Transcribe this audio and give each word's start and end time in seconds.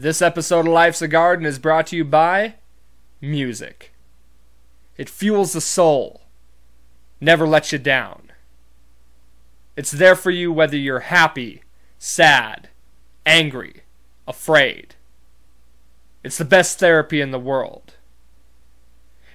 This 0.00 0.22
episode 0.22 0.60
of 0.60 0.72
Life's 0.72 1.02
a 1.02 1.08
Garden 1.08 1.44
is 1.44 1.58
brought 1.58 1.88
to 1.88 1.96
you 1.96 2.06
by 2.06 2.54
music. 3.20 3.92
It 4.96 5.10
fuels 5.10 5.52
the 5.52 5.60
soul, 5.60 6.22
never 7.20 7.46
lets 7.46 7.70
you 7.70 7.78
down. 7.78 8.32
It's 9.76 9.90
there 9.90 10.16
for 10.16 10.30
you 10.30 10.50
whether 10.50 10.78
you're 10.78 11.00
happy, 11.00 11.64
sad, 11.98 12.70
angry, 13.26 13.82
afraid. 14.26 14.94
It's 16.24 16.38
the 16.38 16.46
best 16.46 16.78
therapy 16.78 17.20
in 17.20 17.30
the 17.30 17.38
world. 17.38 17.96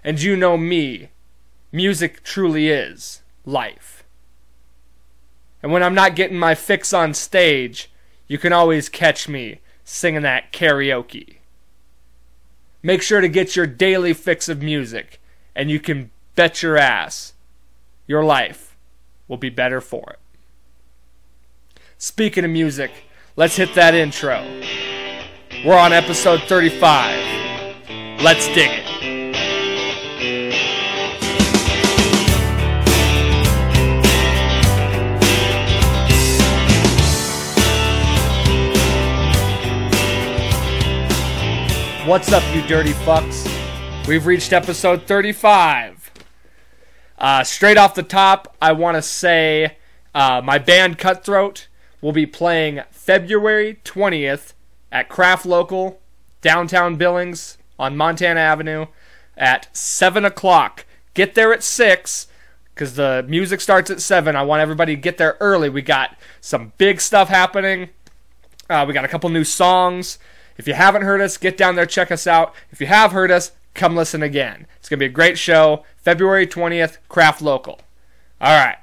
And 0.04 0.20
you 0.20 0.36
know 0.36 0.58
me, 0.58 1.10
music 1.72 2.24
truly 2.24 2.70
is 2.70 3.22
life. 3.46 4.04
And 5.62 5.72
when 5.72 5.84
I'm 5.84 5.94
not 5.94 6.16
getting 6.16 6.40
my 6.40 6.56
fix 6.56 6.92
on 6.92 7.14
stage, 7.14 7.92
you 8.28 8.40
can 8.40 8.52
always 8.52 8.90
catch 8.90 9.30
me 9.30 9.60
singing 9.86 10.24
that 10.24 10.52
karaoke. 10.52 11.38
Make 12.84 13.02
sure 13.02 13.22
to 13.22 13.30
get 13.30 13.56
your 13.56 13.66
daily 13.66 14.14
fix 14.14 14.50
of 14.50 14.62
music, 14.62 15.22
and 15.56 15.72
you 15.72 15.80
can 15.80 16.12
bet 16.36 16.62
your 16.62 16.78
ass 16.78 17.32
your 18.08 18.24
life 18.24 18.76
will 19.28 19.38
be 19.38 19.50
better 19.50 19.82
for 19.82 20.12
it. 20.12 20.20
Speaking 21.98 22.46
of 22.46 22.52
music, 22.52 22.92
let's 23.36 23.56
hit 23.56 23.74
that 23.76 23.96
intro. 23.96 24.44
We're 25.66 25.78
on 25.78 25.94
episode 25.94 26.42
35. 26.42 28.22
Let's 28.22 28.48
dig 28.48 28.70
it. 28.72 28.95
What's 42.06 42.32
up, 42.32 42.44
you 42.54 42.62
dirty 42.68 42.92
fucks? 42.92 43.48
We've 44.08 44.28
reached 44.28 44.54
episode 44.54 45.08
35. 45.08 46.12
Uh, 47.18 47.44
straight 47.44 47.78
off 47.78 47.96
the 47.96 48.04
top, 48.04 48.56
I 48.62 48.74
want 48.74 48.94
to 48.94 49.02
say 49.02 49.78
uh, 50.14 50.40
my 50.44 50.60
band 50.60 51.00
Cutthroat 51.00 51.68
will 52.02 52.12
be 52.12 52.28
playing 52.28 52.82
February 52.92 53.80
20th 53.84 54.54
at 54.92 55.10
Craft 55.10 55.48
Local, 55.48 56.00
downtown 56.42 56.96
Billings 56.96 57.58
on 57.80 57.98
Montana 57.98 58.40
Avenue 58.40 58.86
at 59.36 59.76
7 59.76 60.24
o'clock. 60.26 60.86
Get 61.16 61.34
there 61.34 61.52
at 61.52 61.64
6 61.64 62.28
because 62.76 62.94
the 62.94 63.26
music 63.28 63.62
starts 63.62 63.90
at 63.90 64.00
7. 64.00 64.36
I 64.36 64.44
want 64.44 64.62
everybody 64.62 64.96
to 64.96 65.02
get 65.02 65.18
there 65.18 65.38
early. 65.40 65.70
We 65.70 65.82
got 65.82 66.16
some 66.40 66.72
big 66.78 67.02
stuff 67.02 67.30
happening. 67.30 67.90
Uh, 68.70 68.86
we 68.88 68.94
got 68.94 69.06
a 69.06 69.08
couple 69.08 69.32
new 69.32 69.44
songs. 69.44 70.20
If 70.58 70.68
you 70.68 70.74
haven't 70.74 71.04
heard 71.04 71.22
us, 71.22 71.38
get 71.38 71.58
down 71.58 71.76
there, 71.76 71.86
check 71.86 72.12
us 72.12 72.28
out. 72.28 72.54
If 72.72 72.80
you 72.80 72.88
have 72.88 73.12
heard 73.12 73.32
us, 73.32 73.52
come 73.74 73.96
listen 73.96 74.24
again. 74.24 74.68
It's 74.78 74.90
going 74.90 75.00
to 75.00 75.06
be 75.06 75.10
a 75.12 75.14
great 75.14 75.38
show. 75.38 75.84
February 75.98 76.48
20th, 76.48 76.98
Craft 77.10 77.42
Local. 77.42 77.82
All 78.40 78.58
right. 78.58 78.78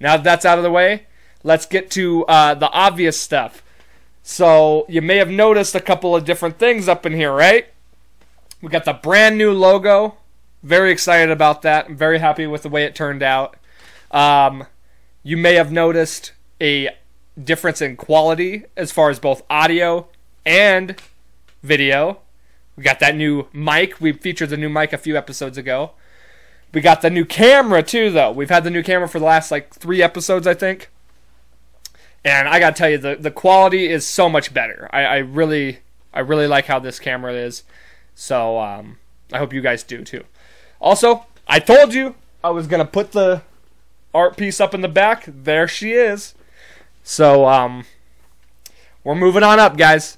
Now 0.00 0.16
that 0.16 0.24
that's 0.24 0.44
out 0.44 0.58
of 0.58 0.64
the 0.64 0.70
way, 0.70 1.06
let's 1.44 1.66
get 1.66 1.90
to 1.92 2.24
uh, 2.26 2.54
the 2.54 2.70
obvious 2.70 3.18
stuff. 3.18 3.62
So, 4.24 4.86
you 4.88 5.02
may 5.02 5.16
have 5.16 5.30
noticed 5.30 5.74
a 5.74 5.80
couple 5.80 6.14
of 6.14 6.24
different 6.24 6.58
things 6.58 6.88
up 6.88 7.04
in 7.04 7.12
here, 7.12 7.32
right? 7.32 7.66
We 8.60 8.68
got 8.68 8.84
the 8.84 8.92
brand 8.92 9.36
new 9.36 9.52
logo. 9.52 10.16
Very 10.62 10.92
excited 10.92 11.30
about 11.30 11.62
that. 11.62 11.86
I'm 11.86 11.96
very 11.96 12.20
happy 12.20 12.46
with 12.46 12.62
the 12.62 12.68
way 12.68 12.84
it 12.84 12.94
turned 12.94 13.22
out. 13.22 13.56
Um, 14.12 14.66
you 15.24 15.36
may 15.36 15.54
have 15.54 15.72
noticed 15.72 16.32
a 16.60 16.90
difference 17.42 17.82
in 17.82 17.96
quality 17.96 18.64
as 18.76 18.92
far 18.92 19.10
as 19.10 19.18
both 19.18 19.42
audio 19.50 20.06
and 20.46 20.96
video. 21.62 22.20
We 22.76 22.82
got 22.82 23.00
that 23.00 23.16
new 23.16 23.48
mic. 23.52 24.00
We 24.00 24.12
featured 24.12 24.50
the 24.50 24.56
new 24.56 24.68
mic 24.68 24.92
a 24.92 24.98
few 24.98 25.16
episodes 25.16 25.58
ago. 25.58 25.92
We 26.72 26.80
got 26.80 27.02
the 27.02 27.10
new 27.10 27.24
camera 27.24 27.82
too, 27.82 28.10
though. 28.10 28.32
We've 28.32 28.50
had 28.50 28.64
the 28.64 28.70
new 28.70 28.82
camera 28.82 29.08
for 29.08 29.18
the 29.18 29.26
last 29.26 29.50
like 29.50 29.74
three 29.74 30.02
episodes, 30.02 30.46
I 30.46 30.54
think. 30.54 30.88
And 32.24 32.48
I 32.48 32.58
gotta 32.58 32.76
tell 32.76 32.88
you, 32.88 32.98
the 32.98 33.16
the 33.16 33.30
quality 33.30 33.88
is 33.88 34.06
so 34.06 34.28
much 34.28 34.54
better. 34.54 34.88
I, 34.92 35.04
I 35.04 35.16
really, 35.18 35.80
I 36.14 36.20
really 36.20 36.46
like 36.46 36.66
how 36.66 36.78
this 36.78 36.98
camera 36.98 37.34
is. 37.34 37.64
So 38.14 38.58
um, 38.58 38.98
I 39.32 39.38
hope 39.38 39.52
you 39.52 39.60
guys 39.60 39.82
do 39.82 40.02
too. 40.02 40.24
Also, 40.80 41.26
I 41.46 41.58
told 41.58 41.92
you 41.92 42.14
I 42.42 42.50
was 42.50 42.66
gonna 42.66 42.86
put 42.86 43.12
the 43.12 43.42
art 44.14 44.36
piece 44.36 44.60
up 44.60 44.72
in 44.72 44.80
the 44.80 44.88
back. 44.88 45.24
There 45.26 45.68
she 45.68 45.92
is. 45.92 46.34
So 47.02 47.46
um, 47.46 47.84
we're 49.04 49.14
moving 49.14 49.42
on 49.42 49.58
up, 49.58 49.76
guys 49.76 50.16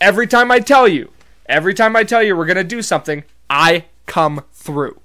every 0.00 0.26
time 0.26 0.50
I 0.50 0.60
tell 0.60 0.88
you, 0.88 1.10
every 1.46 1.74
time 1.74 1.94
I 1.94 2.04
tell 2.04 2.22
you 2.22 2.36
we're 2.36 2.46
going 2.46 2.56
to 2.56 2.64
do 2.64 2.82
something, 2.82 3.24
I 3.48 3.86
come 4.06 4.44
through. 4.52 5.00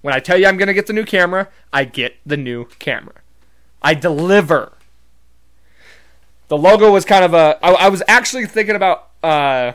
When 0.00 0.14
I 0.14 0.20
tell 0.20 0.38
you 0.38 0.46
I'm 0.46 0.56
going 0.56 0.68
to 0.68 0.74
get 0.74 0.86
the 0.86 0.92
new 0.92 1.04
camera, 1.04 1.48
I 1.72 1.84
get 1.84 2.16
the 2.26 2.36
new 2.36 2.66
camera. 2.78 3.16
I 3.82 3.94
deliver. 3.94 4.72
The 6.48 6.58
logo 6.58 6.92
was 6.92 7.04
kind 7.04 7.24
of 7.24 7.34
a. 7.34 7.58
I, 7.62 7.72
I 7.72 7.88
was 7.88 8.02
actually 8.06 8.46
thinking 8.46 8.76
about 8.76 9.08
uh, 9.22 9.72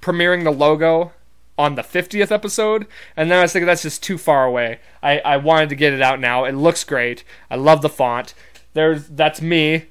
premiering 0.00 0.44
the 0.44 0.50
logo 0.50 1.12
on 1.56 1.76
the 1.76 1.82
50th 1.82 2.32
episode, 2.32 2.86
and 3.16 3.30
then 3.30 3.38
I 3.38 3.42
was 3.42 3.52
thinking 3.52 3.66
that's 3.66 3.82
just 3.82 4.02
too 4.02 4.18
far 4.18 4.44
away. 4.44 4.80
I, 5.02 5.20
I 5.20 5.36
wanted 5.36 5.68
to 5.68 5.76
get 5.76 5.92
it 5.92 6.02
out 6.02 6.18
now. 6.18 6.44
It 6.44 6.52
looks 6.52 6.82
great. 6.82 7.22
I 7.48 7.56
love 7.56 7.80
the 7.80 7.88
font. 7.88 8.34
There's 8.72 9.06
that's 9.06 9.40
me 9.40 9.84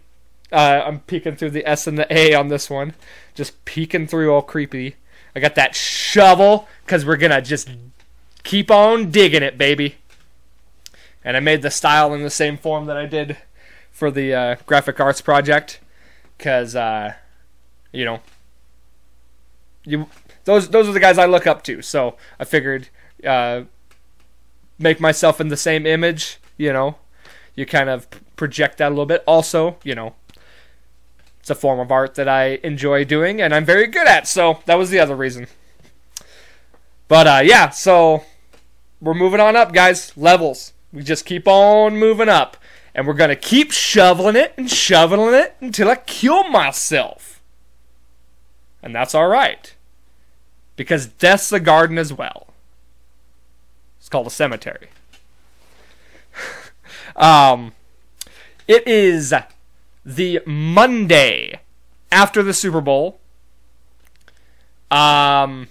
uh, 0.53 0.83
I'm 0.85 0.99
peeking 0.99 1.35
through 1.35 1.49
the 1.49 1.67
S 1.67 1.87
and 1.87 1.97
the 1.97 2.11
A 2.15 2.33
on 2.33 2.47
this 2.47 2.69
one. 2.69 2.93
Just 3.33 3.65
peeking 3.65 4.07
through 4.07 4.31
all 4.31 4.41
creepy. 4.41 4.95
I 5.35 5.39
got 5.39 5.55
that 5.55 5.75
shovel 5.75 6.67
because 6.85 7.05
we're 7.05 7.17
going 7.17 7.31
to 7.31 7.41
just 7.41 7.69
keep 8.43 8.69
on 8.69 9.09
digging 9.09 9.43
it, 9.43 9.57
baby. 9.57 9.95
And 11.23 11.35
I 11.35 11.39
made 11.39 11.61
the 11.61 11.71
style 11.71 12.13
in 12.13 12.21
the 12.21 12.29
same 12.29 12.57
form 12.57 12.85
that 12.85 12.97
I 12.97 13.05
did 13.05 13.37
for 13.91 14.11
the 14.11 14.33
uh, 14.33 14.55
graphic 14.65 14.99
arts 14.99 15.21
project 15.21 15.79
because, 16.37 16.75
uh, 16.75 17.13
you 17.91 18.05
know, 18.05 18.21
you 19.85 20.07
those 20.45 20.69
those 20.69 20.87
are 20.87 20.91
the 20.91 20.99
guys 20.99 21.17
I 21.17 21.25
look 21.25 21.47
up 21.47 21.63
to. 21.63 21.81
So 21.81 22.17
I 22.39 22.43
figured 22.43 22.89
uh, 23.25 23.63
make 24.77 24.99
myself 24.99 25.39
in 25.41 25.47
the 25.47 25.57
same 25.57 25.85
image. 25.85 26.37
You 26.57 26.73
know, 26.73 26.97
you 27.55 27.65
kind 27.65 27.89
of 27.89 28.07
project 28.35 28.77
that 28.77 28.89
a 28.89 28.89
little 28.89 29.05
bit. 29.05 29.23
Also, 29.25 29.77
you 29.83 29.95
know, 29.95 30.15
it's 31.43 31.49
a 31.49 31.55
form 31.55 31.81
of 31.81 31.91
art 31.91 32.15
that 32.15 32.29
I 32.29 32.57
enjoy 32.63 33.03
doing 33.03 33.41
and 33.41 33.53
I'm 33.53 33.65
very 33.65 33.87
good 33.87 34.07
at. 34.07 34.29
So 34.29 34.59
that 34.65 34.75
was 34.75 34.91
the 34.91 34.99
other 34.99 35.13
reason. 35.13 35.47
But 37.09 37.27
uh, 37.27 37.41
yeah, 37.43 37.69
so 37.69 38.23
we're 39.01 39.13
moving 39.13 39.41
on 39.41 39.57
up, 39.57 39.73
guys. 39.73 40.15
Levels. 40.15 40.71
We 40.93 41.03
just 41.03 41.25
keep 41.25 41.45
on 41.45 41.97
moving 41.97 42.29
up. 42.29 42.55
And 42.95 43.05
we're 43.05 43.13
going 43.13 43.29
to 43.29 43.35
keep 43.35 43.73
shoveling 43.73 44.37
it 44.37 44.53
and 44.55 44.71
shoveling 44.71 45.35
it 45.35 45.57
until 45.59 45.89
I 45.89 45.95
kill 45.95 46.45
myself. 46.45 47.41
And 48.81 48.95
that's 48.95 49.13
all 49.13 49.27
right. 49.27 49.75
Because 50.77 51.07
death's 51.07 51.51
a 51.51 51.59
garden 51.59 51.97
as 51.97 52.13
well. 52.13 52.53
It's 53.99 54.07
called 54.07 54.27
a 54.27 54.29
cemetery. 54.29 54.87
um, 57.17 57.73
it 58.65 58.87
is 58.87 59.33
the 60.05 60.41
Monday 60.45 61.59
after 62.11 62.43
the 62.43 62.53
Super 62.53 62.81
Bowl. 62.81 63.19
Um, 64.91 65.69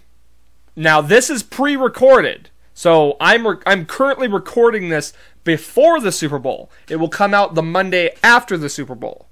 now 0.75 1.01
this 1.01 1.31
is 1.31 1.43
pre-recorded, 1.43 2.51
so 2.75 3.17
I'm 3.21 3.47
re- 3.47 3.63
I'm 3.67 3.87
currently 3.87 4.27
recording 4.27 4.89
this 4.89 5.13
before 5.45 6.01
the 6.01 6.13
Super 6.13 6.39
Bowl. 6.39 6.71
It 6.89 6.97
will 6.97 7.09
come 7.09 7.35
out 7.35 7.55
the 7.55 7.63
Monday 7.63 8.11
after 8.23 8.57
the 8.57 8.69
Super 8.69 8.95
Bowl. 8.95 9.27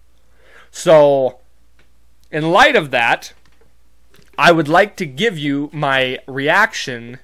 So, 0.70 1.40
in 2.30 2.50
light 2.50 2.76
of 2.76 2.90
that, 2.92 3.32
I 4.38 4.52
would 4.52 4.68
like 4.68 4.96
to 4.96 5.06
give 5.06 5.36
you 5.36 5.68
my 5.72 6.18
reaction 6.26 7.18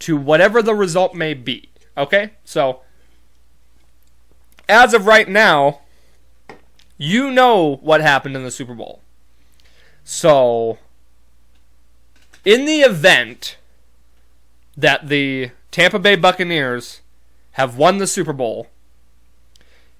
to 0.00 0.16
whatever 0.16 0.62
the 0.62 0.74
result 0.74 1.14
may 1.14 1.34
be. 1.34 1.68
Okay? 1.96 2.32
So, 2.44 2.80
as 4.68 4.94
of 4.94 5.06
right 5.06 5.28
now, 5.28 5.80
you 6.98 7.30
know 7.30 7.76
what 7.76 8.00
happened 8.00 8.36
in 8.36 8.44
the 8.44 8.50
Super 8.50 8.74
Bowl. 8.74 9.00
So, 10.04 10.78
in 12.44 12.64
the 12.64 12.80
event 12.80 13.56
that 14.76 15.08
the 15.08 15.50
Tampa 15.70 15.98
Bay 15.98 16.16
Buccaneers 16.16 17.00
have 17.52 17.76
won 17.76 17.98
the 17.98 18.06
Super 18.06 18.32
Bowl, 18.32 18.68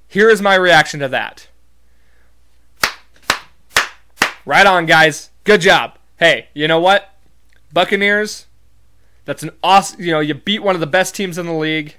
here 0.09 0.31
is 0.31 0.41
my 0.41 0.55
reaction 0.55 1.01
to 1.01 1.09
that. 1.09 1.49
Right 4.47 4.67
on, 4.67 4.87
guys. 4.87 5.31
Good 5.45 5.61
job. 5.61 5.99
Hey, 6.19 6.49
you 6.55 6.69
know 6.69 6.81
what? 6.81 7.15
Buccaneers, 7.73 8.47
that's 9.27 9.43
an 9.43 9.51
awesome, 9.63 10.01
you 10.01 10.13
know, 10.13 10.21
you 10.21 10.33
beat 10.33 10.63
one 10.63 10.75
of 10.77 10.81
the 10.81 10.87
best 10.87 11.15
teams 11.15 11.37
in 11.37 11.45
the 11.47 11.53
league. 11.53 11.97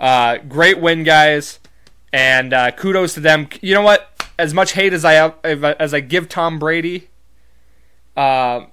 Uh, 0.00 0.38
great 0.38 0.80
win, 0.80 1.04
guys. 1.04 1.59
And 2.12 2.52
uh, 2.52 2.72
kudos 2.72 3.14
to 3.14 3.20
them. 3.20 3.48
You 3.60 3.74
know 3.74 3.82
what? 3.82 4.10
as 4.40 4.54
much 4.54 4.72
hate 4.72 4.92
as 4.94 5.04
I 5.04 5.32
as 5.44 5.92
I 5.92 6.00
give 6.00 6.28
Tom 6.28 6.58
Brady, 6.58 7.10
uh, 8.16 8.66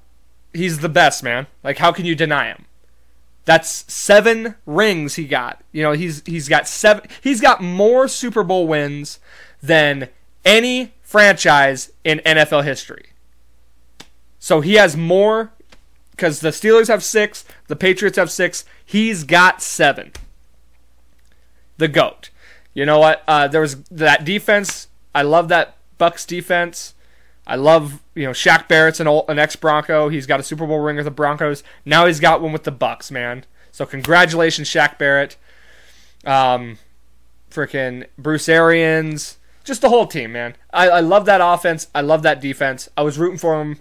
he's 0.54 0.80
the 0.80 0.89
best 0.89 1.24
man. 1.24 1.48
Like, 1.63 1.78
how 1.78 1.92
can 1.92 2.06
you 2.06 2.16
deny 2.16 2.48
him? 2.48 2.66
That's 3.44 3.92
seven 3.92 4.56
rings 4.66 5.16
he 5.16 5.25
got. 5.25 5.62
You 5.74 5.84
know, 5.84 5.92
he's 5.92 6.24
he's 6.25 6.48
got 6.48 6.68
seven. 6.68 7.04
He's 7.22 7.42
got 7.42 7.62
more 7.62 8.07
Super 8.07 8.44
Bowl 8.44 8.68
wins 8.68 9.19
than 9.62 10.10
any 10.45 10.94
franchise 11.01 11.92
in 12.04 12.19
NFL 12.19 12.63
history. 12.63 13.07
So 14.39 14.62
he 14.62 14.75
has 14.75 14.95
more 14.95 15.51
because 16.12 16.39
the 16.39 16.50
Steelers 16.50 16.88
have 16.88 17.04
six, 17.04 17.44
the 17.68 17.75
Patriots 17.75 18.18
have 18.18 18.31
six. 18.31 18.63
He's 18.86 19.25
got 19.25 19.62
seven. 19.62 20.13
The 21.78 21.89
goat. 21.89 22.30
You 22.77 22.85
know 22.85 23.00
what? 23.00 23.24
Uh, 23.27 23.47
there 23.47 23.62
was 23.62 23.81
that 23.85 24.24
defense. 24.24 24.88
I 25.15 25.24
love 25.24 25.47
that 25.47 25.77
Bucks 25.97 26.27
defense. 26.27 26.94
I 27.47 27.56
love 27.56 28.03
you 28.13 28.25
know 28.25 28.31
Shaq 28.31 28.68
Barrett's 28.68 29.00
an, 29.00 29.07
old, 29.07 29.25
an 29.29 29.39
ex 29.39 29.56
Bronco. 29.56 30.09
He's 30.09 30.27
got 30.27 30.39
a 30.39 30.44
Super 30.44 30.68
Bowl 30.68 30.77
ring 30.77 30.97
with 30.97 31.06
the 31.06 31.12
Broncos. 31.12 31.63
Now 31.85 32.06
he's 32.06 32.19
got 32.19 32.39
one 32.39 32.53
with 32.53 32.65
the 32.65 32.71
Bucks, 32.71 33.09
man. 33.09 33.45
So 33.71 33.88
congratulations, 33.88 34.69
Shaq 34.69 35.00
Barrett. 35.00 35.38
Um, 36.24 36.77
freaking 37.50 38.06
Bruce 38.15 38.47
Arians, 38.47 39.39
just 39.63 39.81
the 39.81 39.89
whole 39.89 40.06
team, 40.06 40.33
man. 40.33 40.56
I, 40.71 40.88
I 40.88 41.00
love 41.00 41.25
that 41.25 41.41
offense. 41.41 41.88
I 41.95 42.01
love 42.01 42.21
that 42.21 42.39
defense. 42.39 42.89
I 42.95 43.01
was 43.01 43.18
rooting 43.18 43.39
for 43.39 43.59
him, 43.59 43.79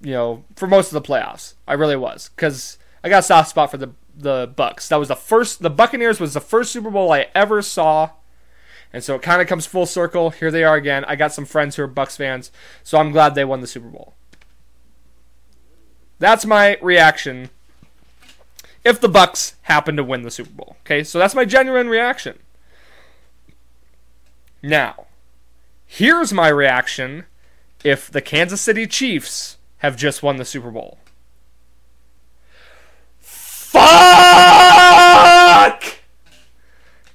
you 0.00 0.12
know, 0.12 0.44
for 0.56 0.66
most 0.66 0.90
of 0.90 0.94
the 0.94 1.06
playoffs. 1.06 1.52
I 1.68 1.74
really 1.74 1.96
was 1.96 2.30
because 2.34 2.78
I 3.04 3.10
got 3.10 3.18
a 3.18 3.22
soft 3.24 3.50
spot 3.50 3.70
for 3.70 3.76
the 3.76 3.90
the 4.16 4.50
Bucks. 4.56 4.88
That 4.88 4.96
was 4.96 5.08
the 5.08 5.16
first. 5.16 5.60
The 5.60 5.68
Buccaneers 5.68 6.18
was 6.18 6.32
the 6.32 6.40
first 6.40 6.72
Super 6.72 6.90
Bowl 6.90 7.12
I 7.12 7.26
ever 7.34 7.60
saw 7.60 8.12
and 8.92 9.02
so 9.02 9.14
it 9.14 9.22
kind 9.22 9.40
of 9.40 9.48
comes 9.48 9.66
full 9.66 9.86
circle. 9.86 10.30
Here 10.30 10.50
they 10.50 10.64
are 10.64 10.76
again. 10.76 11.04
I 11.06 11.16
got 11.16 11.32
some 11.32 11.46
friends 11.46 11.76
who 11.76 11.82
are 11.82 11.88
Bucks 11.88 12.16
fans, 12.16 12.50
so 12.82 12.98
I'm 12.98 13.12
glad 13.12 13.34
they 13.34 13.44
won 13.44 13.60
the 13.60 13.66
Super 13.66 13.88
Bowl. 13.88 14.14
That's 16.18 16.44
my 16.44 16.76
reaction 16.82 17.50
if 18.84 19.00
the 19.00 19.08
Bucks 19.08 19.56
happen 19.62 19.96
to 19.96 20.04
win 20.04 20.22
the 20.22 20.30
Super 20.30 20.52
Bowl. 20.52 20.76
Okay? 20.84 21.02
So 21.04 21.18
that's 21.18 21.34
my 21.34 21.44
genuine 21.44 21.88
reaction. 21.88 22.38
Now, 24.62 25.06
here's 25.86 26.32
my 26.32 26.48
reaction 26.48 27.24
if 27.82 28.10
the 28.10 28.20
Kansas 28.20 28.60
City 28.60 28.86
Chiefs 28.86 29.56
have 29.78 29.96
just 29.96 30.22
won 30.22 30.36
the 30.36 30.44
Super 30.44 30.70
Bowl. 30.70 30.98
Fuck! 33.20 33.82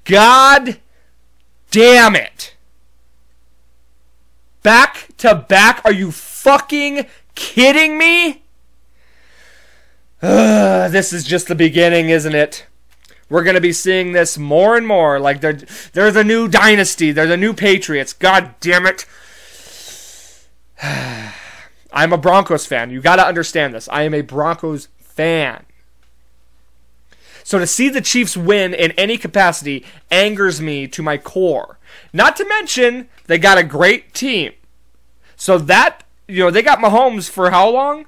God 0.04 0.80
damn 1.78 2.16
it. 2.16 2.56
Back 4.64 5.10
to 5.18 5.36
back? 5.36 5.80
Are 5.86 5.94
you 5.94 6.12
fucking 6.12 7.06
kidding 7.36 8.00
me? 8.00 8.42
Uh, 10.20 10.88
this 10.90 11.14
is 11.14 11.24
just 11.24 11.48
the 11.48 11.54
beginning, 11.54 12.10
isn't 12.10 12.34
it? 12.34 12.66
We're 13.30 13.44
going 13.44 13.56
to 13.56 13.62
be 13.62 13.74
seeing 13.74 14.14
this 14.14 14.40
more 14.40 14.76
and 14.76 14.88
more. 14.88 15.20
Like, 15.20 15.42
they're, 15.42 15.60
they're 15.94 16.10
the 16.10 16.24
new 16.24 16.48
dynasty. 16.48 17.12
They're 17.12 17.28
the 17.28 17.38
new 17.38 17.54
Patriots. 17.54 18.12
God 18.12 18.56
damn 18.60 18.88
it. 18.88 19.06
I'm 20.82 22.12
a 22.12 22.18
Broncos 22.18 22.66
fan. 22.66 22.90
You 22.90 23.02
got 23.02 23.18
to 23.18 23.26
understand 23.26 23.76
this. 23.76 23.88
I 23.90 24.02
am 24.02 24.16
a 24.16 24.22
Broncos 24.22 24.88
fan. 24.98 25.67
So 27.48 27.60
to 27.60 27.66
see 27.66 27.88
the 27.88 28.02
Chiefs 28.02 28.36
win 28.36 28.74
in 28.74 28.92
any 28.98 29.18
capacity 29.18 29.86
angers 30.12 30.60
me 30.60 30.86
to 30.90 31.02
my 31.02 31.18
core. 31.18 31.80
Not 32.12 32.36
to 32.36 32.46
mention, 32.46 33.08
they 33.28 33.38
got 33.38 33.58
a 33.58 33.64
great 33.64 34.14
team. 34.14 34.52
So 35.38 35.58
that, 35.58 36.04
you 36.28 36.44
know, 36.44 36.52
they 36.52 36.62
got 36.62 36.80
Mahomes 36.80 37.30
for 37.30 37.50
how 37.50 37.70
long? 37.70 38.06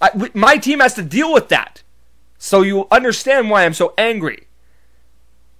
I, 0.00 0.30
my 0.34 0.56
team 0.56 0.78
has 0.78 0.94
to 0.94 1.02
deal 1.02 1.32
with 1.32 1.48
that. 1.48 1.82
So 2.38 2.62
you 2.62 2.86
understand 2.92 3.50
why 3.50 3.64
I'm 3.64 3.74
so 3.74 3.92
angry. 3.98 4.46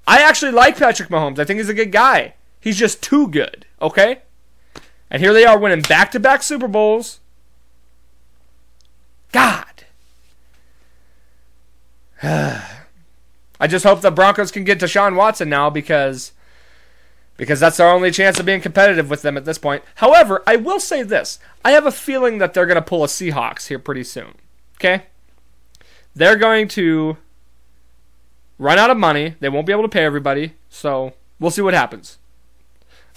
I 0.06 0.22
actually 0.22 0.52
like 0.52 0.78
Patrick 0.78 1.08
Mahomes. 1.08 1.40
I 1.40 1.44
think 1.44 1.58
he's 1.58 1.68
a 1.68 1.74
good 1.74 1.90
guy. 1.90 2.34
He's 2.60 2.78
just 2.78 3.02
too 3.02 3.26
good, 3.26 3.66
okay? 3.82 4.22
And 5.10 5.20
here 5.20 5.32
they 5.32 5.44
are 5.44 5.58
winning 5.58 5.82
back 5.82 6.12
to 6.12 6.20
back 6.20 6.44
Super 6.44 6.68
Bowls. 6.68 7.18
God. 9.32 9.73
I 13.60 13.66
just 13.66 13.84
hope 13.84 14.00
the 14.00 14.10
Broncos 14.10 14.50
can 14.50 14.64
get 14.64 14.78
Deshaun 14.78 15.14
Watson 15.14 15.48
now 15.48 15.68
because 15.68 16.32
because 17.36 17.60
that's 17.60 17.80
our 17.80 17.90
only 17.90 18.10
chance 18.10 18.38
of 18.38 18.46
being 18.46 18.60
competitive 18.60 19.10
with 19.10 19.22
them 19.22 19.36
at 19.36 19.44
this 19.44 19.58
point. 19.58 19.82
However, 19.96 20.42
I 20.46 20.56
will 20.56 20.80
say 20.80 21.02
this. 21.02 21.38
I 21.64 21.72
have 21.72 21.84
a 21.84 21.92
feeling 21.92 22.38
that 22.38 22.54
they're 22.54 22.66
going 22.66 22.76
to 22.76 22.82
pull 22.82 23.02
a 23.02 23.08
Seahawks 23.08 23.66
here 23.66 23.78
pretty 23.78 24.04
soon. 24.04 24.34
Okay? 24.76 25.06
They're 26.14 26.36
going 26.36 26.68
to 26.68 27.16
run 28.58 28.78
out 28.78 28.90
of 28.90 28.96
money. 28.96 29.34
They 29.40 29.48
won't 29.48 29.66
be 29.66 29.72
able 29.72 29.82
to 29.82 29.88
pay 29.88 30.04
everybody. 30.04 30.54
So, 30.68 31.14
we'll 31.40 31.50
see 31.50 31.62
what 31.62 31.74
happens. 31.74 32.18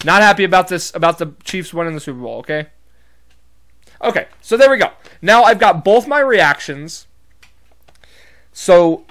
Not 0.04 0.22
happy 0.22 0.44
about 0.44 0.68
this 0.68 0.94
about 0.94 1.18
the 1.18 1.34
Chiefs 1.44 1.74
winning 1.74 1.94
the 1.94 2.00
Super 2.00 2.20
Bowl, 2.20 2.38
okay? 2.38 2.68
Okay, 4.02 4.26
so 4.40 4.56
there 4.56 4.70
we 4.70 4.78
go. 4.78 4.90
Now 5.20 5.42
I've 5.42 5.58
got 5.58 5.84
both 5.84 6.06
my 6.06 6.20
reactions 6.20 7.07
so, 8.60 9.04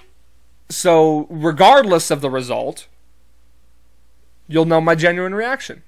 so 0.67 1.25
regardless 1.29 2.11
of 2.11 2.19
the 2.19 2.29
result, 2.29 2.89
you'll 4.45 4.65
know 4.65 4.81
my 4.81 4.94
genuine 4.94 5.33
reaction. 5.33 5.83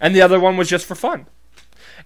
And 0.00 0.16
the 0.16 0.22
other 0.22 0.40
one 0.40 0.56
was 0.56 0.70
just 0.70 0.86
for 0.86 0.94
fun. 0.94 1.26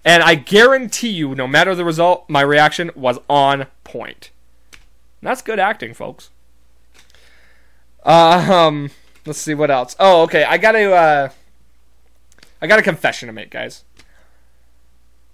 And 0.03 0.21
I 0.21 0.35
guarantee 0.35 1.07
you, 1.07 1.33
no 1.33 1.47
matter 1.47 1.75
the 1.75 1.85
result, 1.85 2.29
my 2.29 2.41
reaction 2.41 2.91
was 2.93 3.19
on 3.29 3.67
point. 3.85 4.31
And 5.21 5.29
that's 5.29 5.41
good 5.41 5.59
acting, 5.59 5.93
folks. 5.93 6.29
Uh, 8.03 8.49
um, 8.51 8.91
let's 9.25 9.39
see 9.39 9.53
what 9.53 9.71
else. 9.71 9.95
Oh, 9.97 10.23
okay. 10.23 10.43
I 10.43 10.57
got 10.57 10.75
a, 10.75 10.93
uh, 10.93 11.29
I 12.61 12.67
got 12.67 12.79
a 12.79 12.83
confession 12.83 13.27
to 13.27 13.33
make, 13.33 13.49
guys. 13.49 13.85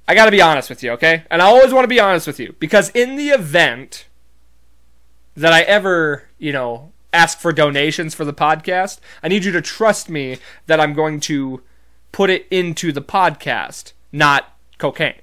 I 0.08 0.14
got 0.14 0.26
to 0.26 0.32
be 0.32 0.40
honest 0.40 0.70
with 0.70 0.84
you, 0.84 0.92
okay? 0.92 1.24
And 1.32 1.42
I 1.42 1.46
always 1.46 1.74
want 1.74 1.84
to 1.84 1.90
be 1.90 2.00
honest 2.00 2.28
with 2.28 2.40
you 2.40 2.56
because 2.60 2.92
in 2.92 3.16
the 3.16 3.30
event 3.30 4.07
that 5.38 5.54
I 5.54 5.62
ever, 5.62 6.24
you 6.40 6.52
know, 6.52 6.92
ask 7.14 7.40
for 7.40 7.54
donations 7.54 8.16
for 8.16 8.26
the 8.26 8.34
podcast, 8.34 9.00
I 9.22 9.28
need 9.28 9.46
you 9.46 9.52
to 9.52 9.62
trust 9.62 10.10
me 10.10 10.40
that 10.66 10.80
I'm 10.80 10.94
going 10.94 11.20
to 11.22 11.62
put 12.12 12.32
it 12.32 12.48
into 12.50 12.92
the 12.92 13.04
podcast, 13.04 13.94
not 14.12 14.58
cocaine. 14.80 15.22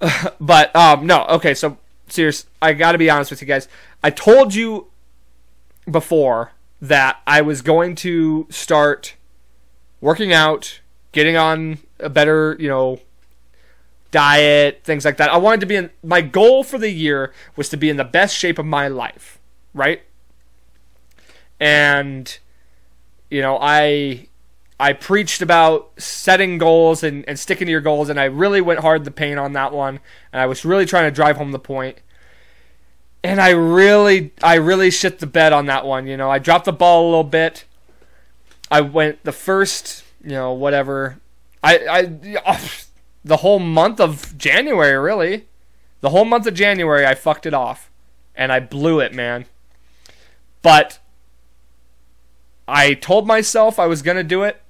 but 0.40 0.74
um 0.74 1.06
no, 1.06 1.24
okay, 1.26 1.54
so 1.54 1.78
serious, 2.08 2.46
I 2.60 2.72
got 2.72 2.92
to 2.92 2.98
be 2.98 3.08
honest 3.08 3.30
with 3.30 3.40
you 3.40 3.46
guys. 3.46 3.68
I 4.02 4.10
told 4.10 4.54
you 4.54 4.88
before 5.88 6.52
that 6.82 7.20
I 7.26 7.40
was 7.40 7.62
going 7.62 7.94
to 7.96 8.48
start 8.50 9.14
working 10.00 10.32
out, 10.32 10.80
getting 11.12 11.36
on 11.36 11.78
a 12.00 12.08
better, 12.08 12.56
you 12.58 12.68
know, 12.68 13.00
diet, 14.10 14.80
things 14.84 15.04
like 15.04 15.16
that. 15.18 15.30
I 15.30 15.36
wanted 15.36 15.60
to 15.60 15.66
be 15.66 15.76
in 15.76 15.90
my 16.02 16.20
goal 16.20 16.64
for 16.64 16.78
the 16.78 16.90
year 16.90 17.32
was 17.56 17.68
to 17.70 17.76
be 17.76 17.90
in 17.90 17.96
the 17.96 18.04
best 18.04 18.36
shape 18.36 18.58
of 18.58 18.66
my 18.66 18.88
life, 18.88 19.38
right? 19.74 20.02
And 21.60 22.38
you 23.30 23.42
know, 23.42 23.58
I 23.60 24.28
I 24.80 24.92
preached 24.92 25.42
about 25.42 25.90
setting 25.98 26.58
goals 26.58 27.02
and, 27.02 27.24
and 27.28 27.38
sticking 27.38 27.66
to 27.66 27.70
your 27.70 27.80
goals, 27.80 28.08
and 28.08 28.18
I 28.18 28.24
really 28.24 28.60
went 28.60 28.80
hard 28.80 29.04
the 29.04 29.10
paint 29.10 29.38
on 29.38 29.52
that 29.54 29.72
one, 29.72 30.00
and 30.32 30.40
I 30.40 30.46
was 30.46 30.64
really 30.64 30.86
trying 30.86 31.04
to 31.04 31.14
drive 31.14 31.36
home 31.36 31.52
the 31.52 31.58
point. 31.58 31.98
And 33.24 33.40
I 33.40 33.50
really, 33.50 34.32
I 34.42 34.54
really 34.54 34.92
shit 34.92 35.18
the 35.18 35.26
bed 35.26 35.52
on 35.52 35.66
that 35.66 35.84
one. 35.84 36.06
You 36.06 36.16
know, 36.16 36.30
I 36.30 36.38
dropped 36.38 36.66
the 36.66 36.72
ball 36.72 37.06
a 37.06 37.08
little 37.08 37.24
bit. 37.24 37.64
I 38.70 38.80
went 38.80 39.24
the 39.24 39.32
first, 39.32 40.04
you 40.22 40.30
know, 40.30 40.52
whatever. 40.52 41.18
I, 41.62 41.78
I, 41.78 42.40
oh, 42.46 42.70
the 43.28 43.38
whole 43.38 43.58
month 43.58 44.00
of 44.00 44.36
January, 44.38 44.98
really. 44.98 45.46
The 46.00 46.08
whole 46.08 46.24
month 46.24 46.46
of 46.46 46.54
January, 46.54 47.04
I 47.04 47.14
fucked 47.14 47.44
it 47.44 47.52
off. 47.52 47.90
And 48.34 48.50
I 48.50 48.58
blew 48.58 49.00
it, 49.00 49.12
man. 49.12 49.44
But 50.62 50.98
I 52.66 52.94
told 52.94 53.26
myself 53.26 53.78
I 53.78 53.86
was 53.86 54.00
going 54.00 54.16
to 54.16 54.24
do 54.24 54.44
it. 54.44 54.62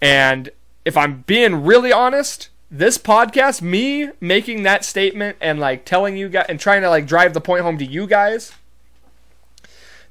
And 0.00 0.50
if 0.84 0.94
I'm 0.94 1.22
being 1.22 1.64
really 1.64 1.90
honest, 1.90 2.50
this 2.70 2.98
podcast, 2.98 3.62
me 3.62 4.10
making 4.20 4.62
that 4.64 4.84
statement 4.84 5.38
and 5.40 5.58
like 5.58 5.86
telling 5.86 6.18
you 6.18 6.28
guys 6.28 6.46
and 6.50 6.60
trying 6.60 6.82
to 6.82 6.90
like 6.90 7.06
drive 7.06 7.32
the 7.32 7.40
point 7.40 7.62
home 7.62 7.78
to 7.78 7.84
you 7.84 8.06
guys, 8.06 8.52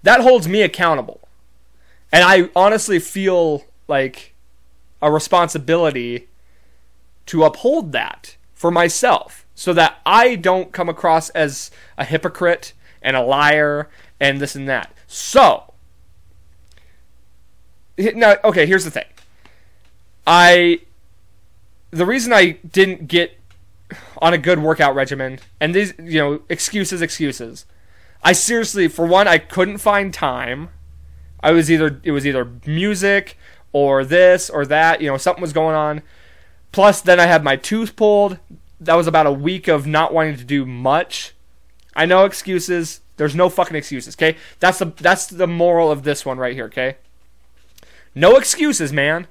that 0.01 0.21
holds 0.21 0.47
me 0.47 0.63
accountable. 0.63 1.27
And 2.11 2.23
I 2.23 2.49
honestly 2.55 2.97
feel 2.97 3.65
like 3.87 4.33
a 5.03 5.11
responsibility 5.11 6.27
to 7.29 7.43
uphold 7.43 7.91
that 7.91 8.37
for 8.55 8.71
myself 8.71 9.45
so 9.53 9.71
that 9.73 9.99
I 10.03 10.35
don't 10.35 10.71
come 10.71 10.89
across 10.89 11.29
as 11.29 11.69
a 11.95 12.03
hypocrite 12.03 12.73
and 13.03 13.15
a 13.15 13.21
liar 13.21 13.87
and 14.19 14.41
this 14.41 14.55
and 14.55 14.67
that. 14.67 14.91
So, 15.05 15.73
now 17.99 18.37
okay, 18.43 18.65
here's 18.65 18.83
the 18.83 18.89
thing. 18.89 19.05
I 20.25 20.81
the 21.91 22.05
reason 22.05 22.33
I 22.33 22.57
didn't 22.71 23.07
get 23.07 23.37
on 24.19 24.33
a 24.33 24.37
good 24.39 24.59
workout 24.59 24.95
regimen 24.95 25.39
and 25.59 25.75
these 25.75 25.93
you 25.99 26.19
know 26.19 26.41
excuses 26.49 27.03
excuses. 27.03 27.67
I 28.23 28.31
seriously 28.31 28.87
for 28.87 29.05
one 29.05 29.27
I 29.27 29.37
couldn't 29.37 29.77
find 29.77 30.11
time. 30.11 30.69
I 31.41 31.51
was 31.51 31.69
either 31.69 32.01
it 32.03 32.11
was 32.11 32.25
either 32.25 32.49
music 32.65 33.37
or 33.71 34.03
this 34.03 34.49
or 34.49 34.65
that, 34.65 35.01
you 35.01 35.07
know, 35.07 35.17
something 35.17 35.41
was 35.41 35.53
going 35.53 35.75
on. 35.75 36.01
Plus 36.71 37.01
then 37.01 37.19
I 37.19 37.25
had 37.25 37.43
my 37.43 37.55
tooth 37.55 37.95
pulled. 37.95 38.37
That 38.79 38.95
was 38.95 39.07
about 39.07 39.27
a 39.27 39.31
week 39.31 39.67
of 39.67 39.85
not 39.87 40.13
wanting 40.13 40.37
to 40.37 40.43
do 40.43 40.65
much. 40.65 41.33
I 41.95 42.05
know 42.05 42.25
excuses. 42.25 43.01
There's 43.17 43.35
no 43.35 43.49
fucking 43.49 43.75
excuses, 43.75 44.15
okay? 44.15 44.37
That's 44.59 44.79
the 44.79 44.85
that's 44.85 45.27
the 45.27 45.47
moral 45.47 45.91
of 45.91 46.03
this 46.03 46.25
one 46.25 46.37
right 46.37 46.53
here, 46.53 46.65
okay? 46.65 46.95
No 48.15 48.37
excuses, 48.37 48.93
man. 48.93 49.27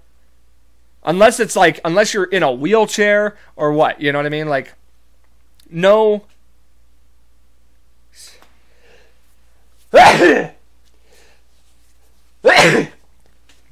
Unless 1.05 1.41
it's 1.41 1.57
like 1.57 1.81
unless 1.85 2.13
you're 2.13 2.25
in 2.25 2.43
a 2.43 2.53
wheelchair 2.53 3.37
or 3.57 3.73
what, 3.73 4.01
you 4.01 4.13
know 4.13 4.19
what 4.19 4.27
I 4.27 4.31
mean? 4.31 4.49
Like 4.49 4.75
no 5.71 6.25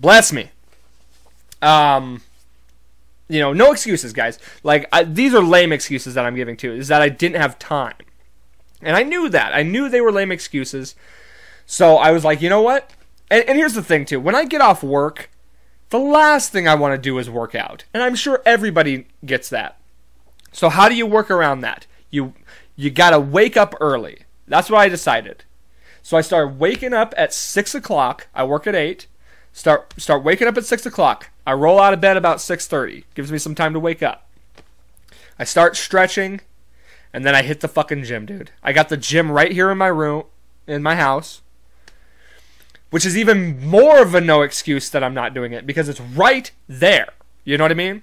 Bless 0.00 0.32
me. 0.32 0.50
Um 1.60 2.22
you 3.28 3.40
know, 3.40 3.52
no 3.52 3.72
excuses, 3.72 4.12
guys. 4.12 4.38
Like 4.62 4.88
I, 4.92 5.04
these 5.04 5.34
are 5.34 5.42
lame 5.42 5.72
excuses 5.72 6.14
that 6.14 6.24
I'm 6.24 6.34
giving 6.34 6.56
to. 6.58 6.72
Is 6.72 6.88
that 6.88 7.02
I 7.02 7.08
didn't 7.08 7.40
have 7.40 7.58
time. 7.58 7.96
And 8.82 8.96
I 8.96 9.02
knew 9.02 9.28
that. 9.28 9.54
I 9.54 9.62
knew 9.62 9.88
they 9.88 10.00
were 10.00 10.12
lame 10.12 10.30
excuses. 10.30 10.94
So 11.64 11.96
I 11.96 12.12
was 12.12 12.24
like, 12.24 12.40
you 12.40 12.48
know 12.48 12.62
what? 12.62 12.90
And, 13.30 13.44
and 13.48 13.58
here's 13.58 13.74
the 13.74 13.82
thing, 13.82 14.04
too. 14.04 14.20
When 14.20 14.36
I 14.36 14.44
get 14.44 14.60
off 14.60 14.82
work, 14.82 15.30
the 15.90 15.98
last 15.98 16.52
thing 16.52 16.68
I 16.68 16.74
want 16.74 16.92
to 16.94 16.98
do 16.98 17.18
is 17.18 17.30
work 17.30 17.54
out. 17.54 17.84
And 17.94 18.02
I'm 18.02 18.14
sure 18.14 18.42
everybody 18.44 19.06
gets 19.24 19.48
that. 19.48 19.78
So 20.52 20.68
how 20.68 20.88
do 20.88 20.94
you 20.94 21.06
work 21.06 21.30
around 21.30 21.60
that? 21.60 21.86
You 22.10 22.34
you 22.76 22.90
gotta 22.90 23.20
wake 23.20 23.56
up 23.56 23.74
early. 23.80 24.20
That's 24.48 24.70
what 24.70 24.80
I 24.80 24.88
decided. 24.88 25.44
So 26.02 26.16
I 26.16 26.20
started 26.20 26.58
waking 26.58 26.94
up 26.94 27.12
at 27.16 27.34
six 27.34 27.74
o'clock. 27.74 28.28
I 28.34 28.44
work 28.44 28.66
at 28.66 28.74
eight. 28.74 29.06
Start 29.52 29.92
start 29.98 30.24
waking 30.24 30.48
up 30.48 30.56
at 30.56 30.64
six 30.64 30.86
o'clock. 30.86 31.30
I 31.46 31.52
roll 31.52 31.80
out 31.80 31.92
of 31.92 32.00
bed 32.00 32.16
about 32.16 32.40
six 32.40 32.66
thirty. 32.66 33.04
Gives 33.14 33.30
me 33.30 33.38
some 33.38 33.54
time 33.54 33.72
to 33.72 33.80
wake 33.80 34.02
up. 34.02 34.28
I 35.38 35.44
start 35.44 35.76
stretching. 35.76 36.40
And 37.12 37.24
then 37.24 37.34
I 37.34 37.42
hit 37.42 37.60
the 37.60 37.68
fucking 37.68 38.04
gym, 38.04 38.26
dude. 38.26 38.50
I 38.62 38.74
got 38.74 38.90
the 38.90 38.96
gym 38.96 39.30
right 39.30 39.50
here 39.50 39.70
in 39.70 39.78
my 39.78 39.86
room, 39.86 40.24
in 40.66 40.82
my 40.82 40.96
house. 40.96 41.40
Which 42.90 43.06
is 43.06 43.16
even 43.16 43.66
more 43.66 44.02
of 44.02 44.14
a 44.14 44.20
no 44.20 44.42
excuse 44.42 44.90
that 44.90 45.02
I'm 45.02 45.14
not 45.14 45.32
doing 45.32 45.52
it 45.52 45.66
because 45.66 45.88
it's 45.88 46.00
right 46.00 46.50
there. 46.68 47.14
You 47.44 47.56
know 47.56 47.64
what 47.64 47.70
I 47.70 47.74
mean? 47.74 48.02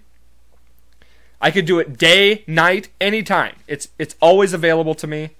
I 1.39 1.51
could 1.51 1.65
do 1.65 1.77
it 1.79 1.97
day, 1.97 2.43
night, 2.47 2.89
anytime. 2.99 3.57
It's 3.67 3.89
it's 3.99 4.15
always 4.21 4.53
available 4.53 4.95
to 4.95 5.05
me. 5.05 5.31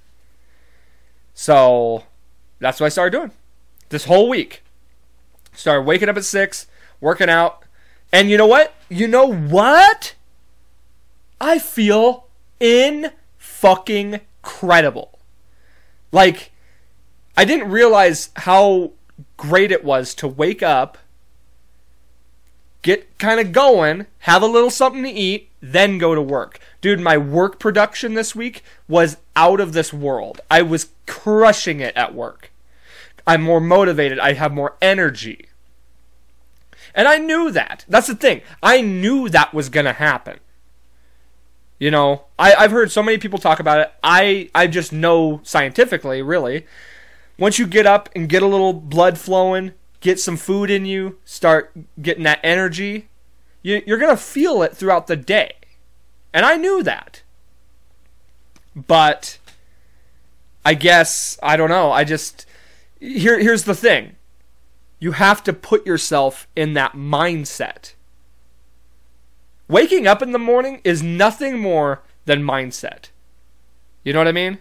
So 1.34 2.04
that's 2.60 2.80
what 2.80 2.88
I 2.88 2.90
started 2.90 3.18
doing. 3.18 3.32
This 3.90 4.06
whole 4.06 4.30
week. 4.30 4.62
Started 5.54 5.84
waking 5.84 6.10
up 6.10 6.18
at 6.18 6.26
six, 6.26 6.68
working 7.00 7.30
out. 7.30 7.63
And 8.14 8.30
you 8.30 8.38
know 8.38 8.46
what? 8.46 8.76
You 8.90 9.08
know 9.08 9.26
what? 9.26 10.14
I 11.42 11.58
feel 11.58 12.28
in 12.60 13.12
fucking 13.40 14.22
credible. 14.44 15.18
Like, 16.12 16.52
I 17.36 17.44
didn't 17.44 17.72
realize 17.72 18.30
how 18.36 18.92
great 19.36 19.72
it 19.72 19.84
was 19.84 20.14
to 20.16 20.28
wake 20.28 20.62
up, 20.62 21.00
get 22.84 23.18
kind 23.18 23.40
of 23.40 23.52
going, 23.52 24.06
have 24.20 24.44
a 24.44 24.48
little 24.48 24.70
something 24.70 25.04
to 25.04 25.10
eat, 25.10 25.50
then 25.60 25.98
go 25.98 26.14
to 26.14 26.22
work. 26.22 26.60
Dude, 26.82 27.00
my 27.00 27.18
work 27.18 27.58
production 27.58 28.14
this 28.14 28.36
week 28.36 28.64
was 28.88 29.18
out 29.36 29.60
of 29.60 29.74
this 29.74 29.92
world. 29.92 30.40
I 30.52 30.62
was 30.62 30.90
crushing 31.08 31.80
it 31.80 31.98
at 31.98 32.14
work. 32.14 32.52
I'm 33.26 33.42
more 33.42 33.62
motivated, 33.62 34.20
I 34.20 34.34
have 34.34 34.54
more 34.54 34.76
energy. 34.84 35.48
And 36.96 37.08
I 37.08 37.18
knew 37.18 37.52
that. 37.52 37.86
That's 37.88 38.08
the 38.08 38.16
thing. 38.16 38.42
I 38.62 38.82
knew 38.82 39.30
that 39.30 39.54
was 39.54 39.70
going 39.70 39.86
to 39.86 39.94
happen. 39.94 40.40
You 41.80 41.92
know, 41.92 42.26
I, 42.38 42.54
I've 42.54 42.72
heard 42.72 42.92
so 42.92 43.04
many 43.04 43.18
people 43.18 43.40
talk 43.40 43.60
about 43.60 43.80
it. 43.80 43.92
I, 44.04 44.50
I 44.54 44.68
just 44.68 44.94
know 44.94 45.42
scientifically, 45.44 46.22
really. 46.22 46.66
Once 47.38 47.58
you 47.58 47.66
get 47.66 47.86
up 47.86 48.10
and 48.16 48.30
get 48.30 48.44
a 48.44 48.48
little 48.48 48.74
blood 48.74 49.18
flowing, 49.18 49.74
get 50.00 50.20
some 50.20 50.38
food 50.38 50.70
in 50.70 50.86
you, 50.86 51.18
start 51.26 51.74
getting 52.02 52.24
that 52.24 52.40
energy, 52.44 53.10
you, 53.64 53.82
you're 53.86 53.98
going 53.98 54.16
to 54.16 54.22
feel 54.22 54.62
it 54.62 54.78
throughout 54.78 55.08
the 55.08 55.16
day. 55.16 55.54
And 56.32 56.46
I 56.46 56.58
knew 56.58 56.84
that. 56.84 57.24
But 58.76 59.40
I 60.64 60.76
guess, 60.76 61.38
I 61.42 61.58
don't 61.58 61.70
know. 61.70 61.92
I 61.92 62.04
just. 62.04 62.46
Here, 63.00 63.38
here's 63.40 63.66
the 63.66 63.76
thing 63.76 64.16
you 65.04 65.12
have 65.12 65.44
to 65.44 65.52
put 65.52 65.86
yourself 65.86 66.48
in 66.56 66.76
that 66.76 66.94
mindset. 66.94 67.94
Waking 69.68 70.08
up 70.08 70.22
in 70.22 70.32
the 70.32 70.40
morning 70.40 70.80
is 70.86 71.04
nothing 71.04 71.60
more 71.60 72.04
than 72.24 72.42
mindset. 72.42 73.10
You 74.06 74.14
know 74.14 74.20
what 74.20 74.30
I 74.30 74.32
mean? 74.32 74.60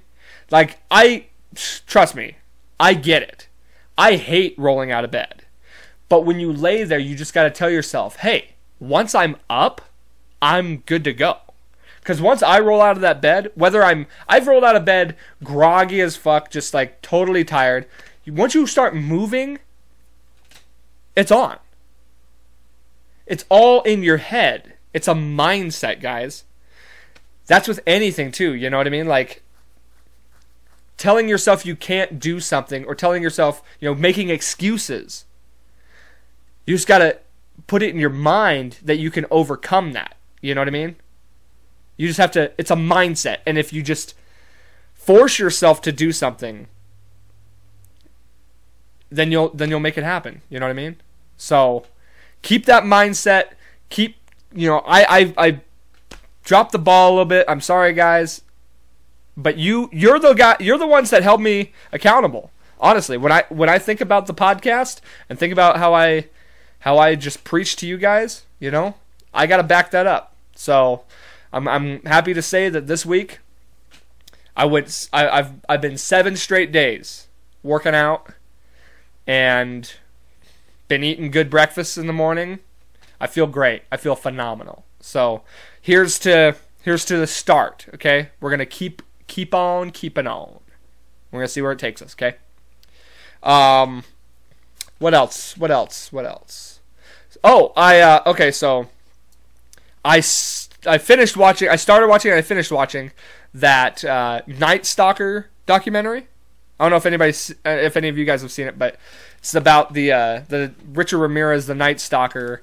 Like, 0.51 0.81
I, 0.91 1.27
trust 1.87 2.17
me, 2.17 2.39
I 2.81 2.95
get 2.95 3.23
it. 3.23 3.47
I 3.97 4.17
hate 4.17 4.59
rolling 4.59 4.91
out 4.91 5.05
of 5.05 5.13
bed. 5.13 5.45
But 6.09 6.27
when 6.27 6.41
you 6.41 6.53
lay 6.53 6.83
there, 6.83 6.99
you 6.99 7.15
just 7.15 7.35
got 7.35 7.45
to 7.45 7.51
tell 7.51 7.71
yourself, 7.71 8.17
hey, 8.17 8.57
once 8.81 9.15
I'm 9.15 9.37
up, 9.49 9.81
I'm 10.43 10.79
good 10.79 11.05
to 11.05 11.13
go. 11.13 11.37
Because 12.01 12.21
once 12.21 12.43
I 12.43 12.59
roll 12.59 12.81
out 12.81 12.97
of 12.97 13.03
that 13.03 13.23
bed, 13.23 13.53
whether 13.55 13.85
I'm, 13.85 14.09
I've 14.27 14.49
rolled 14.49 14.65
out 14.65 14.75
of 14.75 14.85
bed 14.85 15.17
groggy 15.45 16.01
as 16.01 16.17
fuck, 16.17 16.51
just 16.51 16.75
like 16.75 17.01
totally 17.01 17.45
tired. 17.45 17.87
Once 18.27 18.57
you 18.57 18.67
start 18.67 18.97
moving, 18.97 19.61
it's 21.17 21.31
on. 21.31 21.59
It's 23.27 23.45
all 23.49 23.83
in 23.83 24.03
your 24.03 24.19
head. 24.19 24.75
It's 24.93 25.09
a 25.09 25.15
mindset, 25.15 26.01
guys. 26.01 26.45
That's 27.47 27.69
with 27.69 27.81
anything 27.87 28.33
too, 28.33 28.55
you 28.55 28.71
know 28.71 28.79
what 28.79 28.87
I 28.87 28.91
mean? 28.91 29.07
Like 29.07 29.43
telling 30.97 31.29
yourself 31.29 31.67
you 31.67 31.75
can't 31.75 32.21
do 32.21 32.41
something 32.41 32.85
or 32.85 32.95
telling 32.95 33.23
yourself, 33.23 33.63
you 33.81 33.89
know, 33.89 33.95
making 33.95 34.29
excuses. 34.29 35.25
You 36.67 36.77
just 36.77 36.87
got 36.87 36.99
to 36.99 37.19
put 37.67 37.83
it 37.83 37.91
in 37.91 38.01
your 38.01 38.11
mind 38.11 38.79
that 38.83 38.99
you 38.99 39.11
can 39.11 39.27
overcome 39.31 39.93
that. 39.93 40.17
You 40.41 40.55
know 40.55 40.61
what 40.61 40.69
I 40.69 40.73
mean? 40.73 40.97
You 41.97 42.07
just 42.07 42.21
have 42.21 42.31
to 42.33 42.53
it's 42.57 42.71
a 42.71 42.77
mindset 42.77 43.39
and 43.47 43.59
if 43.59 43.73
you 43.73 43.83
just 43.83 44.15
force 44.95 45.39
yourself 45.39 45.81
to 45.83 45.93
do 45.93 46.13
something 46.13 46.69
then 49.15 49.31
you'll 49.33 49.51
then 49.51 49.71
you'll 49.71 49.81
make 49.81 49.99
it 49.99 50.05
happen. 50.05 50.43
You 50.49 50.59
know 50.59 50.67
what 50.67 50.71
I 50.71 50.75
mean? 50.75 50.97
So 51.37 51.85
keep 52.43 52.67
that 52.67 52.85
mindset. 52.85 53.53
Keep 53.89 54.17
you 54.55 54.69
know, 54.69 54.79
I 54.87 55.21
I 55.21 55.35
I 55.37 55.61
dropped 56.45 56.73
the 56.73 56.79
ball 56.79 57.11
a 57.11 57.13
little 57.13 57.25
bit. 57.25 57.45
I'm 57.49 57.61
sorry, 57.61 57.93
guys, 57.93 58.43
but 59.37 59.57
you 59.57 59.89
you're 59.93 60.19
the 60.19 60.35
guy. 60.35 60.57
You're 60.61 60.79
the 60.79 60.87
ones 60.87 61.11
that 61.11 61.23
held 61.23 61.41
me 61.41 61.73
accountable. 61.93 62.51
Honestly, 62.81 63.17
when 63.17 63.33
I 63.33 63.45
when 63.49 63.69
I 63.69 63.79
think 63.79 64.01
about 64.01 64.27
the 64.27 64.35
podcast 64.35 65.01
and 65.29 65.39
think 65.39 65.53
about 65.53 65.77
how 65.77 65.95
I 65.95 66.29
how 66.81 66.99
I 66.99 67.15
just 67.15 67.45
preach 67.45 67.77
to 67.77 67.87
you 67.87 67.97
guys, 67.97 68.45
you 68.59 68.71
know, 68.71 68.97
I 69.33 69.47
got 69.47 69.59
to 69.59 69.63
back 69.63 69.91
that 69.93 70.07
up. 70.07 70.35
So 70.57 71.05
I'm 71.53 71.69
I'm 71.69 72.03
happy 72.03 72.35
to 72.35 72.43
say 72.43 72.69
that 72.69 72.87
this 72.87 73.07
week 73.07 73.39
I 74.57 74.65
went 74.65 75.09
I, 75.13 75.29
I've 75.29 75.53
I've 75.69 75.81
been 75.81 75.99
seven 75.99 76.37
straight 76.37 76.73
days 76.73 77.29
working 77.63 77.95
out 77.95 78.29
and 79.27 79.95
been 80.89 81.05
eating 81.05 81.31
good 81.31 81.49
breakfast 81.49 81.97
in 81.97 82.07
the 82.07 82.13
morning 82.13 82.59
I 83.23 83.29
feel 83.29 83.47
great. 83.47 83.85
I 83.93 83.97
feel 83.99 84.17
phenomenal. 84.17 84.85
So 84.99 85.43
here's 85.81 86.19
to 86.21 86.57
here's 86.83 87.05
to 87.05 87.17
the 87.19 87.29
start. 87.29 87.87
Okay, 87.95 88.31
we're 88.41 88.51
gonna 88.51 88.67
keep 88.67 89.01
keep 89.29 89.55
on 89.55 89.93
keeping 89.93 90.27
on. 90.27 90.59
We're 91.31 91.39
gonna 91.39 91.49
see 91.49 91.63
where 91.63 91.71
it 91.71 91.79
takes 91.79 92.03
us. 92.03 92.17
Okay. 92.17 92.35
Um, 93.45 94.03
what 94.99 95.15
else? 95.15 95.57
What 95.57 95.71
else? 95.71 96.13
What 96.13 96.27
else? 96.27 96.81
Oh, 97.45 97.73
I 97.77 98.01
uh, 98.01 98.23
okay. 98.27 98.51
So 98.51 98.89
I 100.05 100.17
I 100.85 100.99
finished 100.99 101.37
watching. 101.37 101.69
I 101.69 101.77
started 101.77 102.09
watching. 102.09 102.33
and 102.33 102.39
I 102.39 102.43
finished 102.43 102.73
watching 102.73 103.13
that 103.55 104.05
uh, 104.05 104.41
Night 104.49 104.85
Stalker 104.85 105.49
documentary. 105.65 106.27
I 106.81 106.85
don't 106.85 106.91
know 106.91 106.97
if 106.97 107.07
anybody, 107.07 107.33
uh, 107.65 107.71
if 107.71 107.97
any 107.97 108.09
of 108.09 108.19
you 108.19 108.25
guys 108.25 108.43
have 108.43 108.51
seen 108.51 108.67
it, 108.67 108.79
but 108.79 108.97
it's 109.39 109.55
about 109.55 109.93
the 109.93 110.13
uh, 110.13 110.43
the 110.49 110.73
Richard 110.93 111.19
Ramirez, 111.19 111.67
the 111.67 111.75
Night 111.75 112.01
Stalker, 112.01 112.63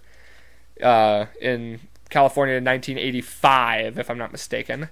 uh, 0.83 1.25
in 1.41 1.79
California 2.09 2.55
in 2.55 2.65
1985, 2.65 3.99
if 3.99 4.09
I'm 4.09 4.17
not 4.17 4.31
mistaken. 4.31 4.89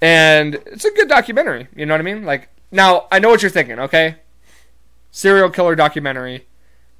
And 0.00 0.56
it's 0.66 0.84
a 0.84 0.90
good 0.90 1.08
documentary. 1.08 1.68
You 1.74 1.86
know 1.86 1.94
what 1.94 2.00
I 2.00 2.04
mean? 2.04 2.24
Like, 2.24 2.48
now 2.70 3.06
I 3.10 3.18
know 3.18 3.30
what 3.30 3.42
you're 3.42 3.50
thinking. 3.50 3.78
Okay, 3.78 4.16
serial 5.10 5.50
killer 5.50 5.74
documentary. 5.74 6.46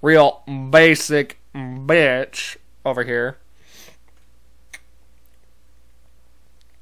real 0.01 0.43
basic 0.71 1.39
bitch 1.55 2.57
over 2.85 3.03
here. 3.03 3.39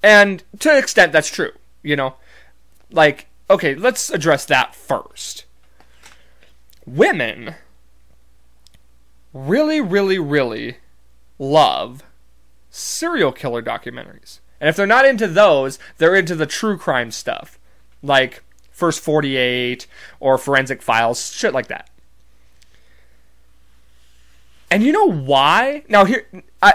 And 0.03 0.43
to 0.59 0.71
an 0.71 0.79
extent, 0.79 1.13
that's 1.13 1.31
true. 1.31 1.53
You 1.83 1.97
know, 1.97 2.15
like, 2.91 3.27
okay, 3.51 3.75
let's 3.75 4.11
address 4.11 4.45
that 4.47 4.75
first. 4.75 5.45
Women 6.87 7.55
really, 9.33 9.81
really, 9.81 10.19
really 10.19 10.79
love 11.39 12.03
serial 12.71 13.33
killer 13.33 13.63
documentaries. 13.63 14.41
And 14.61 14.69
if 14.69 14.77
they're 14.77 14.87
not 14.87 15.05
into 15.05 15.27
those, 15.27 15.79
they're 15.99 16.15
into 16.15 16.35
the 16.35 16.47
true 16.47 16.79
crime 16.79 17.11
stuff, 17.11 17.59
like 18.03 18.43
First 18.71 19.01
48 19.01 19.87
or 20.21 20.39
Forensic 20.39 20.83
Files, 20.83 21.33
shit 21.33 21.53
like 21.53 21.69
that. 21.69 21.91
And 24.71 24.83
you 24.83 24.91
know 24.91 25.11
why? 25.11 25.85
Now 25.89 26.05
here 26.05 26.27
I 26.61 26.75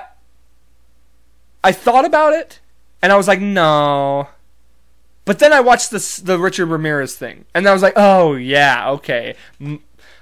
I 1.61 1.73
thought 1.73 2.05
about 2.05 2.33
it 2.33 2.61
and 3.01 3.11
I 3.11 3.17
was 3.17 3.27
like, 3.27 3.41
"No." 3.41 4.29
But 5.29 5.37
then 5.37 5.53
I 5.53 5.59
watched 5.59 5.91
this 5.91 6.17
the 6.17 6.39
Richard 6.39 6.65
Ramirez 6.65 7.15
thing 7.15 7.45
and 7.53 7.69
I 7.69 7.71
was 7.71 7.83
like, 7.83 7.93
"Oh, 7.95 8.33
yeah, 8.33 8.89
okay. 8.93 9.35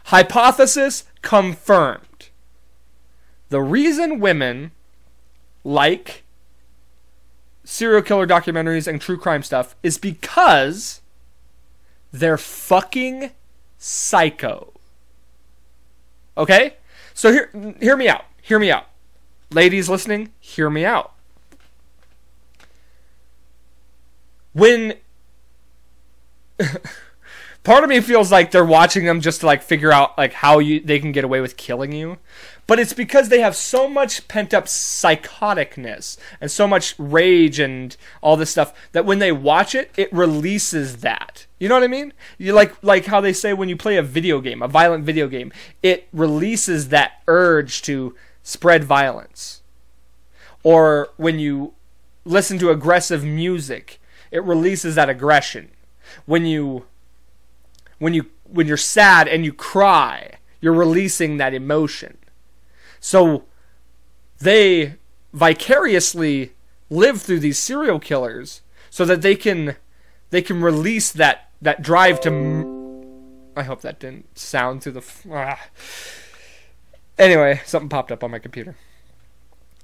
Hypothesis 0.08 1.06
confirmed." 1.22 2.28
The 3.48 3.62
reason 3.62 4.20
women 4.20 4.72
like 5.64 6.26
serial 7.64 8.02
killer 8.02 8.28
documentaries 8.28 8.86
and 8.86 9.00
true 9.00 9.18
crime 9.18 9.44
stuff 9.44 9.78
is 9.82 9.98
because 9.98 11.00
they're 12.12 12.38
fucking 12.38 13.32
psycho. 13.78 14.74
Okay? 16.38 16.76
So 17.14 17.32
hear 17.32 17.76
hear 17.80 17.96
me 17.96 18.10
out. 18.10 18.26
Hear 18.42 18.60
me 18.60 18.72
out. 18.72 18.88
Ladies 19.52 19.88
listening, 19.88 20.34
hear 20.42 20.70
me 20.70 20.84
out. 20.84 21.14
When 24.58 24.96
part 27.64 27.84
of 27.84 27.90
me 27.90 28.02
feels 28.02 28.32
like 28.32 28.50
they're 28.50 28.66
watching 28.66 29.06
them 29.06 29.22
just 29.22 29.42
to 29.42 29.46
like 29.46 29.62
figure 29.62 29.92
out 29.92 30.18
like 30.18 30.34
how 30.34 30.58
you 30.60 30.80
they 30.80 31.00
can 31.00 31.12
get 31.12 31.24
away 31.24 31.42
with 31.42 31.58
killing 31.58 31.92
you 31.92 32.18
but 32.68 32.80
it's 32.80 32.94
because 32.94 33.30
they 33.30 33.40
have 33.40 33.56
so 33.56 33.88
much 33.88 34.28
pent 34.28 34.54
up 34.54 34.66
psychoticness 34.66 36.18
and 36.42 36.52
so 36.52 36.68
much 36.68 36.96
rage 36.98 37.60
and 37.60 37.96
all 38.22 38.36
this 38.36 38.50
stuff 38.52 38.74
that 38.92 39.06
when 39.06 39.20
they 39.20 39.32
watch 39.32 39.74
it, 39.74 39.90
it 39.96 40.12
releases 40.12 40.98
that. 40.98 41.48
You 41.60 41.70
know 41.70 41.76
what 41.76 41.86
I 41.86 41.88
mean? 41.88 42.12
You 42.38 42.52
like 42.52 42.76
like 42.84 43.06
how 43.06 43.22
they 43.22 43.32
say 43.32 43.54
when 43.54 43.70
you 43.70 43.78
play 43.78 43.96
a 43.96 44.04
video 44.04 44.42
game, 44.42 44.62
a 44.62 44.68
violent 44.68 45.06
video 45.06 45.30
game, 45.30 45.54
it 45.82 46.10
releases 46.12 46.90
that 46.90 47.22
urge 47.28 47.82
to 47.84 48.14
spread 48.44 48.84
violence. 48.84 49.62
Or 50.62 51.10
when 51.16 51.40
you 51.40 51.74
listen 52.26 52.60
to 52.60 52.70
aggressive 52.70 53.24
music, 53.24 54.02
it 54.32 54.44
releases 54.44 54.96
that 54.96 55.10
aggression. 55.10 55.70
When 56.26 56.46
you 56.46 56.86
when 58.00 58.14
you 58.14 58.28
when 58.44 58.68
you're 58.68 58.78
sad 58.78 59.28
and 59.28 59.44
you 59.44 59.54
cry, 59.54 60.38
you're 60.62 60.74
releasing 60.74 61.38
that 61.38 61.54
emotion. 61.54 62.18
So 63.00 63.46
they 64.40 64.96
vicariously 65.34 66.54
live 66.90 67.22
through 67.22 67.40
these 67.40 67.60
serial 67.60 68.00
killers 68.00 68.62
so 68.90 69.06
that 69.06 69.22
they 69.22 69.36
can 69.36 69.76
they 70.30 70.42
can 70.42 70.62
release 70.62 71.12
that 71.12 71.50
that 71.62 71.82
drive 71.82 72.22
to 72.22 72.30
m- 72.30 72.78
I 73.56 73.64
hope 73.64 73.82
that 73.82 74.00
didn't 74.00 74.38
sound 74.38 74.84
through 74.84 74.94
the 74.94 75.00
f- 75.00 75.26
ah. 75.32 75.68
Anyway, 77.18 77.62
something 77.66 77.90
popped 77.90 78.12
up 78.12 78.24
on 78.24 78.32
my 78.32 78.40
computer. 78.40 78.76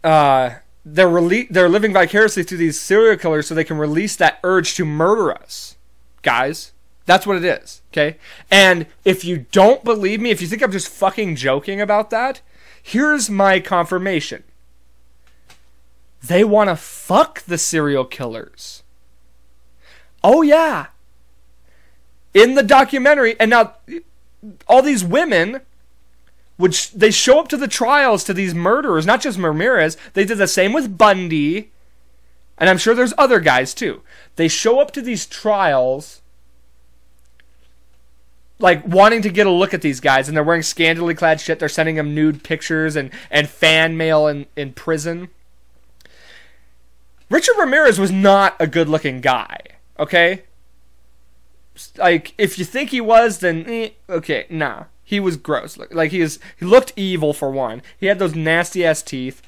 Uh 0.04 0.56
they're 0.86 1.08
rele- 1.08 1.50
they're 1.50 1.70
living 1.70 1.94
vicariously 1.94 2.44
through 2.44 2.58
these 2.58 2.80
serial 2.80 3.18
killers 3.18 3.48
so 3.48 3.56
they 3.56 3.64
can 3.64 3.78
release 3.78 4.16
that 4.16 4.40
urge 4.44 4.76
to 4.76 4.86
murder 4.86 5.32
us. 5.32 5.78
Guys, 6.22 6.72
that's 7.06 7.28
what 7.28 7.38
it 7.38 7.46
is, 7.46 7.82
okay? 7.92 8.18
And 8.50 8.88
if 9.04 9.26
you 9.26 9.46
don't 9.52 9.84
believe 9.84 10.22
me, 10.22 10.30
if 10.30 10.42
you 10.42 10.48
think 10.48 10.62
I'm 10.62 10.72
just 10.72 10.88
fucking 10.88 11.36
joking 11.36 11.82
about 11.82 12.10
that, 12.12 12.42
Here's 12.84 13.30
my 13.30 13.62
confirmation 13.62 14.44
they 16.22 16.44
want 16.44 16.70
to 16.70 16.76
fuck 16.76 17.42
the 17.42 17.58
serial 17.58 18.06
killers. 18.06 18.84
Oh, 20.24 20.42
yeah. 20.42 20.88
In 22.34 22.56
the 22.56 22.64
documentary, 22.64 23.38
and 23.40 23.50
now 23.50 23.76
all 24.68 24.82
these 24.82 25.04
women 25.04 25.62
which 26.58 26.92
they 26.92 27.12
show 27.12 27.40
up 27.40 27.48
to 27.50 27.58
the 27.58 27.68
trials 27.68 28.24
to 28.24 28.34
these 28.34 28.54
murderers, 28.54 29.06
not 29.06 29.22
just 29.22 29.40
Ramirez. 29.40 29.98
They 30.14 30.26
did 30.26 30.38
the 30.38 30.48
same 30.48 30.74
with 30.74 30.98
Bundy, 30.98 31.72
and 32.58 32.70
I'm 32.70 32.78
sure 32.78 32.94
there's 32.94 33.14
other 33.18 33.40
guys 33.40 33.74
too. 33.74 34.02
They 34.36 34.48
show 34.48 34.80
up 34.80 34.92
to 34.92 35.02
these 35.02 35.26
trials 35.26 36.22
like 38.60 38.88
wanting 38.88 39.22
to 39.22 39.30
get 39.30 39.46
a 39.46 39.52
look 39.52 39.74
at 39.74 39.82
these 39.82 40.00
guys 40.00 40.28
and 40.28 40.38
they're 40.38 40.44
wearing 40.44 40.62
scantily 40.62 41.14
clad 41.14 41.42
shit 41.42 41.60
they're 41.60 41.68
sending 41.68 41.96
them 41.96 42.16
nude 42.16 42.44
pictures 42.44 42.96
and, 42.96 43.12
and 43.30 43.50
fan 43.50 43.98
mail 43.98 44.26
in, 44.28 44.46
in 44.56 44.72
prison 44.72 45.28
richard 47.30 47.56
ramirez 47.60 48.00
was 48.00 48.12
not 48.12 48.56
a 48.60 48.68
good 48.68 48.88
looking 48.88 49.20
guy 49.22 49.58
okay 50.00 50.44
like 51.98 52.34
if 52.38 52.58
you 52.58 52.64
think 52.64 52.92
he 52.92 53.02
was 53.02 53.40
then 53.40 53.66
eh, 53.68 53.90
okay 54.10 54.46
nah 54.50 54.86
he 55.04 55.20
was 55.20 55.38
gross 55.38 55.78
like 55.92 56.12
he 56.12 56.22
is 56.22 56.40
he 56.58 56.66
looked 56.66 56.94
evil 56.96 57.34
for 57.34 57.52
one 57.52 57.82
he 58.00 58.08
had 58.08 58.20
those 58.20 58.36
nasty 58.36 58.86
ass 58.86 59.02
teeth 59.02 59.42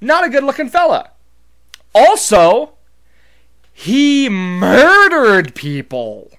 not 0.00 0.24
a 0.24 0.28
good 0.28 0.44
looking 0.44 0.68
fella 0.68 1.10
also 1.94 2.72
he 3.72 4.28
murdered 4.28 5.54
people 5.54 6.30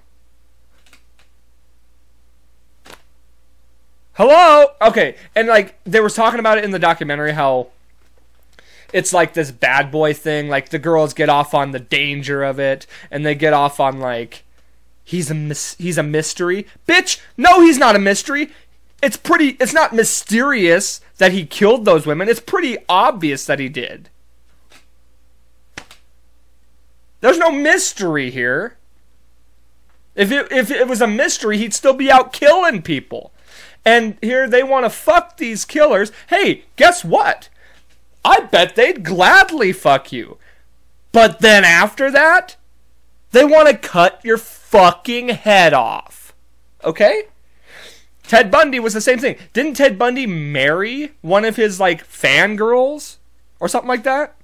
Hello? 4.18 4.66
Okay. 4.82 5.14
And 5.36 5.46
like 5.46 5.78
they 5.84 6.00
were 6.00 6.10
talking 6.10 6.40
about 6.40 6.58
it 6.58 6.64
in 6.64 6.72
the 6.72 6.78
documentary 6.80 7.30
how 7.30 7.68
it's 8.92 9.12
like 9.12 9.34
this 9.34 9.52
bad 9.52 9.92
boy 9.92 10.12
thing. 10.12 10.48
Like 10.48 10.70
the 10.70 10.78
girls 10.80 11.14
get 11.14 11.28
off 11.28 11.54
on 11.54 11.70
the 11.70 11.78
danger 11.78 12.42
of 12.42 12.58
it 12.58 12.84
and 13.12 13.24
they 13.24 13.36
get 13.36 13.52
off 13.52 13.78
on 13.78 14.00
like 14.00 14.42
he's 15.08 15.30
a 15.30 15.34
mis- 15.34 15.74
he's 15.78 15.96
a 15.96 16.02
mystery. 16.02 16.66
Bitch, 16.86 17.18
no 17.36 17.62
he's 17.62 17.78
not 17.78 17.96
a 17.96 17.98
mystery. 17.98 18.50
It's 19.02 19.16
pretty 19.16 19.56
it's 19.58 19.72
not 19.72 19.94
mysterious 19.94 21.00
that 21.16 21.32
he 21.32 21.46
killed 21.46 21.84
those 21.84 22.06
women. 22.06 22.28
It's 22.28 22.40
pretty 22.40 22.76
obvious 22.88 23.46
that 23.46 23.58
he 23.58 23.70
did. 23.70 24.10
There's 27.20 27.38
no 27.38 27.50
mystery 27.50 28.30
here. 28.30 28.76
If 30.14 30.30
it, 30.30 30.52
if 30.52 30.70
it 30.70 30.86
was 30.86 31.00
a 31.00 31.06
mystery, 31.06 31.58
he'd 31.58 31.74
still 31.74 31.94
be 31.94 32.10
out 32.10 32.32
killing 32.32 32.82
people. 32.82 33.32
And 33.84 34.18
here 34.20 34.48
they 34.48 34.62
want 34.62 34.84
to 34.84 34.90
fuck 34.90 35.36
these 35.36 35.64
killers. 35.64 36.12
Hey, 36.28 36.64
guess 36.76 37.04
what? 37.04 37.48
I 38.24 38.40
bet 38.40 38.76
they'd 38.76 39.04
gladly 39.04 39.72
fuck 39.72 40.12
you. 40.12 40.38
But 41.12 41.40
then 41.40 41.64
after 41.64 42.10
that, 42.10 42.56
they 43.32 43.44
want 43.44 43.68
to 43.68 43.76
cut 43.76 44.20
your 44.24 44.38
fucking 44.70 45.30
head 45.30 45.72
off. 45.72 46.34
Okay? 46.84 47.24
Ted 48.22 48.50
Bundy 48.50 48.78
was 48.78 48.92
the 48.92 49.00
same 49.00 49.18
thing. 49.18 49.36
Didn't 49.52 49.74
Ted 49.74 49.98
Bundy 49.98 50.26
marry 50.26 51.12
one 51.22 51.44
of 51.44 51.56
his 51.56 51.80
like 51.80 52.06
fangirls 52.06 53.16
or 53.58 53.68
something 53.68 53.88
like 53.88 54.02
that? 54.02 54.36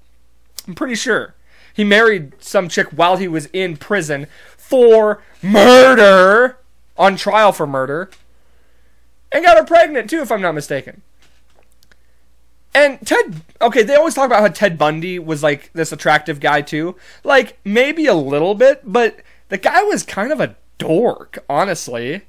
I'm 0.66 0.74
pretty 0.74 0.94
sure. 0.94 1.34
He 1.74 1.84
married 1.84 2.32
some 2.38 2.68
chick 2.68 2.88
while 2.88 3.16
he 3.16 3.28
was 3.28 3.46
in 3.52 3.76
prison 3.76 4.26
for 4.56 5.22
murder, 5.42 6.58
on 6.96 7.16
trial 7.16 7.52
for 7.52 7.66
murder 7.66 8.10
and 9.34 9.44
got 9.44 9.58
her 9.58 9.64
pregnant 9.64 10.08
too, 10.08 10.20
if 10.20 10.32
I'm 10.32 10.40
not 10.40 10.54
mistaken. 10.54 11.02
And 12.72 13.04
Ted, 13.06 13.42
okay, 13.60 13.82
they 13.82 13.94
always 13.94 14.14
talk 14.14 14.26
about 14.26 14.40
how 14.40 14.48
Ted 14.48 14.78
Bundy 14.78 15.18
was 15.18 15.42
like 15.42 15.70
this 15.74 15.92
attractive 15.92 16.40
guy 16.40 16.62
too. 16.62 16.96
Like 17.22 17.58
maybe 17.64 18.06
a 18.06 18.14
little 18.14 18.54
bit, 18.54 18.80
but 18.84 19.20
the 19.54 19.58
guy 19.58 19.84
was 19.84 20.02
kind 20.02 20.32
of 20.32 20.40
a 20.40 20.56
dork, 20.78 21.38
honestly. 21.48 22.22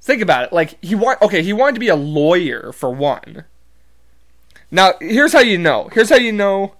Think 0.00 0.22
about 0.22 0.44
it. 0.44 0.52
Like 0.52 0.78
he 0.80 0.94
want 0.94 1.20
okay, 1.20 1.42
he 1.42 1.52
wanted 1.52 1.74
to 1.74 1.80
be 1.80 1.88
a 1.88 1.96
lawyer 1.96 2.70
for 2.70 2.92
one. 2.92 3.42
Now, 4.70 4.92
here's 5.00 5.32
how 5.32 5.40
you 5.40 5.58
know. 5.58 5.90
Here's 5.92 6.10
how 6.10 6.16
you 6.18 6.30
know 6.30 6.76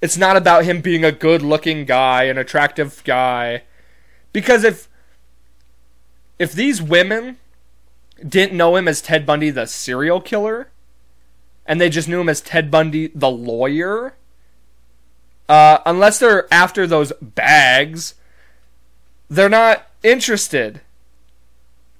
it's 0.00 0.16
not 0.16 0.36
about 0.36 0.64
him 0.64 0.80
being 0.80 1.04
a 1.04 1.12
good-looking 1.12 1.84
guy, 1.84 2.24
an 2.24 2.38
attractive 2.38 3.04
guy. 3.04 3.62
Because 4.32 4.64
if 4.64 4.88
if 6.40 6.52
these 6.52 6.82
women 6.82 7.36
didn't 8.26 8.56
know 8.56 8.74
him 8.74 8.88
as 8.88 9.00
Ted 9.00 9.24
Bundy 9.24 9.50
the 9.50 9.66
serial 9.66 10.20
killer, 10.20 10.72
and 11.66 11.80
they 11.80 11.88
just 11.88 12.08
knew 12.08 12.20
him 12.20 12.28
as 12.28 12.40
Ted 12.40 12.68
Bundy 12.68 13.12
the 13.14 13.30
lawyer. 13.30 14.14
Uh, 15.48 15.78
unless 15.86 16.18
they're 16.18 16.52
after 16.52 16.84
those 16.84 17.12
bags, 17.22 18.14
they're 19.28 19.48
not 19.48 19.86
interested. 20.02 20.80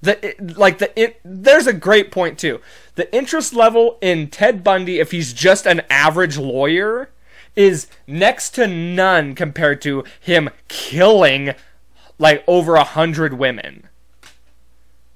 The 0.01 0.35
like 0.57 0.79
the 0.79 0.99
it, 0.99 1.19
there's 1.23 1.67
a 1.67 1.73
great 1.73 2.11
point 2.11 2.37
too. 2.37 2.59
The 2.95 3.13
interest 3.15 3.53
level 3.53 3.97
in 4.01 4.29
Ted 4.29 4.63
Bundy, 4.63 4.99
if 4.99 5.11
he's 5.11 5.31
just 5.33 5.65
an 5.65 5.81
average 5.89 6.37
lawyer, 6.37 7.09
is 7.55 7.87
next 8.05 8.51
to 8.51 8.67
none 8.67 9.33
compared 9.35 9.81
to 9.83 10.03
him 10.19 10.49
killing 10.67 11.53
like 12.19 12.43
over 12.47 12.75
a 12.75 12.83
hundred 12.83 13.35
women. 13.35 13.87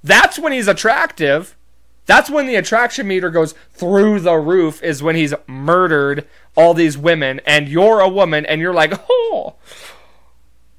That's 0.04 0.40
when 0.40 0.54
he's 0.54 0.68
attractive. 0.68 1.56
That's 2.06 2.30
when 2.30 2.48
the 2.48 2.56
attraction 2.56 3.08
meter 3.08 3.30
goes 3.30 3.54
through 3.74 4.22
the 4.22 4.36
roof, 4.36 4.82
is 4.82 5.04
when 5.04 5.18
he's 5.18 5.34
murdered 5.46 6.26
all 6.56 6.74
these 6.74 6.98
women, 6.98 7.42
and 7.46 7.68
you're 7.68 8.00
a 8.00 8.08
woman, 8.08 8.46
and 8.46 8.62
you're 8.62 8.74
like, 8.74 8.94
oh, 9.10 9.56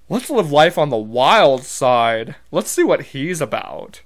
let's 0.09 0.31
live 0.31 0.51
life 0.51 0.79
on 0.79 0.91
the 0.91 0.97
wild 0.97 1.65
side. 1.65 2.37
Let's 2.51 2.71
see 2.71 2.85
what 2.85 3.07
he's 3.07 3.41
about. 3.41 4.03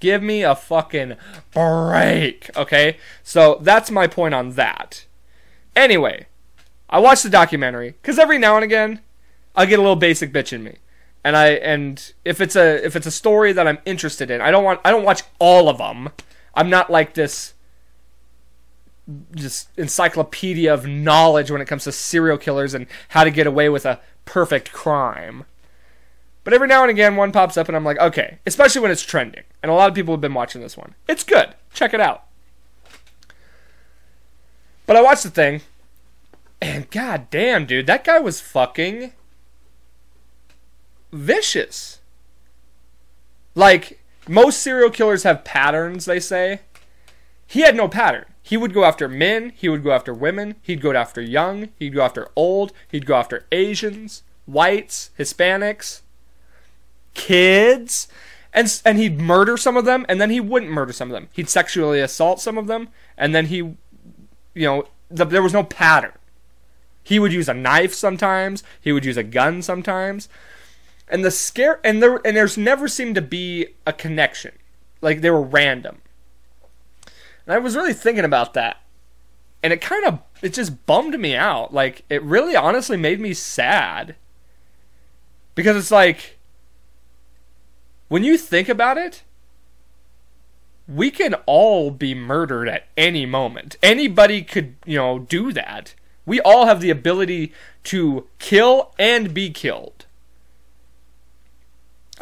Give 0.00 0.22
me 0.22 0.42
a 0.42 0.56
fucking 0.56 1.14
break, 1.52 2.50
okay? 2.56 2.96
So 3.22 3.58
that's 3.62 3.90
my 3.90 4.06
point 4.06 4.34
on 4.34 4.52
that. 4.52 5.04
Anyway, 5.76 6.26
I 6.90 6.98
watched 6.98 7.22
the 7.22 7.30
documentary 7.30 7.94
because 8.02 8.18
every 8.18 8.38
now 8.38 8.56
and 8.56 8.64
again 8.64 9.00
I 9.54 9.66
get 9.66 9.78
a 9.78 9.82
little 9.82 9.96
basic 9.96 10.32
bitch 10.32 10.52
in 10.52 10.62
me, 10.62 10.76
and 11.22 11.36
I 11.36 11.50
and 11.50 12.12
if 12.24 12.40
it's 12.40 12.56
a 12.56 12.84
if 12.84 12.96
it's 12.96 13.06
a 13.06 13.10
story 13.10 13.52
that 13.52 13.68
I'm 13.68 13.78
interested 13.84 14.30
in, 14.30 14.40
I 14.40 14.50
don't 14.50 14.64
want 14.64 14.80
I 14.84 14.90
don't 14.90 15.04
watch 15.04 15.22
all 15.38 15.68
of 15.68 15.78
them. 15.78 16.10
I'm 16.54 16.68
not 16.68 16.90
like 16.90 17.14
this 17.14 17.54
just 19.34 19.68
encyclopedia 19.76 20.72
of 20.72 20.86
knowledge 20.86 21.50
when 21.50 21.60
it 21.60 21.66
comes 21.66 21.84
to 21.84 21.92
serial 21.92 22.38
killers 22.38 22.74
and 22.74 22.86
how 23.08 23.24
to 23.24 23.30
get 23.30 23.46
away 23.46 23.68
with 23.68 23.84
a 23.84 24.00
perfect 24.24 24.72
crime. 24.72 25.44
But 26.44 26.54
every 26.54 26.68
now 26.68 26.82
and 26.82 26.90
again, 26.90 27.16
one 27.16 27.32
pops 27.32 27.56
up, 27.56 27.68
and 27.68 27.76
I'm 27.76 27.84
like, 27.84 27.98
okay, 27.98 28.38
especially 28.46 28.80
when 28.80 28.90
it's 28.90 29.02
trending. 29.02 29.44
And 29.62 29.70
a 29.70 29.74
lot 29.74 29.88
of 29.88 29.94
people 29.94 30.14
have 30.14 30.20
been 30.20 30.34
watching 30.34 30.60
this 30.60 30.76
one. 30.76 30.94
It's 31.08 31.24
good. 31.24 31.54
Check 31.72 31.94
it 31.94 32.00
out. 32.00 32.24
But 34.86 34.96
I 34.96 35.02
watched 35.02 35.22
the 35.22 35.30
thing, 35.30 35.60
and 36.60 36.90
god 36.90 37.30
damn, 37.30 37.64
dude, 37.64 37.86
that 37.86 38.04
guy 38.04 38.18
was 38.18 38.40
fucking 38.40 39.12
vicious. 41.12 42.00
Like, 43.54 44.00
most 44.28 44.60
serial 44.60 44.90
killers 44.90 45.22
have 45.22 45.44
patterns, 45.44 46.06
they 46.06 46.18
say. 46.18 46.60
He 47.46 47.60
had 47.60 47.76
no 47.76 47.86
pattern. 47.86 48.24
He 48.42 48.56
would 48.56 48.74
go 48.74 48.84
after 48.84 49.08
men, 49.08 49.52
he 49.54 49.68
would 49.68 49.84
go 49.84 49.92
after 49.92 50.12
women, 50.12 50.56
he'd 50.62 50.80
go 50.80 50.92
after 50.92 51.20
young, 51.20 51.68
he'd 51.78 51.94
go 51.94 52.02
after 52.02 52.28
old, 52.34 52.72
he'd 52.90 53.06
go 53.06 53.14
after 53.14 53.46
Asians, 53.52 54.24
whites, 54.46 55.10
Hispanics, 55.18 56.00
kids, 57.14 58.08
and 58.52 58.80
and 58.84 58.98
he'd 58.98 59.20
murder 59.20 59.56
some 59.56 59.76
of 59.76 59.84
them 59.84 60.04
and 60.08 60.20
then 60.20 60.30
he 60.30 60.40
wouldn't 60.40 60.72
murder 60.72 60.92
some 60.92 61.08
of 61.08 61.12
them. 61.12 61.28
He'd 61.32 61.48
sexually 61.48 62.00
assault 62.00 62.40
some 62.40 62.58
of 62.58 62.66
them 62.66 62.88
and 63.16 63.34
then 63.34 63.46
he 63.46 63.56
you 63.56 63.76
know, 64.66 64.88
the, 65.10 65.24
there 65.24 65.42
was 65.42 65.54
no 65.54 65.64
pattern. 65.64 66.12
He 67.02 67.18
would 67.18 67.32
use 67.32 67.48
a 67.48 67.54
knife 67.54 67.94
sometimes, 67.94 68.62
he 68.80 68.92
would 68.92 69.04
use 69.04 69.16
a 69.16 69.22
gun 69.22 69.62
sometimes. 69.62 70.28
And 71.08 71.24
the 71.24 71.30
scare 71.30 71.80
and 71.82 72.02
there 72.02 72.20
and 72.24 72.36
there's 72.36 72.58
never 72.58 72.88
seemed 72.88 73.14
to 73.14 73.22
be 73.22 73.68
a 73.86 73.92
connection. 73.92 74.52
Like 75.00 75.20
they 75.20 75.30
were 75.30 75.42
random. 75.42 76.01
And 77.46 77.54
I 77.54 77.58
was 77.58 77.76
really 77.76 77.92
thinking 77.92 78.24
about 78.24 78.54
that. 78.54 78.78
And 79.62 79.72
it 79.72 79.80
kind 79.80 80.04
of 80.04 80.18
it 80.42 80.54
just 80.54 80.86
bummed 80.86 81.18
me 81.18 81.36
out. 81.36 81.72
Like 81.72 82.04
it 82.08 82.22
really 82.22 82.56
honestly 82.56 82.96
made 82.96 83.20
me 83.20 83.34
sad. 83.34 84.16
Because 85.54 85.76
it's 85.76 85.90
like 85.90 86.38
when 88.08 88.24
you 88.24 88.36
think 88.36 88.68
about 88.68 88.98
it, 88.98 89.22
we 90.88 91.10
can 91.10 91.34
all 91.46 91.90
be 91.90 92.14
murdered 92.14 92.68
at 92.68 92.86
any 92.96 93.24
moment. 93.24 93.76
Anybody 93.82 94.42
could, 94.42 94.74
you 94.84 94.96
know, 94.96 95.18
do 95.20 95.52
that. 95.52 95.94
We 96.26 96.40
all 96.40 96.66
have 96.66 96.80
the 96.80 96.90
ability 96.90 97.52
to 97.84 98.26
kill 98.38 98.92
and 98.98 99.32
be 99.32 99.50
killed. 99.50 100.06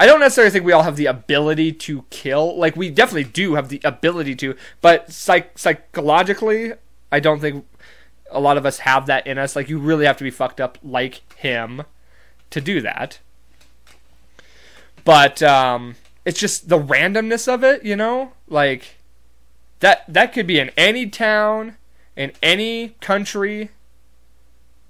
I 0.01 0.07
don't 0.07 0.21
necessarily 0.21 0.51
think 0.51 0.65
we 0.65 0.73
all 0.73 0.85
have 0.85 0.97
the 0.97 1.05
ability 1.05 1.73
to 1.73 2.07
kill. 2.09 2.57
Like 2.57 2.75
we 2.75 2.89
definitely 2.89 3.31
do 3.31 3.57
have 3.57 3.69
the 3.69 3.83
ability 3.85 4.35
to, 4.37 4.57
but 4.81 5.13
psych- 5.13 5.59
psychologically, 5.59 6.73
I 7.13 7.21
don't 7.21 7.39
think 7.39 7.67
a 8.31 8.41
lot 8.41 8.57
of 8.57 8.65
us 8.65 8.79
have 8.79 9.05
that 9.09 9.27
in 9.27 9.37
us. 9.37 9.55
Like 9.55 9.69
you 9.69 9.79
really 9.79 10.07
have 10.07 10.17
to 10.17 10.25
be 10.25 10.31
fucked 10.31 10.59
up 10.59 10.79
like 10.83 11.21
him 11.37 11.83
to 12.49 12.63
do 12.63 12.81
that. 12.81 13.19
But 15.05 15.43
um, 15.43 15.97
it's 16.25 16.41
just 16.41 16.71
the 16.71 16.81
randomness 16.81 17.47
of 17.47 17.63
it, 17.63 17.85
you 17.85 17.95
know? 17.95 18.33
Like 18.49 18.97
that 19.81 20.05
that 20.09 20.33
could 20.33 20.47
be 20.47 20.59
in 20.59 20.71
any 20.79 21.11
town, 21.11 21.77
in 22.17 22.33
any 22.43 22.97
country. 23.03 23.69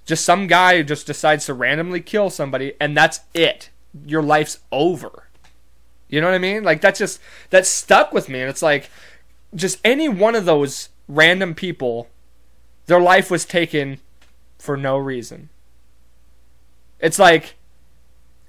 Just 0.06 0.24
some 0.24 0.46
guy 0.46 0.76
who 0.76 0.84
just 0.84 1.08
decides 1.08 1.46
to 1.46 1.54
randomly 1.54 2.00
kill 2.00 2.30
somebody 2.30 2.74
and 2.78 2.96
that's 2.96 3.22
it 3.34 3.70
your 4.06 4.22
life's 4.22 4.58
over. 4.70 5.28
You 6.08 6.20
know 6.20 6.26
what 6.26 6.34
I 6.34 6.38
mean? 6.38 6.62
Like 6.64 6.80
that's 6.80 6.98
just 6.98 7.20
that 7.50 7.66
stuck 7.66 8.12
with 8.12 8.28
me 8.28 8.40
and 8.40 8.50
it's 8.50 8.62
like 8.62 8.90
just 9.54 9.78
any 9.84 10.08
one 10.08 10.34
of 10.34 10.44
those 10.44 10.88
random 11.08 11.54
people 11.54 12.08
their 12.86 13.00
life 13.00 13.30
was 13.30 13.44
taken 13.44 13.98
for 14.58 14.76
no 14.76 14.96
reason. 14.96 15.48
It's 16.98 17.18
like 17.18 17.56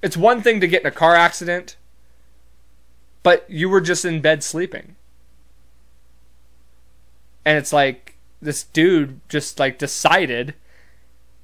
it's 0.02 0.18
one 0.18 0.42
thing 0.42 0.60
to 0.60 0.68
get 0.68 0.82
in 0.82 0.88
a 0.88 0.92
car 0.92 1.16
accident 1.16 1.78
but 3.24 3.46
you 3.50 3.70
were 3.70 3.82
just 3.82 4.04
in 4.04 4.22
bed 4.22 4.44
sleeping. 4.44 4.96
And 7.46 7.58
it's 7.58 7.74
like 7.74 8.16
this 8.42 8.64
dude 8.64 9.20
just 9.30 9.60
like 9.60 9.78
decided 9.78 10.56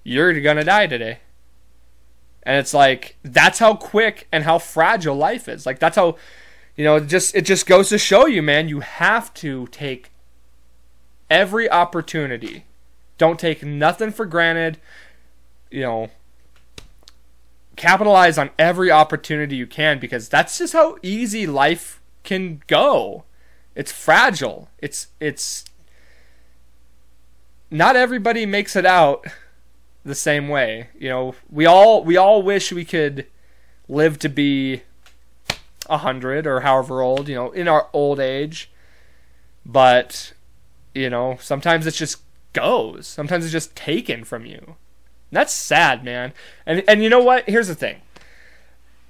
you're 0.04 0.40
going 0.42 0.58
to 0.58 0.64
die 0.64 0.88
today. 0.88 1.20
And 2.48 2.56
it's 2.56 2.74
like 2.74 3.18
that's 3.24 3.60
how 3.60 3.76
quick 3.76 4.26
and 4.32 4.46
how 4.46 4.58
fragile 4.58 5.18
life 5.18 5.50
is. 5.50 5.66
Like 5.66 5.80
that's 5.80 5.98
how 5.98 6.16
you 6.78 6.86
know, 6.86 6.96
it 6.96 7.08
just 7.08 7.36
it 7.36 7.42
just 7.42 7.66
goes 7.66 7.90
to 7.90 7.98
show 7.98 8.26
you, 8.26 8.42
man, 8.42 8.70
you 8.70 8.80
have 8.80 9.34
to 9.36 9.68
take 9.68 10.12
every 11.30 11.70
opportunity. 11.70 12.64
Don't 13.18 13.38
take 13.38 13.64
nothing 13.64 14.12
for 14.12 14.26
granted. 14.26 14.80
You 15.70 15.82
know, 15.82 16.10
capitalize 17.76 18.38
on 18.38 18.52
every 18.58 18.90
opportunity 18.90 19.58
you 19.58 19.68
can 19.68 20.00
because 20.00 20.30
that's 20.30 20.58
just 20.58 20.72
how 20.72 20.96
easy 21.04 21.46
life 21.46 22.02
can 22.24 22.64
go. 22.68 23.26
It's 23.76 23.92
fragile. 23.92 24.70
It's 24.78 25.08
it's 25.20 25.66
not 27.70 27.98
everybody 27.98 28.46
makes 28.46 28.78
it 28.78 28.86
out 28.86 29.28
the 30.08 30.16
same 30.16 30.48
way. 30.48 30.88
You 30.98 31.10
know, 31.10 31.36
we 31.50 31.66
all 31.66 32.04
we 32.04 32.18
all 32.18 32.42
wish 32.42 32.72
we 32.72 32.86
could 32.86 33.28
live 33.88 34.18
to 34.20 34.30
be 34.30 34.82
a 35.90 36.00
hundred 36.00 36.48
or 36.48 36.62
however 36.62 37.02
old, 37.02 37.28
you 37.28 37.36
know, 37.36 37.52
in 37.52 37.68
our 37.68 37.88
old 37.94 38.20
age. 38.20 38.72
But 39.66 40.34
you 40.96 41.10
know, 41.10 41.38
sometimes 41.42 41.86
it 41.86 41.94
just 41.94 42.22
goes. 42.54 43.06
Sometimes 43.06 43.44
it's 43.44 43.52
just 43.52 43.76
taken 43.76 44.24
from 44.24 44.46
you. 44.46 44.76
that's 45.32 45.54
sad, 45.54 46.04
man. 46.04 46.34
And 46.66 46.84
and 46.88 47.04
you 47.04 47.10
know 47.10 47.22
what? 47.22 47.48
Here's 47.48 47.68
the 47.68 47.76
thing. 47.76 47.98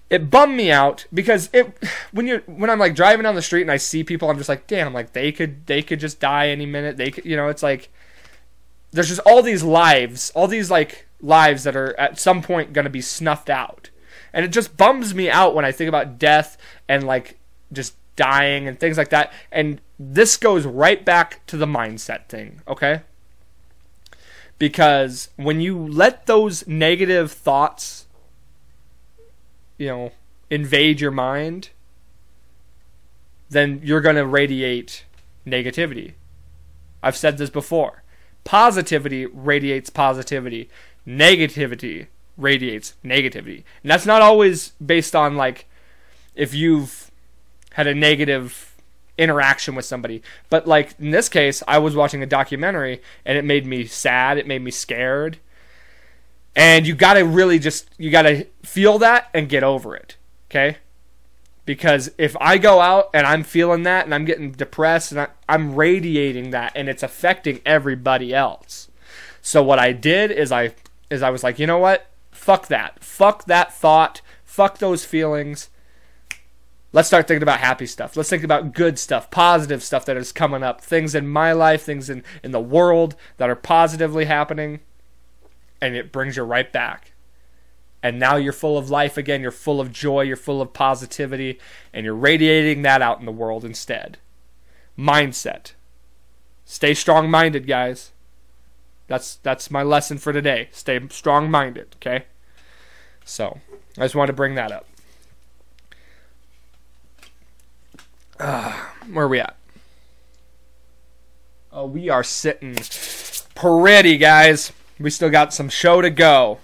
It 0.10 0.32
bummed 0.32 0.56
me 0.56 0.72
out 0.72 1.06
because 1.14 1.50
it 1.54 1.78
when 2.12 2.28
you 2.28 2.42
when 2.48 2.70
I'm 2.70 2.80
like 2.80 2.96
driving 2.96 3.24
down 3.24 3.36
the 3.36 3.42
street 3.42 3.62
and 3.62 3.72
I 3.72 3.78
see 3.78 4.04
people, 4.04 4.30
I'm 4.30 4.38
just 4.38 4.50
like, 4.50 4.66
damn, 4.66 4.94
like 4.94 5.14
they 5.14 5.32
could 5.32 5.68
they 5.68 5.84
could 5.84 6.00
just 6.00 6.20
die 6.20 6.50
any 6.50 6.66
minute. 6.66 6.98
They 6.98 7.12
could, 7.12 7.26
you 7.26 7.36
know, 7.36 7.50
it's 7.50 7.64
like 7.64 7.90
there's 8.98 9.10
just 9.10 9.22
all 9.28 9.44
these 9.44 9.62
lives, 9.62 10.32
all 10.34 10.48
these 10.48 10.72
like 10.72 11.08
lives 11.22 11.64
that 11.66 11.76
are 11.76 11.98
at 12.00 12.20
some 12.20 12.42
point 12.42 12.74
going 12.74 12.86
to 12.86 12.90
be 12.90 13.00
snuffed 13.00 13.48
out. 13.48 13.92
And 14.34 14.44
it 14.44 14.48
just 14.48 14.76
bums 14.76 15.14
me 15.14 15.30
out 15.30 15.54
when 15.54 15.66
I 15.66 15.72
think 15.72 15.88
about 15.88 16.18
death 16.18 16.58
and 16.90 17.06
like 17.06 17.38
just 17.72 17.94
dying 18.16 18.68
and 18.68 18.80
things 18.80 18.98
like 18.98 19.10
that. 19.10 19.32
And 19.52 19.82
this 20.00 20.36
goes 20.36 20.66
right 20.66 21.06
back 21.06 21.46
to 21.46 21.58
the 21.58 21.68
mindset 21.68 22.28
thing, 22.28 22.62
okay? 22.68 23.02
Because 24.58 25.30
when 25.36 25.62
you 25.62 25.78
let 25.78 26.26
those 26.26 26.68
negative 26.68 27.32
thoughts, 27.32 28.08
you 29.78 29.90
know, 29.90 30.12
invade 30.50 31.00
your 31.00 31.12
mind, 31.12 31.70
then 33.48 33.80
you're 33.84 34.02
going 34.02 34.16
to 34.16 34.26
radiate 34.26 35.06
negativity. 35.46 36.14
I've 37.04 37.16
said 37.16 37.38
this 37.38 37.52
before 37.52 38.02
positivity 38.48 39.26
radiates 39.26 39.90
positivity, 39.90 40.70
negativity 41.06 42.08
radiates 42.38 42.94
negativity. 43.04 43.66
And 43.84 43.92
that's 43.92 44.06
not 44.06 44.22
always 44.22 44.70
based 44.84 45.18
on 45.18 45.36
like 45.36 45.68
if 46.34 46.54
you've 46.54 47.12
had 47.74 47.88
a 47.88 47.94
negative 47.94 48.74
interaction 49.18 49.76
with 49.76 49.84
somebody. 49.84 50.24
But 50.50 50.66
like 50.66 50.96
in 50.98 51.12
this 51.12 51.28
case, 51.28 51.62
I 51.68 51.80
was 51.80 51.94
watching 51.94 52.24
a 52.24 52.26
documentary 52.26 53.02
and 53.26 53.38
it 53.38 53.44
made 53.44 53.66
me 53.66 53.86
sad, 53.86 54.38
it 54.38 54.48
made 54.48 54.62
me 54.62 54.72
scared. 54.72 55.40
And 56.56 56.88
you 56.88 56.96
got 56.96 57.16
to 57.16 57.26
really 57.26 57.60
just 57.60 57.90
you 57.98 58.10
got 58.12 58.22
to 58.22 58.46
feel 58.64 58.98
that 59.00 59.30
and 59.34 59.50
get 59.50 59.64
over 59.66 59.94
it. 59.94 60.16
Okay? 60.50 60.78
Because 61.68 62.10
if 62.18 62.38
I 62.40 62.58
go 62.58 62.80
out 62.80 63.10
and 63.14 63.28
I'm 63.28 63.44
feeling 63.44 63.84
that 63.84 64.06
and 64.06 64.16
I'm 64.16 64.24
getting 64.24 64.54
depressed 64.54 65.12
and 65.12 65.20
I, 65.20 65.28
I'm 65.50 65.76
radiating 65.76 66.52
that 66.52 66.72
and 66.76 66.88
it's 66.88 67.04
affecting 67.04 67.60
everybody 67.66 68.34
else. 68.34 68.90
So 69.42 69.62
what 69.62 69.78
I 69.78 69.92
did 69.92 70.32
is 70.32 70.50
I 70.50 70.74
is 71.10 71.22
I 71.22 71.30
was 71.30 71.44
like, 71.44 71.60
you 71.60 71.68
know 71.68 71.78
what? 71.78 72.10
Fuck 72.32 72.68
that. 72.68 73.04
Fuck 73.04 73.46
that 73.46 73.74
thought. 73.74 74.22
Fuck 74.46 74.78
those 74.78 75.04
feelings. 75.04 75.70
Let's 76.94 77.10
start 77.10 77.28
thinking 77.28 77.44
about 77.44 77.60
happy 77.60 77.86
stuff. 77.86 78.16
Let's 78.16 78.30
think 78.30 78.46
about 78.46 78.74
good 78.74 78.98
stuff, 78.98 79.30
positive 79.30 79.84
stuff 79.84 80.06
that 80.06 80.16
is 80.16 80.32
coming 80.32 80.64
up, 80.64 80.80
things 80.80 81.14
in 81.14 81.28
my 81.28 81.52
life, 81.52 81.84
things 81.84 82.10
in, 82.10 82.24
in 82.44 82.52
the 82.52 82.62
world 82.62 83.18
that 83.36 83.50
are 83.50 83.58
positively 83.58 84.24
happening. 84.24 84.80
And 85.82 85.98
it 85.98 86.14
brings 86.14 86.38
you 86.38 86.44
right 86.44 86.72
back. 86.72 87.12
And 88.04 88.20
now 88.20 88.36
you're 88.36 88.54
full 88.54 88.78
of 88.78 88.90
life 88.90 89.18
again. 89.18 89.42
You're 89.42 89.52
full 89.52 89.82
of 89.82 89.92
joy. 89.92 90.22
You're 90.22 90.36
full 90.36 90.62
of 90.62 90.74
positivity. 90.74 91.60
And 91.94 92.06
you're 92.06 92.16
radiating 92.16 92.84
that 92.84 93.02
out 93.02 93.20
in 93.20 93.26
the 93.26 93.32
world 93.32 93.66
instead. 93.66 94.18
Mindset. 94.98 95.74
Stay 96.66 96.94
strong 96.94 97.30
minded, 97.30 97.66
guys. 97.66 98.12
That's 99.08 99.36
that's 99.38 99.72
my 99.72 99.84
lesson 99.84 100.18
for 100.18 100.34
today. 100.34 100.68
Stay 100.72 101.00
strong 101.10 101.50
minded, 101.50 101.96
okay? 101.96 102.26
So, 103.24 103.60
I 103.98 104.02
just 104.02 104.16
wanted 104.16 104.28
to 104.28 104.34
bring 104.34 104.56
that 104.56 104.72
up. 104.72 104.86
Uh, 108.40 108.74
where 109.12 109.26
are 109.26 109.30
we 109.30 109.40
at? 109.40 109.56
Oh, 111.72 111.86
we 111.86 112.10
are 112.10 112.24
sitting 112.24 112.76
pretty, 113.56 114.18
guys. 114.18 114.72
We 115.00 115.10
still 115.10 115.30
got 115.30 115.54
some 115.54 115.70
show 115.70 116.02
to 116.02 116.10
go. 116.10 116.60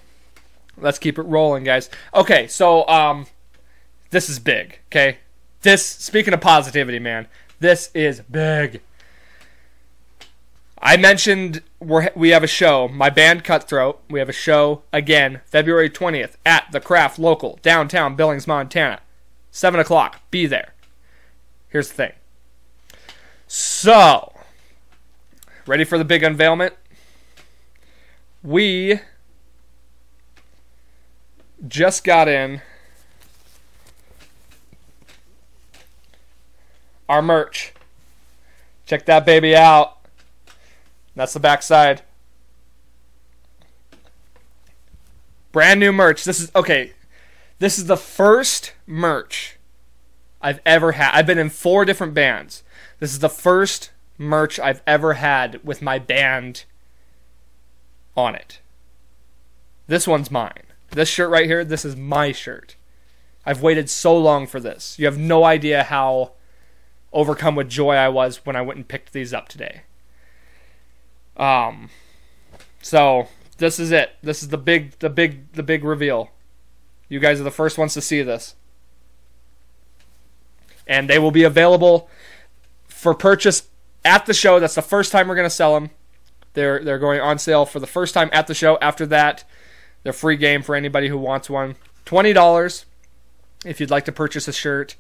Let's 0.78 1.00
keep 1.00 1.18
it 1.18 1.24
rolling, 1.24 1.64
guys. 1.64 1.90
Okay, 2.14 2.48
so 2.48 2.88
um, 2.88 3.28
this 4.10 4.30
is 4.30 4.40
big. 4.40 4.80
Okay, 4.88 5.20
this 5.62 5.86
speaking 5.86 6.34
of 6.34 6.42
positivity, 6.42 7.00
man, 7.00 7.28
this 7.60 7.92
is 7.94 8.22
big. 8.22 8.82
I 10.82 10.98
mentioned 10.98 11.62
we 11.80 12.10
we 12.16 12.30
have 12.30 12.44
a 12.44 12.48
show, 12.48 12.88
my 12.88 13.10
band 13.10 13.44
Cutthroat. 13.44 14.02
We 14.10 14.20
have 14.20 14.30
a 14.30 14.34
show 14.34 14.84
again, 14.92 15.42
February 15.46 15.90
20th 15.90 16.36
at 16.46 16.66
the 16.72 16.82
Craft 16.82 17.20
Local, 17.20 17.60
downtown 17.62 18.16
Billings, 18.16 18.48
Montana. 18.48 19.00
7 19.54 19.80
o'clock. 19.80 20.20
Be 20.32 20.48
there. 20.48 20.74
Here's 21.70 21.90
the 21.90 21.94
thing. 21.94 22.12
So, 23.48 24.34
ready 25.68 25.84
for 25.84 26.00
the 26.00 26.04
big 26.04 26.24
unveilment? 26.24 26.72
We 28.42 29.00
just 31.67 32.04
got 32.04 32.28
in 32.28 32.62
our 37.08 37.21
merch. 37.21 37.73
Check 38.86 39.06
that 39.06 39.26
baby 39.26 39.56
out. 39.56 39.97
That's 41.15 41.34
the 41.34 41.39
backside. 41.39 42.02
Brand 45.52 45.80
new 45.80 45.91
merch. 45.91 46.23
This 46.23 46.39
is 46.39 46.52
okay. 46.56 46.93
This 47.60 47.78
is 47.78 47.86
the 47.86 47.97
first 47.97 48.73
merch 48.88 49.58
I've 50.41 50.60
ever 50.65 50.93
had. 50.93 51.12
I've 51.13 51.28
been 51.28 51.38
in 51.38 51.49
four 51.49 51.86
different 51.86 52.13
bands. 52.13 52.63
This 52.99 53.13
is 53.13 53.19
the 53.19 53.30
first 53.30 53.91
merch 54.17 54.60
I've 54.60 54.82
ever 54.88 55.13
had 55.13 55.63
with 55.63 55.82
my 55.82 55.99
band 55.99 56.65
on 58.17 58.36
it. 58.36 58.60
This 59.88 60.08
one's 60.08 60.32
mine. 60.32 60.73
This 60.94 61.10
shirt 61.10 61.32
right 61.32 61.48
here, 61.48 61.66
this 61.66 61.86
is 61.86 61.96
my 61.96 62.32
shirt. 62.32 62.76
I've 63.46 63.62
waited 63.62 63.90
so 63.90 64.18
long 64.18 64.48
for 64.48 64.60
this. 64.60 64.98
You 65.00 65.06
have 65.06 65.18
no 65.18 65.44
idea 65.44 65.84
how 65.84 66.34
overcome 67.12 67.56
with 67.56 67.70
joy 67.70 67.96
I 67.96 68.10
was 68.10 68.46
when 68.46 68.56
I 68.56 68.62
went 68.62 68.78
and 68.78 68.88
picked 68.88 69.12
these 69.12 69.34
up 69.34 69.50
today. 69.50 69.82
Um, 71.36 71.90
so 72.82 73.28
this 73.58 73.80
is 73.80 73.92
it. 73.92 74.12
This 74.22 74.44
is 74.44 74.50
the 74.50 74.58
big, 74.58 74.98
the 75.00 75.10
big, 75.10 75.52
the 75.54 75.64
big 75.64 75.84
reveal. 75.84 76.30
You 77.10 77.20
guys 77.20 77.40
are 77.40 77.44
the 77.44 77.52
first 77.52 77.78
ones 77.78 77.94
to 77.96 78.02
see 78.02 78.22
this, 78.22 78.56
and 80.88 81.10
they 81.10 81.20
will 81.20 81.32
be 81.32 81.44
available 81.44 82.10
for 82.88 83.14
purchase 83.14 83.68
at 84.06 84.26
the 84.26 84.34
show. 84.34 84.60
That's 84.60 84.76
the 84.76 84.82
first 84.82 85.12
time 85.12 85.28
we're 85.28 85.36
gonna 85.36 85.50
sell 85.50 85.74
them. 85.74 85.90
They're 86.54 86.84
they're 86.84 87.00
going 87.00 87.20
on 87.20 87.40
sale 87.40 87.66
for 87.66 87.80
the 87.80 87.88
first 87.88 88.14
time 88.14 88.30
at 88.32 88.48
the 88.48 88.54
show. 88.54 88.78
After 88.82 89.06
that, 89.08 89.44
they're 90.04 90.13
free 90.13 90.38
game 90.38 90.62
for 90.62 90.76
anybody 90.76 91.08
who 91.08 91.18
wants 91.18 91.50
one. 91.50 91.76
Twenty 92.06 92.34
dollars 92.34 92.86
if 93.66 93.80
you'd 93.80 93.92
like 93.92 94.06
to 94.06 94.12
purchase 94.12 94.48
a 94.48 94.54
shirt. 94.54 94.96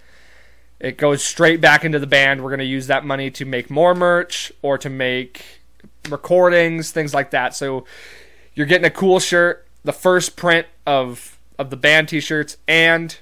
It 0.79 0.97
goes 0.97 1.23
straight 1.23 1.61
back 1.61 1.85
into 1.85 1.99
the 1.99 2.07
band. 2.07 2.43
We're 2.43 2.49
going 2.49 2.59
to 2.59 2.65
use 2.65 2.87
that 2.87 3.05
money 3.05 3.31
to 3.31 3.45
make 3.45 3.69
more 3.69 3.95
merch 3.95 4.51
or 4.61 4.77
to 4.77 4.89
make 4.89 5.61
recordings, 6.09 6.91
things 6.91 7.13
like 7.13 7.31
that. 7.31 7.55
So 7.55 7.85
you're 8.53 8.65
getting 8.65 8.85
a 8.85 8.91
cool 8.91 9.19
shirt, 9.19 9.65
the 9.83 9.93
first 9.93 10.35
print 10.35 10.67
of 10.85 11.37
of 11.59 11.69
the 11.69 11.77
band 11.77 12.09
t-shirts 12.09 12.57
and 12.67 13.17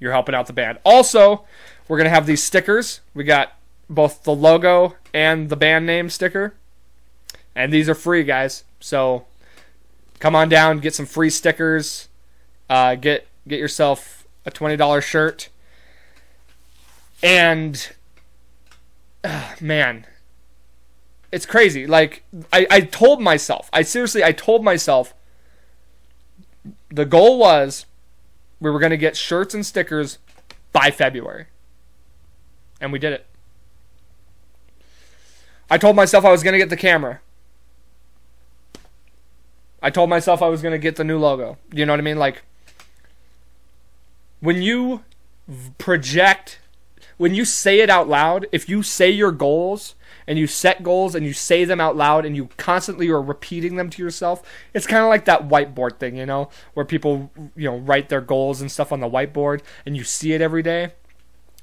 you're 0.00 0.12
helping 0.12 0.34
out 0.34 0.46
the 0.46 0.52
band. 0.52 0.78
Also, 0.84 1.44
we're 1.86 1.96
going 1.96 2.04
to 2.04 2.10
have 2.10 2.26
these 2.26 2.42
stickers. 2.42 3.00
We 3.14 3.24
got 3.24 3.52
both 3.88 4.24
the 4.24 4.34
logo 4.34 4.96
and 5.14 5.48
the 5.48 5.56
band 5.56 5.86
name 5.86 6.10
sticker. 6.10 6.54
And 7.54 7.72
these 7.72 7.88
are 7.88 7.94
free, 7.94 8.24
guys. 8.24 8.64
So 8.80 9.26
come 10.18 10.34
on 10.34 10.48
down, 10.48 10.78
get 10.78 10.94
some 10.94 11.06
free 11.06 11.30
stickers. 11.30 12.08
Uh, 12.68 12.94
get 12.94 13.26
get 13.46 13.58
yourself 13.58 14.26
a 14.44 14.50
twenty 14.50 14.76
dollar 14.76 15.00
shirt. 15.00 15.48
And 17.22 17.90
uh, 19.24 19.54
man, 19.60 20.06
it's 21.32 21.46
crazy. 21.46 21.86
Like 21.86 22.24
I, 22.52 22.66
I 22.70 22.80
told 22.80 23.20
myself, 23.20 23.68
I 23.72 23.82
seriously, 23.82 24.22
I 24.22 24.32
told 24.32 24.62
myself 24.64 25.14
the 26.90 27.04
goal 27.04 27.38
was 27.38 27.86
we 28.60 28.70
were 28.70 28.78
to 28.90 28.96
get 28.96 29.16
shirts 29.16 29.54
and 29.54 29.64
stickers 29.64 30.18
by 30.72 30.90
February. 30.90 31.46
And 32.80 32.92
we 32.92 32.98
did 32.98 33.12
it. 33.12 33.26
I 35.70 35.78
told 35.78 35.96
myself 35.96 36.24
I 36.24 36.30
was 36.30 36.42
to 36.52 36.58
get 36.58 36.70
the 36.70 36.76
camera. 36.76 37.20
I 39.82 39.90
told 39.90 40.10
myself 40.10 40.42
I 40.42 40.48
was 40.48 40.62
going 40.62 40.72
to 40.72 40.78
get 40.78 40.96
the 40.96 41.04
new 41.04 41.18
logo. 41.18 41.56
You 41.72 41.86
know 41.86 41.92
what 41.92 42.00
I 42.00 42.02
mean? 42.02 42.18
Like, 42.18 42.42
when 44.40 44.62
you 44.62 45.04
project, 45.78 46.58
when 47.16 47.34
you 47.34 47.44
say 47.44 47.80
it 47.80 47.90
out 47.90 48.08
loud, 48.08 48.46
if 48.52 48.68
you 48.68 48.82
say 48.82 49.10
your 49.10 49.32
goals 49.32 49.94
and 50.26 50.38
you 50.38 50.46
set 50.46 50.82
goals 50.82 51.14
and 51.14 51.24
you 51.24 51.32
say 51.32 51.64
them 51.64 51.80
out 51.80 51.96
loud 51.96 52.26
and 52.26 52.36
you 52.36 52.48
constantly 52.56 53.08
are 53.08 53.22
repeating 53.22 53.76
them 53.76 53.88
to 53.90 54.02
yourself, 54.02 54.42
it's 54.74 54.86
kind 54.86 55.02
of 55.02 55.08
like 55.08 55.24
that 55.24 55.48
whiteboard 55.48 55.98
thing, 55.98 56.16
you 56.16 56.26
know, 56.26 56.50
where 56.74 56.84
people, 56.84 57.30
you 57.56 57.70
know, 57.70 57.78
write 57.78 58.08
their 58.08 58.20
goals 58.20 58.60
and 58.60 58.70
stuff 58.70 58.92
on 58.92 59.00
the 59.00 59.08
whiteboard 59.08 59.62
and 59.86 59.96
you 59.96 60.04
see 60.04 60.32
it 60.32 60.40
every 60.40 60.62
day. 60.62 60.92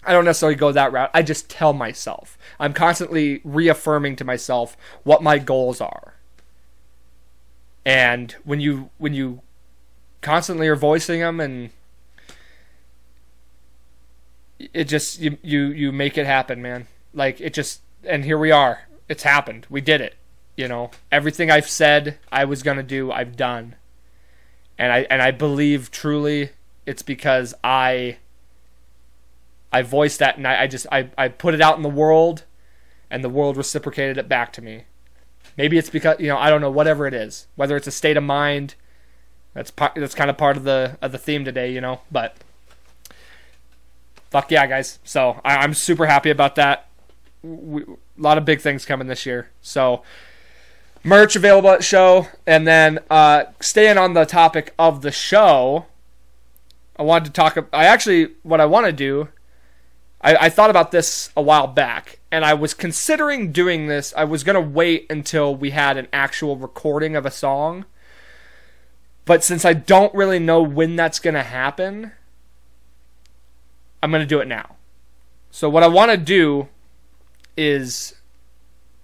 I 0.03 0.13
don't 0.13 0.25
necessarily 0.25 0.55
go 0.55 0.71
that 0.71 0.91
route. 0.91 1.09
I 1.13 1.23
just 1.23 1.49
tell 1.49 1.73
myself. 1.73 2.37
I'm 2.59 2.73
constantly 2.73 3.41
reaffirming 3.43 4.15
to 4.17 4.23
myself 4.23 4.77
what 5.03 5.23
my 5.23 5.39
goals 5.39 5.81
are. 5.81 6.14
And 7.85 8.31
when 8.43 8.59
you 8.59 8.89
when 8.97 9.13
you 9.13 9.41
constantly 10.21 10.67
are 10.67 10.75
voicing 10.75 11.19
them 11.19 11.39
and 11.39 11.69
it 14.73 14.85
just 14.85 15.19
you 15.19 15.37
you 15.43 15.65
you 15.67 15.91
make 15.91 16.17
it 16.17 16.25
happen, 16.25 16.61
man. 16.61 16.87
Like 17.13 17.39
it 17.39 17.53
just 17.53 17.81
and 18.03 18.25
here 18.25 18.37
we 18.37 18.51
are. 18.51 18.87
It's 19.07 19.23
happened. 19.23 19.67
We 19.69 19.81
did 19.81 20.01
it. 20.01 20.15
You 20.57 20.67
know, 20.67 20.91
everything 21.11 21.51
I've 21.51 21.69
said 21.69 22.17
I 22.31 22.45
was 22.45 22.63
going 22.63 22.77
to 22.77 22.83
do, 22.83 23.11
I've 23.11 23.35
done. 23.35 23.75
And 24.77 24.91
I 24.91 24.99
and 25.09 25.21
I 25.21 25.31
believe 25.31 25.91
truly 25.91 26.49
it's 26.85 27.01
because 27.01 27.53
I 27.63 28.17
I 29.71 29.81
voiced 29.81 30.19
that 30.19 30.37
and 30.37 30.47
I, 30.47 30.63
I 30.63 30.67
just 30.67 30.87
I, 30.91 31.09
I 31.17 31.27
put 31.27 31.53
it 31.53 31.61
out 31.61 31.77
in 31.77 31.83
the 31.83 31.89
world 31.89 32.45
and 33.09 33.23
the 33.23 33.29
world 33.29 33.57
reciprocated 33.57 34.17
it 34.17 34.29
back 34.29 34.53
to 34.53 34.61
me. 34.61 34.83
Maybe 35.57 35.77
it's 35.77 35.89
because 35.89 36.19
you 36.19 36.27
know 36.27 36.37
I 36.37 36.49
don't 36.49 36.61
know 36.61 36.71
whatever 36.71 37.07
it 37.07 37.13
is, 37.13 37.47
whether 37.55 37.75
it's 37.75 37.87
a 37.87 37.91
state 37.91 38.17
of 38.17 38.23
mind. 38.23 38.75
That's 39.53 39.71
part, 39.71 39.93
that's 39.95 40.15
kind 40.15 40.29
of 40.29 40.37
part 40.37 40.57
of 40.57 40.63
the 40.63 40.97
of 41.01 41.11
the 41.11 41.17
theme 41.17 41.45
today, 41.45 41.71
you 41.71 41.81
know. 41.81 42.01
But 42.11 42.35
fuck 44.29 44.51
yeah, 44.51 44.67
guys! 44.67 44.99
So 45.03 45.39
I, 45.45 45.63
am 45.63 45.73
super 45.73 46.05
happy 46.05 46.29
about 46.29 46.55
that. 46.55 46.87
We, 47.41 47.83
a 47.83 47.85
lot 48.17 48.37
of 48.37 48.45
big 48.45 48.61
things 48.61 48.85
coming 48.85 49.07
this 49.07 49.25
year. 49.25 49.49
So 49.61 50.03
merch 51.03 51.35
available 51.35 51.69
at 51.69 51.83
show, 51.83 52.27
and 52.45 52.67
then 52.67 52.99
uh, 53.09 53.45
staying 53.61 53.97
on 53.97 54.13
the 54.13 54.25
topic 54.25 54.73
of 54.77 55.01
the 55.01 55.11
show, 55.11 55.85
I 56.97 57.03
wanted 57.03 57.25
to 57.25 57.31
talk. 57.31 57.57
I 57.71 57.85
actually 57.85 58.31
what 58.43 58.59
I 58.59 58.65
want 58.65 58.87
to 58.87 58.91
do 58.91 59.29
I, 60.25 60.35
I 60.47 60.49
thought 60.49 60.71
about 60.71 60.91
this 60.91 61.29
a 61.37 61.41
while 61.41 61.67
back, 61.67 62.19
and 62.35 62.43
I 62.43 62.53
was 62.53 62.73
considering 62.73 63.53
doing 63.53 63.87
this. 63.87 64.13
I 64.17 64.25
was 64.25 64.43
going 64.43 64.55
to 64.55 64.69
wait 64.69 65.05
until 65.09 65.55
we 65.55 65.69
had 65.69 65.95
an 65.95 66.09
actual 66.11 66.57
recording 66.57 67.15
of 67.15 67.25
a 67.25 67.31
song. 67.31 67.85
But 69.23 69.41
since 69.41 69.63
I 69.63 69.71
don't 69.71 70.13
really 70.13 70.37
know 70.37 70.61
when 70.61 70.97
that's 70.97 71.17
going 71.17 71.35
to 71.35 71.43
happen, 71.43 72.11
I'm 74.03 74.11
going 74.11 74.19
to 74.19 74.27
do 74.27 74.41
it 74.41 74.49
now. 74.49 74.75
So, 75.49 75.69
what 75.69 75.81
I 75.81 75.87
want 75.87 76.11
to 76.11 76.17
do 76.17 76.67
is 77.55 78.15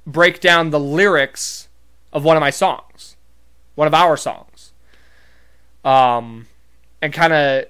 break 0.06 0.42
down 0.42 0.72
the 0.72 0.80
lyrics 0.80 1.70
of 2.12 2.26
one 2.26 2.36
of 2.36 2.42
my 2.42 2.50
songs, 2.50 3.16
one 3.76 3.88
of 3.88 3.94
our 3.94 4.18
songs, 4.18 4.74
um, 5.86 6.48
and 7.02 7.14
kind 7.14 7.32
of, 7.32 7.66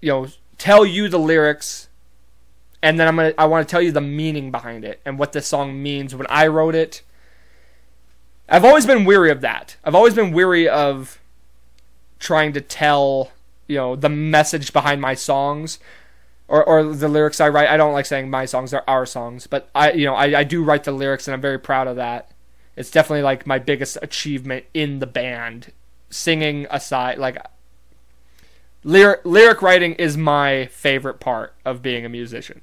you 0.00 0.12
know, 0.12 0.28
tell 0.58 0.86
you 0.86 1.08
the 1.08 1.18
lyrics, 1.18 1.88
and 2.82 2.98
then 2.98 3.08
I'm 3.08 3.16
gonna 3.16 3.34
I 3.36 3.46
want 3.46 3.66
to 3.66 3.70
tell 3.70 3.82
you 3.82 3.92
the 3.92 4.00
meaning 4.00 4.50
behind 4.50 4.84
it 4.84 5.00
and 5.04 5.18
what 5.18 5.32
this 5.32 5.46
song 5.46 5.82
means 5.82 6.14
when 6.14 6.26
I 6.28 6.46
wrote 6.46 6.74
it. 6.74 7.02
I've 8.48 8.64
always 8.64 8.86
been 8.86 9.04
weary 9.04 9.30
of 9.30 9.42
that. 9.42 9.76
I've 9.84 9.94
always 9.94 10.14
been 10.14 10.32
weary 10.32 10.68
of 10.68 11.20
trying 12.18 12.52
to 12.52 12.60
tell, 12.60 13.30
you 13.68 13.76
know, 13.76 13.94
the 13.94 14.08
message 14.08 14.72
behind 14.72 15.00
my 15.00 15.14
songs 15.14 15.78
or, 16.48 16.64
or 16.64 16.82
the 16.82 17.08
lyrics 17.08 17.40
I 17.40 17.48
write. 17.48 17.68
I 17.68 17.76
don't 17.76 17.92
like 17.92 18.06
saying 18.06 18.28
my 18.28 18.44
songs; 18.44 18.72
they're 18.72 18.88
our 18.90 19.06
songs. 19.06 19.46
But 19.46 19.70
I, 19.74 19.92
you 19.92 20.04
know, 20.04 20.14
I, 20.14 20.40
I 20.40 20.44
do 20.44 20.64
write 20.64 20.84
the 20.84 20.92
lyrics, 20.92 21.28
and 21.28 21.34
I'm 21.34 21.40
very 21.40 21.58
proud 21.58 21.86
of 21.86 21.96
that. 21.96 22.32
It's 22.76 22.90
definitely 22.90 23.22
like 23.22 23.46
my 23.46 23.58
biggest 23.58 23.98
achievement 24.02 24.64
in 24.74 24.98
the 24.98 25.06
band. 25.06 25.72
Singing 26.12 26.66
aside, 26.70 27.18
like 27.18 27.38
lyric 28.82 29.20
lyric 29.24 29.62
writing 29.62 29.94
is 29.94 30.16
my 30.16 30.66
favorite 30.66 31.20
part 31.20 31.54
of 31.64 31.82
being 31.82 32.04
a 32.04 32.08
musician. 32.08 32.62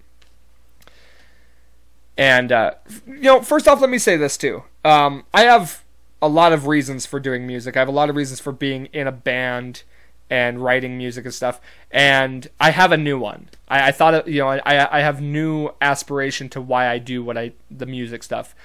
And 2.17 2.51
uh, 2.51 2.71
you 3.06 3.21
know, 3.21 3.41
first 3.41 3.67
off, 3.67 3.80
let 3.80 3.89
me 3.89 3.99
say 3.99 4.17
this 4.17 4.38
too. 4.38 4.63
Um, 4.84 5.25
I 5.34 5.41
have 5.43 5.84
a 6.21 6.27
lot 6.27 6.51
of 6.51 6.65
reasons 6.67 7.06
for 7.06 7.19
doing 7.19 7.45
music. 7.45 7.77
I 7.77 7.80
have 7.80 7.88
a 7.88 7.91
lot 7.91 8.10
of 8.10 8.15
reasons 8.15 8.39
for 8.39 8.51
being 8.51 8.88
in 8.88 9.08
a 9.08 9.12
band 9.12 9.84
and 10.30 10.63
writing 10.63 10.97
music 10.97 11.25
and 11.25 11.34
stuff. 11.34 11.62
And 11.91 12.47
I 12.60 12.71
have 12.71 12.91
a 12.91 12.97
new 12.97 13.19
one. 13.19 13.49
I, 13.67 13.89
I 13.89 13.91
thought, 13.91 14.27
you 14.27 14.39
know, 14.39 14.49
I, 14.49 14.97
I 14.97 15.01
have 15.01 15.21
new 15.21 15.69
aspiration 15.80 16.49
to 16.49 16.62
why 16.62 16.89
I 16.89 16.97
do 16.97 17.23
what 17.23 17.38
I 17.38 17.53
the 17.69 17.86
music 17.86 18.23
stuff. 18.23 18.56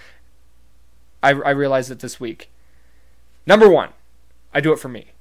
I, 1.22 1.30
I 1.30 1.50
realized 1.50 1.90
it 1.90 2.00
this 2.00 2.18
week. 2.18 2.50
Number 3.46 3.68
one, 3.68 3.90
I 4.54 4.60
do 4.60 4.72
it 4.72 4.78
for 4.78 4.88
me 4.88 5.12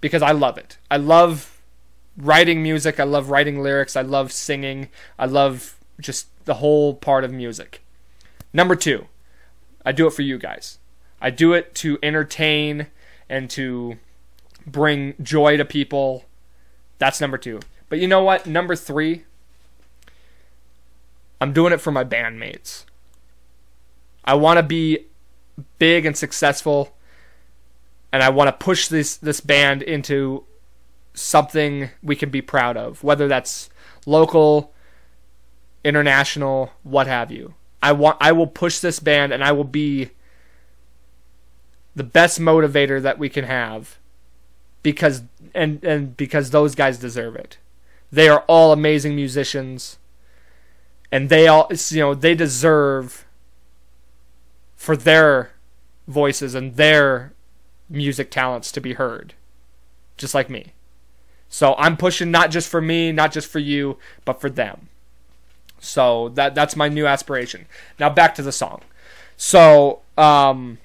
because 0.00 0.22
I 0.22 0.32
love 0.32 0.58
it. 0.58 0.78
I 0.90 0.96
love 0.96 1.60
writing 2.16 2.62
music. 2.62 2.98
I 2.98 3.04
love 3.04 3.30
writing 3.30 3.62
lyrics. 3.62 3.96
I 3.96 4.02
love 4.02 4.32
singing. 4.32 4.88
I 5.18 5.26
love 5.26 5.76
just 6.00 6.28
the 6.44 6.54
whole 6.54 6.94
part 6.94 7.24
of 7.24 7.32
music. 7.32 7.82
Number 8.52 8.74
two, 8.74 9.06
I 9.84 9.92
do 9.92 10.06
it 10.06 10.12
for 10.12 10.22
you 10.22 10.38
guys. 10.38 10.78
I 11.20 11.30
do 11.30 11.52
it 11.52 11.74
to 11.76 11.98
entertain 12.02 12.88
and 13.28 13.48
to 13.50 13.98
bring 14.66 15.14
joy 15.22 15.56
to 15.56 15.64
people. 15.64 16.24
That's 16.98 17.20
number 17.20 17.38
two. 17.38 17.60
But 17.88 17.98
you 17.98 18.08
know 18.08 18.22
what? 18.22 18.46
Number 18.46 18.76
three, 18.76 19.24
I'm 21.40 21.52
doing 21.52 21.72
it 21.72 21.80
for 21.80 21.90
my 21.90 22.04
bandmates. 22.04 22.84
I 24.24 24.34
want 24.34 24.58
to 24.58 24.62
be 24.62 25.06
big 25.78 26.06
and 26.06 26.16
successful, 26.16 26.96
and 28.12 28.22
I 28.22 28.28
want 28.28 28.48
to 28.48 28.64
push 28.64 28.88
this 28.88 29.16
this 29.16 29.40
band 29.40 29.82
into 29.82 30.44
something 31.14 31.90
we 32.02 32.16
can 32.16 32.30
be 32.30 32.42
proud 32.42 32.76
of, 32.76 33.02
whether 33.02 33.28
that's 33.28 33.70
local, 34.06 34.72
international, 35.84 36.72
what 36.82 37.06
have 37.06 37.30
you. 37.30 37.54
I 37.82 37.92
want 37.92 38.18
I 38.20 38.32
will 38.32 38.46
push 38.46 38.78
this 38.78 39.00
band 39.00 39.32
and 39.32 39.42
I 39.42 39.52
will 39.52 39.64
be 39.64 40.10
the 41.96 42.04
best 42.04 42.38
motivator 42.38 43.00
that 43.02 43.18
we 43.18 43.28
can 43.28 43.44
have 43.44 43.98
because 44.82 45.22
and 45.54 45.82
and 45.84 46.16
because 46.16 46.50
those 46.50 46.74
guys 46.74 46.98
deserve 46.98 47.36
it. 47.36 47.58
They 48.12 48.28
are 48.28 48.44
all 48.46 48.72
amazing 48.72 49.14
musicians 49.16 49.98
and 51.10 51.28
they 51.28 51.46
all 51.46 51.70
you 51.88 52.00
know 52.00 52.14
they 52.14 52.34
deserve 52.34 53.24
for 54.76 54.96
their 54.96 55.52
voices 56.06 56.54
and 56.54 56.76
their 56.76 57.32
music 57.88 58.30
talents 58.30 58.70
to 58.72 58.80
be 58.80 58.94
heard 58.94 59.34
just 60.20 60.34
like 60.34 60.50
me. 60.50 60.74
So 61.48 61.74
I'm 61.78 61.96
pushing 61.96 62.30
not 62.30 62.50
just 62.50 62.68
for 62.68 62.80
me, 62.80 63.10
not 63.10 63.32
just 63.32 63.48
for 63.48 63.58
you, 63.58 63.98
but 64.24 64.40
for 64.40 64.48
them. 64.48 64.89
So 65.80 66.28
that 66.30 66.54
that's 66.54 66.76
my 66.76 66.88
new 66.88 67.06
aspiration. 67.06 67.66
Now 67.98 68.10
back 68.10 68.34
to 68.36 68.42
the 68.42 68.52
song. 68.52 68.82
So 69.36 70.00
um 70.16 70.78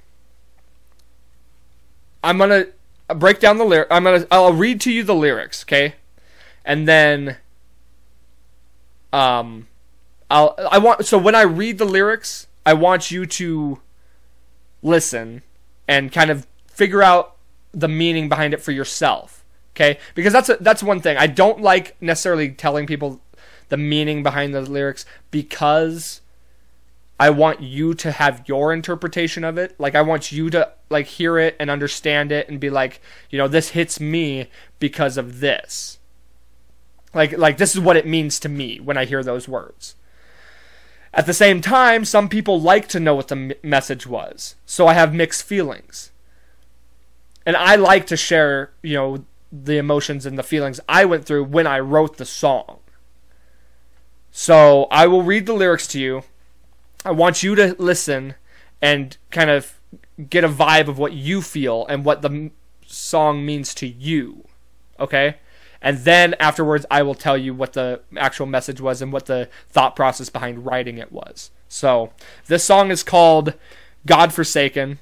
I'm 2.24 2.40
gonna 2.40 2.66
break 3.14 3.40
down 3.40 3.58
the 3.58 3.66
lyric. 3.66 3.88
I'm 3.92 4.04
gonna 4.04 4.26
I'll 4.32 4.54
read 4.54 4.82
to 4.82 4.92
you 4.92 5.04
the 5.04 5.14
lyrics, 5.14 5.64
okay, 5.64 5.96
and 6.66 6.88
then 6.88 7.38
um, 9.14 9.68
I'll 10.30 10.56
I 10.72 10.80
want 10.80 11.06
so 11.06 11.18
when 11.18 11.36
I 11.36 11.44
read 11.44 11.78
the 11.78 11.86
lyrics, 11.86 12.48
I 12.66 12.74
want 12.74 13.12
you 13.12 13.26
to 13.26 13.80
listen 14.82 15.44
and 15.88 16.12
kind 16.12 16.32
of 16.32 16.48
figure 16.68 17.04
out 17.04 17.36
the 17.74 17.88
meaning 17.88 18.28
behind 18.28 18.54
it 18.54 18.62
for 18.62 18.72
yourself, 18.72 19.46
okay? 19.76 20.00
Because 20.16 20.34
that's 20.34 20.50
a, 20.50 20.58
that's 20.60 20.82
one 20.82 21.00
thing 21.00 21.18
I 21.18 21.28
don't 21.28 21.62
like 21.62 21.96
necessarily 22.02 22.50
telling 22.50 22.88
people 22.88 23.22
the 23.70 23.78
meaning 23.78 24.24
behind 24.24 24.54
the 24.54 24.62
lyrics 24.62 25.06
because 25.32 26.22
I 27.20 27.30
want 27.30 27.62
you 27.62 27.94
to 27.96 28.12
have 28.12 28.44
your 28.48 28.74
interpretation 28.74 29.44
of 29.44 29.58
it. 29.58 29.80
Like 29.80 29.96
I 29.96 30.02
want 30.02 30.32
you 30.32 30.50
to 30.52 30.72
like 30.90 31.08
hear 31.08 31.38
it 31.38 31.56
and 31.60 31.70
understand 31.70 32.32
it 32.32 32.50
and 32.50 32.60
be 32.60 32.70
like, 32.70 33.02
you 33.30 33.38
know, 33.38 33.48
this 33.48 33.70
hits 33.70 34.00
me 34.00 34.48
because 34.80 35.18
of 35.18 35.40
this. 35.40 35.98
Like 37.14 37.38
like 37.38 37.58
this 37.58 37.74
is 37.74 37.80
what 37.80 37.98
it 37.98 38.06
means 38.06 38.40
to 38.42 38.50
me 38.50 38.80
when 38.80 38.98
I 38.98 39.06
hear 39.06 39.24
those 39.24 39.48
words. 39.48 39.96
At 41.14 41.26
the 41.26 41.34
same 41.34 41.62
time, 41.62 42.04
some 42.04 42.28
people 42.28 42.60
like 42.60 42.90
to 42.90 43.00
know 43.00 43.16
what 43.16 43.30
the 43.30 43.38
m- 43.38 43.52
message 43.64 44.06
was. 44.06 44.56
So 44.66 44.86
I 44.86 44.94
have 44.94 45.14
mixed 45.14 45.44
feelings. 45.44 46.12
And 47.46 47.56
I 47.56 47.76
like 47.76 48.06
to 48.08 48.18
share, 48.18 48.72
you 48.82 48.96
know, 48.96 49.26
the 49.50 49.78
emotions 49.78 50.26
and 50.26 50.38
the 50.38 50.44
feelings 50.44 50.82
I 50.90 51.06
went 51.06 51.26
through 51.26 51.46
when 51.46 51.68
I 51.68 51.80
wrote 51.80 52.18
the 52.18 52.26
song. 52.26 52.80
So 54.38 54.88
I 54.92 55.08
will 55.08 55.24
read 55.24 55.46
the 55.46 55.54
lyrics 55.54 55.88
to 55.88 56.00
you 56.00 56.24
I 57.06 57.12
want 57.12 57.44
you 57.44 57.54
to 57.54 57.76
listen 57.78 58.34
and 58.82 59.16
kind 59.30 59.52
of 59.52 59.80
get 60.28 60.44
a 60.44 60.50
vibe 60.50 60.88
of 60.88 60.98
what 60.98 61.14
you 61.14 61.42
feel 61.42 61.86
and 61.86 62.04
what 62.04 62.24
the 62.24 62.50
song 62.86 63.46
means 63.46 63.76
to 63.76 63.88
you. 63.88 64.46
Okay? 65.00 65.38
And 65.82 66.00
then 66.00 66.34
afterwards, 66.40 66.86
I 66.90 67.04
will 67.04 67.14
tell 67.14 67.38
you 67.38 67.54
what 67.54 67.74
the 67.74 68.02
actual 68.18 68.48
message 68.48 68.82
was 68.82 69.04
and 69.04 69.14
what 69.14 69.28
the 69.28 69.50
thought 69.70 69.96
process 69.96 70.30
behind 70.30 70.66
writing 70.66 70.98
it 70.98 71.12
was. 71.12 71.52
So, 71.68 72.12
this 72.48 72.64
song 72.64 72.90
is 72.90 73.04
called 73.04 73.54
God 74.08 74.34
Forsaken. 74.34 74.98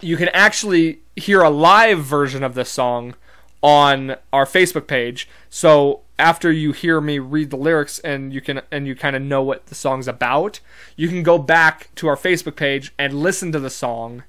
You 0.00 0.16
can 0.16 0.28
actually 0.30 1.00
hear 1.14 1.42
a 1.42 1.50
live 1.50 2.04
version 2.04 2.42
of 2.42 2.54
this 2.54 2.68
song 2.68 3.14
on 3.62 4.16
our 4.32 4.44
Facebook 4.44 4.88
page. 4.88 5.28
So, 5.50 6.00
after 6.18 6.50
you 6.50 6.72
hear 6.72 7.00
me 7.00 7.18
read 7.18 7.50
the 7.50 7.56
lyrics 7.56 7.98
and 8.00 8.32
you 8.32 8.40
can 8.40 8.62
and 8.70 8.86
you 8.86 8.94
kind 8.94 9.16
of 9.16 9.22
know 9.22 9.42
what 9.42 9.66
the 9.66 9.74
song's 9.74 10.08
about, 10.08 10.60
you 10.96 11.08
can 11.08 11.22
go 11.22 11.38
back 11.38 11.90
to 11.96 12.06
our 12.08 12.16
Facebook 12.16 12.56
page 12.56 12.92
and 12.98 13.22
listen 13.22 13.52
to 13.52 13.60
the 13.60 13.70
song 13.70 14.22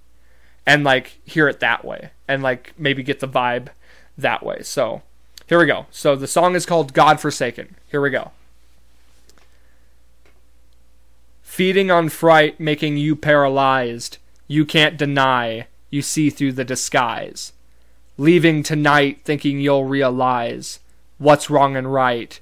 and 0.66 0.84
like 0.84 1.20
hear 1.26 1.48
it 1.48 1.60
that 1.62 1.86
way 1.86 2.12
and 2.28 2.44
like 2.44 2.74
maybe 2.78 3.04
get 3.04 3.20
the 3.20 3.28
vibe 3.28 3.70
that 4.18 4.44
way. 4.44 4.62
So, 4.64 5.02
here 5.48 5.60
we 5.60 5.66
go. 5.66 5.86
So 5.92 6.16
the 6.16 6.28
song 6.28 6.56
is 6.56 6.66
called 6.66 6.94
God 6.94 7.22
Forsaken. 7.22 7.76
Here 7.90 8.02
we 8.02 8.10
go. 8.10 8.32
Feeding 11.42 11.90
on 11.90 12.10
fright, 12.10 12.60
making 12.60 12.98
you 12.98 13.16
paralyzed. 13.16 14.18
You 14.48 14.66
can't 14.66 14.98
deny, 14.98 15.68
you 15.90 16.02
see 16.02 16.30
through 16.30 16.52
the 16.52 16.66
disguise. 16.66 17.54
Leaving 18.18 18.62
tonight, 18.62 19.22
thinking 19.24 19.62
you'll 19.62 19.86
realize 19.86 20.80
what's 21.18 21.50
wrong 21.50 21.76
and 21.76 21.92
right, 21.92 22.40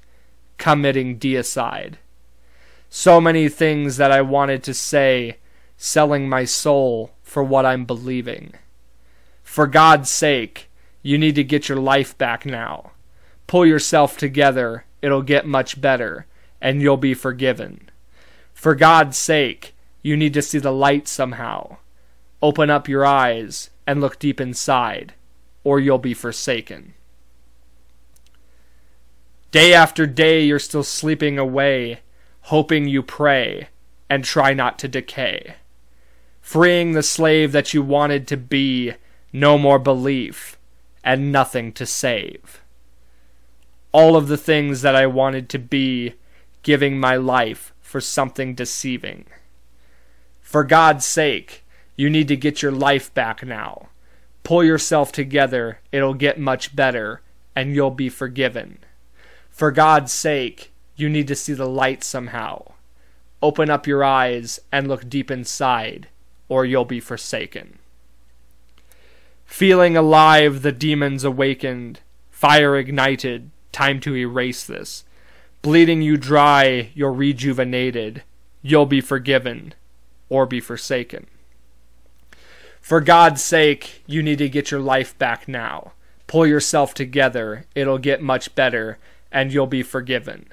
committing 0.58 1.18
deicide. 1.18 1.94
So 2.88 3.20
many 3.20 3.48
things 3.48 3.96
that 3.96 4.12
I 4.12 4.22
wanted 4.22 4.62
to 4.64 4.74
say, 4.74 5.38
selling 5.76 6.28
my 6.28 6.44
soul 6.44 7.12
for 7.22 7.42
what 7.42 7.66
I'm 7.66 7.84
believing. 7.84 8.54
For 9.42 9.66
God's 9.66 10.10
sake, 10.10 10.70
you 11.02 11.18
need 11.18 11.34
to 11.36 11.44
get 11.44 11.68
your 11.68 11.78
life 11.78 12.16
back 12.18 12.46
now. 12.46 12.92
Pull 13.46 13.66
yourself 13.66 14.16
together, 14.16 14.84
it'll 15.02 15.22
get 15.22 15.46
much 15.46 15.80
better, 15.80 16.26
and 16.60 16.82
you'll 16.82 16.96
be 16.96 17.14
forgiven. 17.14 17.90
For 18.52 18.74
God's 18.74 19.16
sake, 19.16 19.74
you 20.02 20.16
need 20.16 20.34
to 20.34 20.42
see 20.42 20.58
the 20.58 20.72
light 20.72 21.06
somehow. 21.06 21.76
Open 22.42 22.70
up 22.70 22.88
your 22.88 23.04
eyes 23.04 23.70
and 23.86 24.00
look 24.00 24.18
deep 24.18 24.40
inside, 24.40 25.14
or 25.62 25.78
you'll 25.78 25.98
be 25.98 26.14
forsaken. 26.14 26.94
Day 29.50 29.72
after 29.74 30.06
day, 30.06 30.44
you're 30.44 30.58
still 30.58 30.82
sleeping 30.84 31.38
away, 31.38 32.00
hoping 32.42 32.88
you 32.88 33.02
pray 33.02 33.68
and 34.10 34.24
try 34.24 34.52
not 34.52 34.78
to 34.80 34.88
decay. 34.88 35.56
Freeing 36.40 36.92
the 36.92 37.02
slave 37.02 37.52
that 37.52 37.74
you 37.74 37.82
wanted 37.82 38.26
to 38.28 38.36
be, 38.36 38.94
no 39.32 39.58
more 39.58 39.78
belief, 39.78 40.58
and 41.02 41.32
nothing 41.32 41.72
to 41.72 41.86
save. 41.86 42.62
all 43.96 44.14
of 44.14 44.28
the 44.28 44.36
things 44.36 44.82
that 44.82 44.94
I 44.94 45.06
wanted 45.06 45.48
to 45.48 45.58
be, 45.58 46.12
giving 46.62 47.00
my 47.00 47.16
life 47.16 47.72
for 47.80 47.98
something 47.98 48.54
deceiving. 48.54 49.24
For 50.42 50.64
God's 50.64 51.06
sake, 51.06 51.64
you 51.96 52.10
need 52.10 52.28
to 52.28 52.36
get 52.36 52.60
your 52.60 52.72
life 52.72 53.14
back 53.14 53.42
now. 53.42 53.88
Pull 54.42 54.64
yourself 54.64 55.12
together, 55.12 55.80
it'll 55.92 56.12
get 56.12 56.38
much 56.38 56.76
better, 56.76 57.22
and 57.54 57.74
you'll 57.74 57.90
be 57.90 58.10
forgiven. 58.10 58.78
For 59.56 59.70
God's 59.70 60.12
sake, 60.12 60.70
you 60.96 61.08
need 61.08 61.26
to 61.28 61.34
see 61.34 61.54
the 61.54 61.66
light 61.66 62.04
somehow. 62.04 62.72
Open 63.40 63.70
up 63.70 63.86
your 63.86 64.04
eyes 64.04 64.60
and 64.70 64.86
look 64.86 65.08
deep 65.08 65.30
inside, 65.30 66.08
or 66.46 66.66
you'll 66.66 66.84
be 66.84 67.00
forsaken. 67.00 67.78
Feeling 69.46 69.96
alive, 69.96 70.60
the 70.60 70.72
demons 70.72 71.24
awakened, 71.24 72.00
fire 72.30 72.76
ignited, 72.76 73.50
time 73.72 73.98
to 74.00 74.14
erase 74.14 74.62
this. 74.62 75.04
Bleeding 75.62 76.02
you 76.02 76.18
dry, 76.18 76.90
you're 76.94 77.10
rejuvenated, 77.10 78.24
you'll 78.60 78.84
be 78.84 79.00
forgiven, 79.00 79.72
or 80.28 80.44
be 80.44 80.60
forsaken. 80.60 81.28
For 82.82 83.00
God's 83.00 83.42
sake, 83.42 84.02
you 84.06 84.22
need 84.22 84.36
to 84.36 84.50
get 84.50 84.70
your 84.70 84.80
life 84.80 85.16
back 85.16 85.48
now. 85.48 85.92
Pull 86.26 86.46
yourself 86.46 86.92
together, 86.92 87.64
it'll 87.74 87.96
get 87.96 88.20
much 88.20 88.54
better, 88.54 88.98
and 89.30 89.52
you'll 89.52 89.66
be 89.66 89.82
forgiven. 89.82 90.46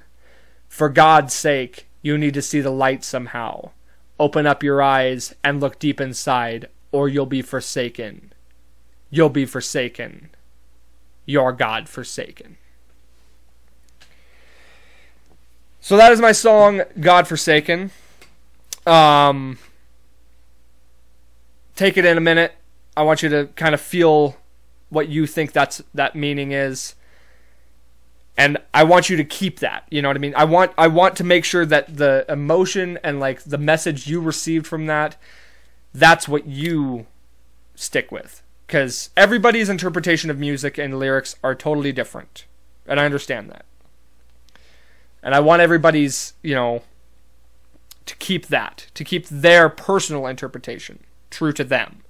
For 0.67 0.89
God's 0.89 1.33
sake, 1.33 1.87
you 2.01 2.17
need 2.17 2.33
to 2.33 2.41
see 2.41 2.61
the 2.61 2.71
light 2.71 3.03
somehow. 3.03 3.71
Open 4.19 4.45
up 4.45 4.63
your 4.63 4.81
eyes 4.81 5.35
and 5.43 5.59
look 5.59 5.79
deep 5.79 5.99
inside, 5.99 6.67
or 6.91 7.09
you'll 7.09 7.25
be 7.25 7.41
forsaken. 7.41 8.33
You'll 9.09 9.29
be 9.29 9.45
forsaken. 9.45 10.29
You're 11.25 11.51
God 11.51 11.87
forsaken. 11.87 12.57
So 15.79 15.97
that 15.97 16.11
is 16.11 16.21
my 16.21 16.31
song, 16.31 16.83
God 16.99 17.27
Forsaken. 17.27 17.91
Um, 18.85 19.57
take 21.75 21.97
it 21.97 22.05
in 22.05 22.17
a 22.17 22.21
minute. 22.21 22.53
I 22.95 23.03
want 23.03 23.21
you 23.21 23.29
to 23.29 23.47
kind 23.55 23.73
of 23.73 23.81
feel 23.81 24.37
what 24.89 25.09
you 25.09 25.27
think 25.27 25.51
that's 25.51 25.81
that 25.93 26.15
meaning 26.15 26.53
is 26.53 26.95
and 28.37 28.57
I 28.73 28.83
want 28.83 29.09
you 29.09 29.17
to 29.17 29.23
keep 29.23 29.59
that. 29.59 29.85
You 29.89 30.01
know 30.01 30.09
what 30.09 30.17
I 30.17 30.19
mean? 30.19 30.33
I 30.35 30.43
want 30.45 30.71
I 30.77 30.87
want 30.87 31.15
to 31.17 31.23
make 31.23 31.45
sure 31.45 31.65
that 31.65 31.97
the 31.97 32.25
emotion 32.27 32.99
and 33.03 33.19
like 33.19 33.43
the 33.43 33.57
message 33.57 34.07
you 34.07 34.19
received 34.21 34.67
from 34.67 34.85
that 34.87 35.17
that's 35.93 36.27
what 36.27 36.47
you 36.47 37.05
stick 37.75 38.11
with 38.11 38.41
cuz 38.67 39.11
everybody's 39.15 39.69
interpretation 39.69 40.31
of 40.31 40.39
music 40.39 40.77
and 40.77 40.97
lyrics 40.97 41.35
are 41.43 41.53
totally 41.53 41.91
different. 41.91 42.45
And 42.87 42.99
I 42.99 43.05
understand 43.05 43.49
that. 43.51 43.65
And 45.21 45.33
I 45.33 45.39
want 45.39 45.61
everybody's, 45.61 46.33
you 46.41 46.53
know, 46.53 46.81
to 48.05 48.15
keep 48.17 48.47
that, 48.47 48.87
to 48.93 49.03
keep 49.03 49.27
their 49.27 49.69
personal 49.69 50.27
interpretation 50.27 50.99
true 51.29 51.53
to 51.53 51.63
them. 51.63 52.03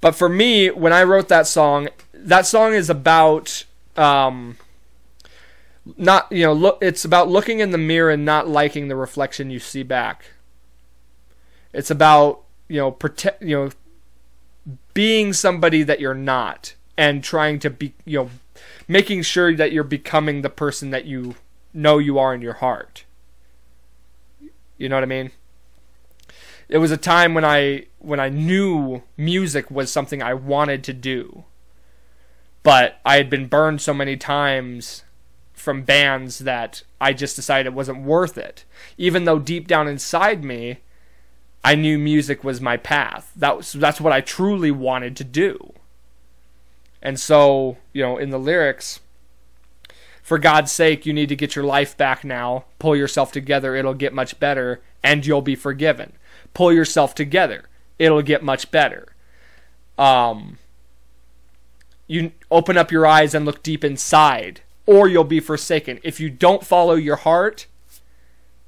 But 0.00 0.16
for 0.16 0.28
me, 0.28 0.68
when 0.70 0.92
I 0.92 1.04
wrote 1.04 1.28
that 1.28 1.46
song, 1.46 1.88
that 2.12 2.46
song 2.46 2.74
is 2.74 2.90
about 2.90 3.64
um, 3.96 4.56
not 5.96 6.30
you 6.30 6.44
know 6.44 6.52
look 6.52 6.78
it's 6.80 7.04
about 7.04 7.28
looking 7.28 7.60
in 7.60 7.70
the 7.70 7.78
mirror 7.78 8.10
and 8.10 8.24
not 8.24 8.48
liking 8.48 8.88
the 8.88 8.96
reflection 8.96 9.50
you 9.50 9.58
see 9.58 9.82
back. 9.82 10.32
It's 11.72 11.90
about 11.90 12.42
you 12.68 12.78
know 12.78 12.90
protect 12.90 13.42
you 13.42 13.56
know 13.56 13.70
being 14.94 15.32
somebody 15.32 15.82
that 15.82 16.00
you're 16.00 16.14
not 16.14 16.74
and 16.96 17.24
trying 17.24 17.58
to 17.60 17.70
be 17.70 17.94
you 18.04 18.18
know 18.18 18.30
making 18.86 19.22
sure 19.22 19.54
that 19.54 19.72
you're 19.72 19.84
becoming 19.84 20.42
the 20.42 20.50
person 20.50 20.90
that 20.90 21.04
you 21.04 21.34
know 21.72 21.98
you 21.98 22.18
are 22.18 22.34
in 22.34 22.42
your 22.42 22.54
heart. 22.54 23.04
You 24.78 24.88
know 24.88 24.96
what 24.96 25.04
i 25.04 25.06
mean? 25.06 25.30
It 26.68 26.78
was 26.78 26.90
a 26.90 26.96
time 26.96 27.34
when 27.34 27.44
i 27.44 27.86
when 27.98 28.20
i 28.20 28.28
knew 28.28 29.02
music 29.16 29.70
was 29.70 29.92
something 29.92 30.22
i 30.22 30.34
wanted 30.34 30.82
to 30.84 30.92
do 30.92 31.44
but 32.62 33.00
i 33.04 33.16
had 33.16 33.30
been 33.30 33.46
burned 33.46 33.80
so 33.80 33.94
many 33.94 34.16
times 34.16 35.04
from 35.52 35.82
bands 35.82 36.40
that 36.40 36.82
I 37.00 37.12
just 37.12 37.36
decided 37.36 37.66
it 37.66 37.74
wasn't 37.74 38.04
worth 38.04 38.36
it. 38.36 38.64
Even 38.98 39.24
though 39.24 39.38
deep 39.38 39.68
down 39.68 39.88
inside 39.88 40.42
me, 40.44 40.78
I 41.64 41.74
knew 41.74 41.98
music 41.98 42.42
was 42.42 42.60
my 42.60 42.76
path. 42.76 43.32
That 43.36 43.58
was, 43.58 43.72
that's 43.72 44.00
what 44.00 44.12
I 44.12 44.20
truly 44.20 44.70
wanted 44.70 45.16
to 45.16 45.24
do. 45.24 45.74
And 47.00 47.18
so, 47.18 47.78
you 47.92 48.02
know, 48.02 48.16
in 48.16 48.30
the 48.30 48.38
lyrics, 48.38 49.00
for 50.22 50.38
God's 50.38 50.70
sake, 50.72 51.04
you 51.04 51.12
need 51.12 51.28
to 51.28 51.36
get 51.36 51.56
your 51.56 51.64
life 51.64 51.96
back 51.96 52.24
now. 52.24 52.64
Pull 52.78 52.96
yourself 52.96 53.32
together, 53.32 53.74
it'll 53.74 53.94
get 53.94 54.12
much 54.12 54.38
better, 54.38 54.80
and 55.02 55.26
you'll 55.26 55.42
be 55.42 55.56
forgiven. 55.56 56.12
Pull 56.54 56.72
yourself 56.72 57.14
together, 57.14 57.64
it'll 57.98 58.22
get 58.22 58.42
much 58.42 58.70
better. 58.70 59.14
Um, 59.98 60.58
you 62.06 62.32
open 62.50 62.76
up 62.76 62.90
your 62.90 63.06
eyes 63.06 63.34
and 63.34 63.44
look 63.44 63.62
deep 63.62 63.84
inside 63.84 64.62
or 64.86 65.08
you'll 65.08 65.24
be 65.24 65.40
forsaken. 65.40 66.00
If 66.02 66.20
you 66.20 66.30
don't 66.30 66.66
follow 66.66 66.94
your 66.94 67.16
heart, 67.16 67.66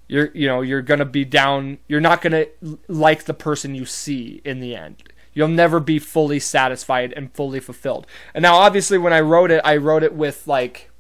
you're 0.09 0.31
you 0.35 0.47
know 0.47 0.61
you're 0.61 0.83
gonna 0.83 1.05
be 1.05 1.25
down. 1.25 1.79
You're 1.89 2.01
not 2.01 2.23
gonna 2.23 2.47
like 2.89 3.25
the 3.25 3.35
person 3.35 3.75
you 3.75 3.87
see 3.87 4.41
in 4.45 4.61
the 4.61 4.77
end. 4.77 5.03
You'll 5.33 5.49
never 5.49 5.81
be 5.81 5.99
fully 5.99 6.39
satisfied 6.39 7.13
and 7.15 7.33
fully 7.33 7.59
fulfilled. 7.59 8.07
And 8.35 8.43
now, 8.43 8.55
obviously, 8.55 8.99
when 8.99 9.13
I 9.13 9.21
wrote 9.21 9.51
it, 9.51 9.61
I 9.65 9.77
wrote 9.77 10.05
it 10.05 10.15
with 10.15 10.47
like 10.47 10.91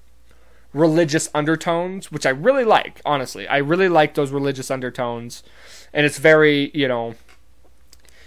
religious 0.72 1.30
undertones, 1.32 2.10
which 2.10 2.26
I 2.26 2.30
really 2.30 2.64
like. 2.64 3.00
Honestly, 3.04 3.46
I 3.46 3.58
really 3.58 3.88
like 3.88 4.14
those 4.14 4.32
religious 4.32 4.70
undertones, 4.70 5.42
and 5.92 6.04
it's 6.04 6.18
very 6.18 6.70
you 6.74 6.88
know 6.88 7.14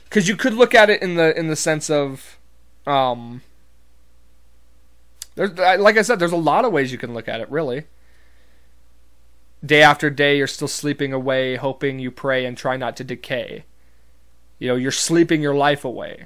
because 0.05 0.27
you 0.27 0.37
could 0.37 0.53
look 0.53 0.73
at 0.73 0.89
it 0.89 1.01
in 1.01 1.15
the 1.15 1.37
in 1.37 1.47
the 1.47 1.55
sense 1.55 1.89
of 1.89 2.37
um 2.85 3.41
there's, 5.37 5.79
like 5.79 5.97
I 5.97 6.01
said, 6.01 6.17
there's 6.17 6.31
a 6.31 6.35
lot 6.35 6.65
of 6.65 6.73
ways 6.73 6.91
you 6.91 6.97
can 6.97 7.13
look 7.13 7.27
at 7.27 7.41
it, 7.41 7.49
really. 7.51 7.85
Day 9.63 9.83
after 9.83 10.09
day, 10.09 10.37
you're 10.37 10.47
still 10.47 10.67
sleeping 10.67 11.13
away, 11.13 11.55
hoping 11.55 11.99
you 11.99 12.09
pray 12.09 12.43
and 12.43 12.57
try 12.57 12.75
not 12.75 12.97
to 12.97 13.03
decay. 13.03 13.63
You 14.57 14.69
know, 14.69 14.75
you're 14.75 14.91
sleeping 14.91 15.41
your 15.41 15.53
life 15.53 15.85
away. 15.85 16.25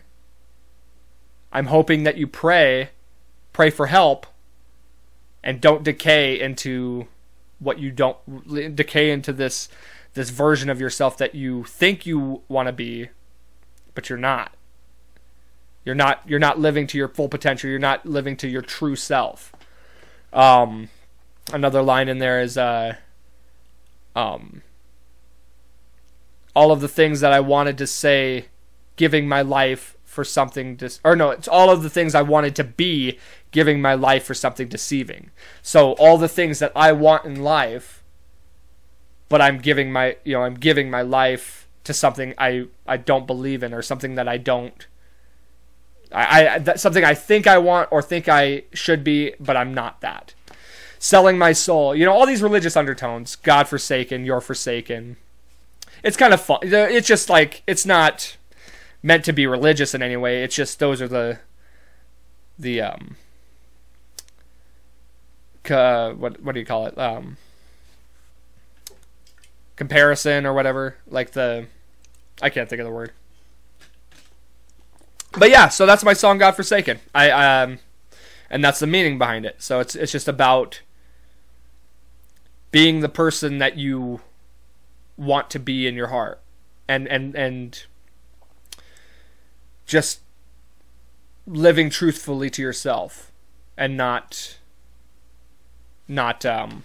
I'm 1.51 1.65
hoping 1.65 2.03
that 2.03 2.17
you 2.17 2.25
pray, 2.25 2.91
pray 3.51 3.69
for 3.69 3.87
help, 3.87 4.27
and 5.43 5.59
don't 5.59 5.83
decay 5.83 6.39
into 6.39 7.07
what 7.59 7.79
you 7.79 7.91
don't 7.91 8.17
decay 8.75 9.11
into 9.11 9.33
this 9.33 9.67
this 10.13 10.29
version 10.29 10.69
of 10.69 10.79
yourself 10.79 11.17
that 11.17 11.35
you 11.35 11.65
think 11.65 12.05
you 12.05 12.43
want 12.47 12.67
to 12.67 12.73
be, 12.73 13.09
but 13.93 14.09
you're 14.09 14.17
not. 14.17 14.53
You're 15.83 15.95
not 15.95 16.21
you're 16.27 16.39
not 16.39 16.59
living 16.59 16.87
to 16.87 16.97
your 16.97 17.07
full 17.07 17.29
potential. 17.29 17.69
You're 17.69 17.79
not 17.79 18.05
living 18.05 18.35
to 18.37 18.47
your 18.47 18.61
true 18.61 18.95
self. 18.95 19.51
Um, 20.31 20.89
another 21.51 21.81
line 21.81 22.07
in 22.07 22.19
there 22.19 22.41
is 22.41 22.57
uh, 22.57 22.95
um, 24.15 24.61
all 26.55 26.71
of 26.71 26.81
the 26.81 26.87
things 26.87 27.19
that 27.21 27.33
I 27.33 27.39
wanted 27.39 27.77
to 27.79 27.87
say, 27.87 28.45
giving 28.95 29.27
my 29.27 29.41
life 29.41 29.97
for 30.03 30.23
something 30.23 30.75
dis- 30.75 30.99
or 31.03 31.15
no, 31.15 31.31
it's 31.31 31.47
all 31.47 31.69
of 31.69 31.83
the 31.83 31.89
things 31.89 32.13
I 32.13 32.21
wanted 32.21 32.55
to 32.57 32.63
be, 32.63 33.17
giving 33.51 33.81
my 33.81 33.93
life 33.93 34.25
for 34.25 34.33
something 34.33 34.67
deceiving. 34.67 35.31
So 35.61 35.93
all 35.93 36.17
the 36.17 36.27
things 36.27 36.59
that 36.59 36.71
I 36.75 36.91
want 36.91 37.25
in 37.25 37.41
life, 37.41 38.03
but 39.29 39.41
I'm 39.41 39.57
giving 39.57 39.91
my 39.91 40.17
you 40.23 40.33
know 40.33 40.43
I'm 40.43 40.55
giving 40.55 40.91
my 40.91 41.01
life 41.01 41.67
to 41.85 41.93
something 41.93 42.35
I 42.37 42.67
I 42.85 42.97
don't 42.97 43.25
believe 43.25 43.63
in 43.63 43.73
or 43.73 43.81
something 43.81 44.15
that 44.15 44.27
I 44.27 44.37
don't 44.37 44.85
I, 46.13 46.55
I 46.55 46.57
that's 46.59 46.81
something 46.81 47.03
I 47.03 47.13
think 47.13 47.47
I 47.47 47.57
want 47.57 47.89
or 47.91 48.01
think 48.01 48.27
I 48.27 48.63
should 48.73 49.03
be, 49.03 49.33
but 49.39 49.57
I'm 49.57 49.73
not 49.73 50.01
that. 50.01 50.33
Selling 50.99 51.37
my 51.37 51.53
soul, 51.53 51.95
you 51.95 52.05
know, 52.05 52.13
all 52.13 52.25
these 52.25 52.43
religious 52.43 52.77
undertones. 52.77 53.35
God 53.35 53.67
forsaken, 53.67 54.25
you're 54.25 54.41
forsaken. 54.41 55.17
It's 56.03 56.17
kind 56.17 56.33
of 56.33 56.41
fun. 56.41 56.59
It's 56.63 57.07
just 57.07 57.29
like 57.29 57.63
it's 57.65 57.85
not 57.85 58.37
meant 59.03 59.25
to 59.25 59.33
be 59.33 59.47
religious 59.47 59.93
in 59.93 60.03
any 60.03 60.17
way. 60.17 60.43
It's 60.43 60.55
just 60.55 60.79
those 60.79 61.01
are 61.01 61.07
the 61.07 61.39
the 62.57 62.81
um 62.81 63.15
uh, 65.69 66.11
what 66.11 66.41
what 66.41 66.53
do 66.53 66.59
you 66.59 66.65
call 66.65 66.87
it 66.87 66.97
um 66.97 67.37
comparison 69.75 70.45
or 70.45 70.53
whatever 70.53 70.95
like 71.07 71.31
the 71.31 71.65
I 72.41 72.49
can't 72.49 72.69
think 72.69 72.79
of 72.79 72.85
the 72.85 72.91
word 72.91 73.11
but 75.31 75.49
yeah, 75.49 75.69
so 75.69 75.85
that's 75.85 76.03
my 76.03 76.13
song 76.13 76.37
"God 76.37 76.55
Forsaken." 76.55 76.99
I 77.15 77.31
um, 77.31 77.79
and 78.49 78.63
that's 78.63 78.79
the 78.79 78.87
meaning 78.87 79.17
behind 79.17 79.45
it. 79.45 79.55
So 79.59 79.79
it's 79.79 79.95
it's 79.95 80.11
just 80.11 80.27
about 80.27 80.81
being 82.71 82.99
the 82.99 83.09
person 83.09 83.57
that 83.59 83.77
you 83.77 84.21
want 85.17 85.49
to 85.51 85.59
be 85.59 85.87
in 85.87 85.95
your 85.95 86.07
heart, 86.07 86.41
and 86.87 87.07
and 87.07 87.35
and 87.35 87.83
just 89.85 90.21
living 91.47 91.89
truthfully 91.89 92.49
to 92.49 92.61
yourself, 92.61 93.31
and 93.77 93.95
not 93.95 94.57
not 96.07 96.45
um, 96.45 96.83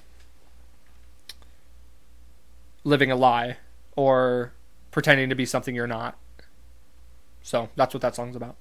living 2.85 3.11
a 3.11 3.17
lie 3.17 3.57
or 3.97 4.53
pretending 4.93 5.29
to 5.29 5.35
be 5.35 5.45
something 5.45 5.75
you're 5.75 5.87
not. 5.87 6.17
So 7.47 7.69
that's 7.77 7.95
what 7.95 8.01
that 8.01 8.17
song's 8.17 8.35
about. 8.35 8.57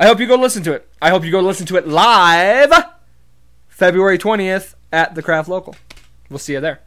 I 0.00 0.06
hope 0.06 0.18
you 0.18 0.26
go 0.26 0.34
listen 0.34 0.64
to 0.64 0.72
it. 0.72 0.88
I 1.00 1.10
hope 1.10 1.24
you 1.24 1.30
go 1.30 1.38
listen 1.38 1.66
to 1.66 1.76
it 1.76 1.86
live 1.86 2.72
February 3.68 4.18
20th 4.18 4.74
at 4.92 5.14
the 5.14 5.22
Craft 5.22 5.48
Local. 5.48 5.76
We'll 6.28 6.40
see 6.40 6.54
you 6.54 6.60
there. 6.60 6.80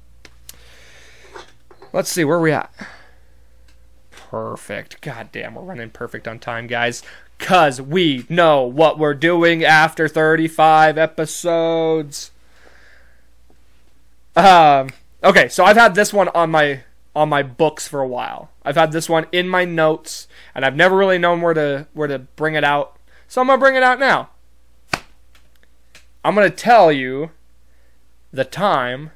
Let's 1.93 2.09
see, 2.09 2.25
where 2.25 2.39
we 2.39 2.51
at? 2.51 2.69
Perfect. 4.11 4.99
God 4.99 5.29
damn, 5.31 5.55
we're 5.55 5.61
running 5.61 5.89
perfect 5.89 6.27
on 6.27 6.37
time, 6.37 6.67
guys. 6.67 7.01
Cause 7.39 7.81
we 7.81 8.25
know 8.27 8.63
what 8.63 8.99
we're 8.99 9.13
doing 9.13 9.63
after 9.63 10.09
35 10.09 10.97
episodes. 10.97 12.31
Um 14.35 14.89
okay, 15.23 15.47
so 15.47 15.63
I've 15.63 15.77
had 15.77 15.95
this 15.95 16.11
one 16.11 16.27
on 16.29 16.51
my 16.51 16.83
on 17.15 17.29
my 17.29 17.43
books 17.43 17.87
for 17.87 17.99
a 17.99 18.07
while. 18.07 18.49
I've 18.63 18.75
had 18.75 18.91
this 18.91 19.07
one 19.07 19.27
in 19.31 19.47
my 19.47 19.65
notes, 19.65 20.27
and 20.55 20.65
I've 20.65 20.75
never 20.75 20.97
really 20.97 21.17
known 21.17 21.41
where 21.41 21.53
to 21.53 21.87
where 21.93 22.07
to 22.07 22.19
bring 22.19 22.55
it 22.55 22.63
out. 22.63 22.97
So 23.27 23.41
I'm 23.41 23.47
gonna 23.47 23.59
bring 23.59 23.75
it 23.75 23.83
out 23.83 23.99
now. 23.99 24.29
I'm 26.25 26.35
gonna 26.35 26.49
tell 26.49 26.91
you 26.91 27.31
the 28.31 28.45
time 28.45 29.11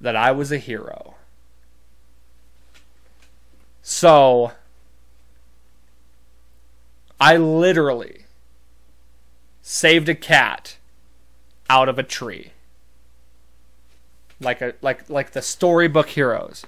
that 0.00 0.16
I 0.16 0.32
was 0.32 0.50
a 0.50 0.58
hero. 0.58 1.14
So 3.82 4.52
I 7.20 7.36
literally 7.36 8.24
saved 9.60 10.08
a 10.08 10.14
cat 10.14 10.78
out 11.68 11.88
of 11.88 11.98
a 11.98 12.02
tree. 12.02 12.52
Like 14.40 14.62
a 14.62 14.74
like 14.80 15.10
like 15.10 15.32
the 15.32 15.42
storybook 15.42 16.10
heroes. 16.10 16.64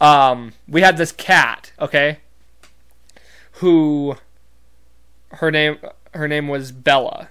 Um 0.00 0.52
we 0.66 0.82
had 0.82 0.96
this 0.96 1.12
cat, 1.12 1.72
okay? 1.80 2.18
Who 3.52 4.16
her 5.30 5.50
name 5.50 5.78
her 6.14 6.28
name 6.28 6.48
was 6.48 6.72
Bella. 6.72 7.28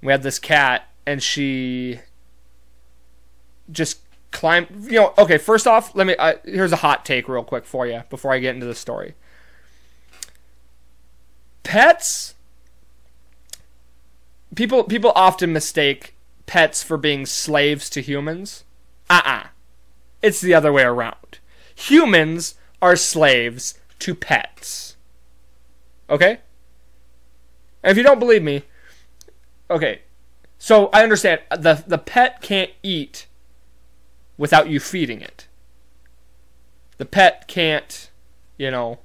We 0.00 0.12
had 0.12 0.22
this 0.22 0.38
cat 0.38 0.88
and 1.06 1.22
she 1.22 2.00
just 3.70 4.00
climbed 4.30 4.68
you 4.90 4.98
know 4.98 5.14
okay 5.18 5.38
first 5.38 5.66
off 5.66 5.94
let 5.94 6.06
me 6.06 6.16
uh, 6.16 6.34
here's 6.44 6.72
a 6.72 6.76
hot 6.76 7.04
take 7.04 7.28
real 7.28 7.44
quick 7.44 7.66
for 7.66 7.86
you 7.86 8.02
before 8.08 8.32
i 8.32 8.38
get 8.38 8.54
into 8.54 8.66
the 8.66 8.74
story 8.74 9.14
pets 11.62 12.34
people 14.54 14.84
people 14.84 15.12
often 15.14 15.52
mistake 15.52 16.14
pets 16.46 16.82
for 16.82 16.96
being 16.96 17.26
slaves 17.26 17.90
to 17.90 18.00
humans 18.00 18.64
uh-uh 19.10 19.48
it's 20.22 20.40
the 20.40 20.54
other 20.54 20.72
way 20.72 20.82
around 20.82 21.38
humans 21.74 22.54
are 22.80 22.96
slaves 22.96 23.78
to 23.98 24.14
pets 24.14 24.96
okay 26.08 26.40
and 27.82 27.90
if 27.90 27.96
you 27.96 28.02
don't 28.02 28.18
believe 28.18 28.42
me 28.42 28.62
okay 29.70 30.02
so 30.58 30.86
i 30.92 31.02
understand 31.02 31.40
the 31.50 31.82
the 31.86 31.98
pet 31.98 32.40
can't 32.40 32.70
eat 32.82 33.26
without 34.42 34.68
you 34.68 34.80
feeding 34.80 35.20
it. 35.20 35.46
The 36.96 37.04
pet 37.04 37.46
can't, 37.46 38.10
you 38.58 38.72
know, 38.72 38.98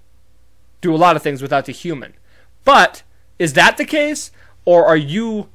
do 0.82 0.94
a 0.94 0.98
lot 0.98 1.16
of 1.16 1.22
things 1.22 1.44
without 1.44 1.66
the 1.66 1.72
human. 1.72 2.16
But 2.64 3.04
is 3.38 3.54
that 3.54 3.78
the 3.78 3.86
case? 3.86 4.32
Or 4.66 4.86
are 4.86 4.98
you 4.98 5.50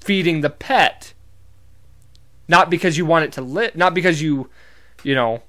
feeding 0.00 0.40
the 0.40 0.50
pet 0.50 1.14
not 2.48 2.68
because 2.68 2.98
you 2.98 3.06
want 3.06 3.24
it 3.24 3.32
to 3.32 3.40
live, 3.40 3.76
not 3.76 3.94
because 3.94 4.20
you, 4.20 4.50
you 5.02 5.14
know, 5.14 5.42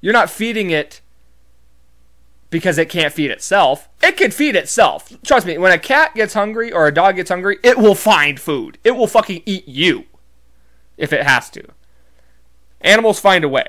you're 0.00 0.12
not 0.12 0.30
feeding 0.30 0.70
it 0.70 1.00
because 2.50 2.78
it 2.78 2.88
can't 2.88 3.12
feed 3.12 3.30
itself. 3.30 3.88
It 4.02 4.16
can 4.16 4.30
feed 4.30 4.54
itself. 4.54 5.12
Trust 5.24 5.46
me, 5.46 5.58
when 5.58 5.72
a 5.72 5.78
cat 5.78 6.14
gets 6.14 6.34
hungry 6.34 6.70
or 6.70 6.86
a 6.86 6.94
dog 6.94 7.16
gets 7.16 7.30
hungry, 7.30 7.58
it 7.62 7.78
will 7.78 7.94
find 7.94 8.38
food. 8.38 8.78
It 8.84 8.92
will 8.92 9.06
fucking 9.06 9.42
eat 9.44 9.66
you 9.66 10.04
if 10.96 11.12
it 11.12 11.24
has 11.24 11.50
to. 11.50 11.64
Animals 12.80 13.18
find 13.18 13.44
a 13.44 13.48
way. 13.48 13.66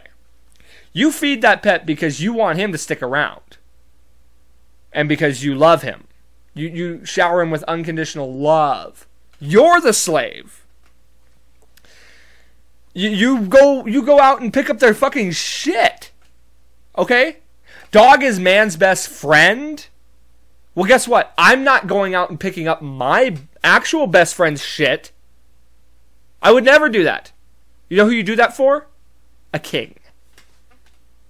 You 0.93 1.11
feed 1.11 1.41
that 1.41 1.63
pet 1.63 1.85
because 1.85 2.21
you 2.21 2.33
want 2.33 2.59
him 2.59 2.71
to 2.71 2.77
stick 2.77 3.01
around. 3.01 3.57
And 4.93 5.09
because 5.09 5.43
you 5.43 5.55
love 5.55 5.81
him. 5.81 6.07
You, 6.53 6.67
you 6.69 7.05
shower 7.05 7.41
him 7.41 7.51
with 7.51 7.63
unconditional 7.63 8.33
love. 8.33 9.07
You're 9.39 9.81
the 9.81 9.93
slave. 9.93 10.64
You, 12.95 13.41
go 13.41 13.85
you 13.85 14.01
go 14.03 14.19
out 14.19 14.41
and 14.41 14.53
pick 14.53 14.69
up 14.69 14.79
their 14.79 14.93
fucking 14.93 15.31
shit. 15.31 16.11
Okay? 16.97 17.37
Dog 17.91 18.23
is 18.23 18.39
man's 18.39 18.77
best 18.77 19.07
friend. 19.07 19.85
Well, 20.73 20.87
guess 20.87 21.07
what? 21.07 21.33
I'm 21.37 21.63
not 21.63 21.87
going 21.87 22.15
out 22.15 22.29
and 22.29 22.39
picking 22.39 22.67
up 22.67 22.81
my 22.81 23.37
actual 23.63 24.07
best 24.07 24.33
friend's 24.33 24.63
shit. 24.63 25.11
I 26.41 26.51
would 26.51 26.63
never 26.63 26.89
do 26.89 27.03
that. 27.03 27.31
You 27.89 27.97
know 27.97 28.05
who 28.05 28.11
you 28.11 28.23
do 28.23 28.35
that 28.37 28.55
for? 28.55 28.87
a 29.55 29.59
king. 29.59 29.95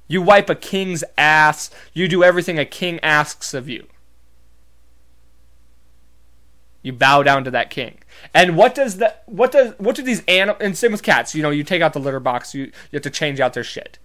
You 0.08 0.22
wipe 0.24 0.50
a 0.50 0.56
king's 0.56 1.04
ass. 1.16 1.70
You 1.94 2.08
do 2.08 2.24
everything 2.24 2.58
a 2.58 2.66
king 2.66 3.00
asks 3.02 3.54
of 3.54 3.70
you. 3.70 3.86
You 6.86 6.94
bow 6.94 7.24
down 7.24 7.44
to 7.46 7.52
that 7.52 7.72
king. 7.72 7.98
And 8.32 8.56
what 8.56 8.76
does 8.76 8.98
that? 8.98 9.24
What 9.26 9.52
does? 9.52 9.74
What 9.80 9.96
do 9.96 10.04
these 10.04 10.24
animals? 10.28 10.62
And 10.62 10.78
same 10.78 10.92
with 10.92 11.02
cats. 11.02 11.34
You 11.34 11.42
know, 11.42 11.50
you 11.50 11.64
take 11.64 11.82
out 11.82 11.94
the 11.94 12.00
litter 12.00 12.20
box. 12.20 12.54
You 12.54 12.66
you 12.66 12.72
have 12.94 13.02
to 13.02 13.10
change 13.10 13.40
out 13.40 13.54
their 13.54 13.64
shit. 13.64 13.98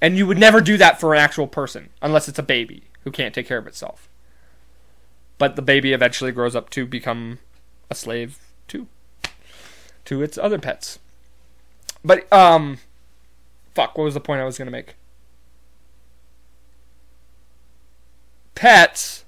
And 0.00 0.18
you 0.18 0.26
would 0.26 0.36
never 0.36 0.60
do 0.60 0.76
that 0.78 0.98
for 0.98 1.14
an 1.14 1.20
actual 1.20 1.46
person 1.46 1.90
unless 2.02 2.28
it's 2.28 2.40
a 2.40 2.42
baby 2.42 2.88
who 3.04 3.12
can't 3.12 3.32
take 3.32 3.46
care 3.46 3.58
of 3.58 3.68
itself. 3.68 4.08
But 5.38 5.54
the 5.54 5.62
baby 5.62 5.92
eventually 5.92 6.32
grows 6.32 6.56
up 6.56 6.70
to 6.70 6.86
become 6.86 7.38
a 7.88 7.94
slave 7.94 8.40
too 8.66 8.88
to 10.06 10.22
its 10.22 10.36
other 10.36 10.58
pets. 10.58 10.98
But 12.04 12.30
um, 12.32 12.78
fuck. 13.76 13.96
What 13.96 14.02
was 14.02 14.14
the 14.14 14.20
point 14.20 14.40
I 14.40 14.44
was 14.44 14.58
gonna 14.58 14.72
make? 14.72 14.96
Pets. 18.56 19.24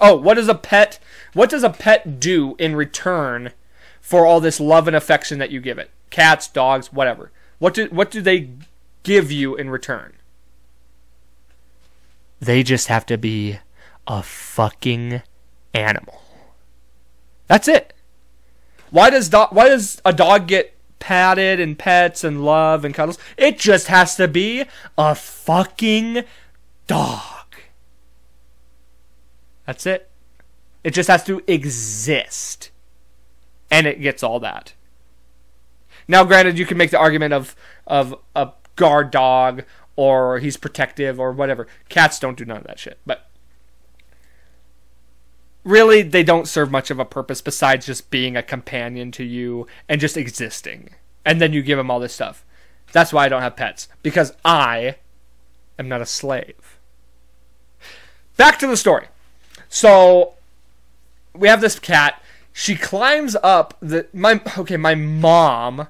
Oh, 0.00 0.16
what 0.16 0.34
does 0.34 0.48
a 0.48 0.54
pet? 0.54 0.98
What 1.32 1.50
does 1.50 1.64
a 1.64 1.70
pet 1.70 2.20
do 2.20 2.54
in 2.58 2.76
return 2.76 3.52
for 4.00 4.26
all 4.26 4.40
this 4.40 4.60
love 4.60 4.86
and 4.86 4.96
affection 4.96 5.38
that 5.38 5.50
you 5.50 5.60
give 5.60 5.78
it? 5.78 5.90
Cats, 6.10 6.48
dogs, 6.48 6.92
whatever. 6.92 7.30
What 7.58 7.74
do 7.74 7.86
what 7.86 8.10
do 8.10 8.20
they 8.20 8.50
give 9.02 9.32
you 9.32 9.56
in 9.56 9.70
return? 9.70 10.14
They 12.40 12.62
just 12.62 12.88
have 12.88 13.04
to 13.06 13.18
be 13.18 13.58
a 14.06 14.22
fucking 14.22 15.22
animal. 15.74 16.22
That's 17.48 17.66
it. 17.66 17.92
Why 18.90 19.10
does 19.10 19.28
do- 19.28 19.48
why 19.50 19.68
does 19.68 20.00
a 20.04 20.12
dog 20.12 20.46
get 20.46 20.78
patted 20.98 21.60
and 21.60 21.78
pets 21.78 22.24
and 22.24 22.44
love 22.44 22.84
and 22.84 22.94
cuddles. 22.94 23.18
It 23.36 23.58
just 23.58 23.88
has 23.88 24.16
to 24.16 24.28
be 24.28 24.64
a 24.96 25.14
fucking 25.14 26.24
dog. 26.86 27.37
That's 29.68 29.84
it. 29.84 30.08
It 30.82 30.94
just 30.94 31.10
has 31.10 31.22
to 31.24 31.42
exist. 31.46 32.70
And 33.70 33.86
it 33.86 34.00
gets 34.00 34.22
all 34.22 34.40
that. 34.40 34.72
Now, 36.08 36.24
granted, 36.24 36.58
you 36.58 36.64
can 36.64 36.78
make 36.78 36.90
the 36.90 36.98
argument 36.98 37.34
of, 37.34 37.54
of 37.86 38.14
a 38.34 38.52
guard 38.76 39.10
dog 39.10 39.64
or 39.94 40.38
he's 40.38 40.56
protective 40.56 41.20
or 41.20 41.32
whatever. 41.32 41.66
Cats 41.90 42.18
don't 42.18 42.38
do 42.38 42.46
none 42.46 42.56
of 42.56 42.64
that 42.64 42.78
shit. 42.78 42.98
But 43.04 43.28
really 45.64 46.00
they 46.00 46.22
don't 46.22 46.48
serve 46.48 46.70
much 46.70 46.90
of 46.90 46.98
a 46.98 47.04
purpose 47.04 47.42
besides 47.42 47.84
just 47.84 48.08
being 48.08 48.38
a 48.38 48.42
companion 48.42 49.12
to 49.12 49.22
you 49.22 49.66
and 49.86 50.00
just 50.00 50.16
existing. 50.16 50.94
And 51.26 51.42
then 51.42 51.52
you 51.52 51.60
give 51.60 51.76
them 51.76 51.90
all 51.90 52.00
this 52.00 52.14
stuff. 52.14 52.42
That's 52.92 53.12
why 53.12 53.26
I 53.26 53.28
don't 53.28 53.42
have 53.42 53.54
pets 53.54 53.86
because 54.02 54.32
I 54.46 54.96
am 55.78 55.90
not 55.90 56.00
a 56.00 56.06
slave. 56.06 56.78
Back 58.38 58.58
to 58.60 58.66
the 58.66 58.74
story. 58.74 59.08
So 59.68 60.34
we 61.34 61.48
have 61.48 61.60
this 61.60 61.78
cat. 61.78 62.22
She 62.52 62.74
climbs 62.74 63.36
up 63.42 63.76
the 63.80 64.06
my 64.12 64.40
okay, 64.58 64.76
my 64.76 64.94
mom 64.94 65.88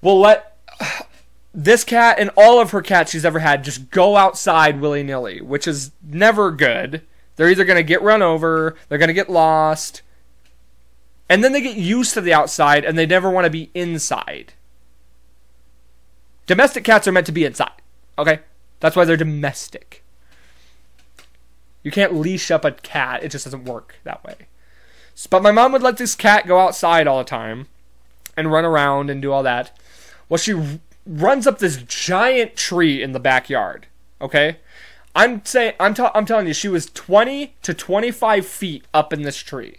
will 0.00 0.20
let 0.20 0.56
this 1.52 1.84
cat 1.84 2.18
and 2.18 2.30
all 2.36 2.60
of 2.60 2.70
her 2.70 2.80
cats 2.80 3.10
she's 3.10 3.24
ever 3.24 3.40
had 3.40 3.64
just 3.64 3.90
go 3.90 4.16
outside 4.16 4.80
willy 4.80 5.02
nilly, 5.02 5.40
which 5.40 5.68
is 5.68 5.90
never 6.02 6.50
good 6.50 7.02
they're 7.40 7.48
either 7.48 7.64
going 7.64 7.78
to 7.78 7.82
get 7.82 8.02
run 8.02 8.20
over, 8.20 8.76
they're 8.88 8.98
going 8.98 9.08
to 9.08 9.14
get 9.14 9.30
lost, 9.30 10.02
and 11.26 11.42
then 11.42 11.52
they 11.52 11.62
get 11.62 11.74
used 11.74 12.12
to 12.12 12.20
the 12.20 12.34
outside 12.34 12.84
and 12.84 12.98
they 12.98 13.06
never 13.06 13.30
want 13.30 13.46
to 13.46 13.50
be 13.50 13.70
inside. 13.72 14.52
Domestic 16.44 16.84
cats 16.84 17.08
are 17.08 17.12
meant 17.12 17.24
to 17.24 17.32
be 17.32 17.46
inside, 17.46 17.80
okay? 18.18 18.40
That's 18.80 18.94
why 18.94 19.06
they're 19.06 19.16
domestic. 19.16 20.04
You 21.82 21.90
can't 21.90 22.14
leash 22.14 22.50
up 22.50 22.64
a 22.64 22.72
cat, 22.72 23.22
it 23.22 23.30
just 23.30 23.44
doesn't 23.44 23.64
work 23.64 23.96
that 24.04 24.22
way. 24.24 24.46
But 25.28 25.42
my 25.42 25.50
mom 25.50 25.72
would 25.72 25.82
let 25.82 25.96
this 25.96 26.14
cat 26.14 26.46
go 26.46 26.58
outside 26.60 27.06
all 27.06 27.18
the 27.18 27.24
time 27.24 27.68
and 28.36 28.52
run 28.52 28.64
around 28.64 29.10
and 29.10 29.20
do 29.20 29.32
all 29.32 29.42
that. 29.42 29.76
Well, 30.28 30.38
she 30.38 30.78
runs 31.06 31.46
up 31.46 31.58
this 31.58 31.82
giant 31.82 32.56
tree 32.56 33.02
in 33.02 33.12
the 33.12 33.20
backyard. 33.20 33.86
Okay, 34.20 34.58
I'm 35.14 35.44
saying 35.44 35.74
I'm 35.80 35.94
I'm 36.14 36.26
telling 36.26 36.46
you, 36.46 36.54
she 36.54 36.68
was 36.68 36.86
20 36.86 37.54
to 37.62 37.74
25 37.74 38.46
feet 38.46 38.84
up 38.94 39.12
in 39.12 39.22
this 39.22 39.38
tree. 39.38 39.78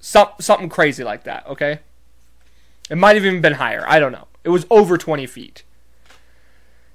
Some 0.00 0.28
something 0.40 0.68
crazy 0.68 1.04
like 1.04 1.24
that. 1.24 1.46
Okay, 1.46 1.80
it 2.90 2.96
might 2.96 3.16
have 3.16 3.24
even 3.24 3.40
been 3.40 3.54
higher. 3.54 3.84
I 3.86 3.98
don't 3.98 4.12
know. 4.12 4.28
It 4.42 4.50
was 4.50 4.66
over 4.70 4.96
20 4.98 5.26
feet, 5.26 5.62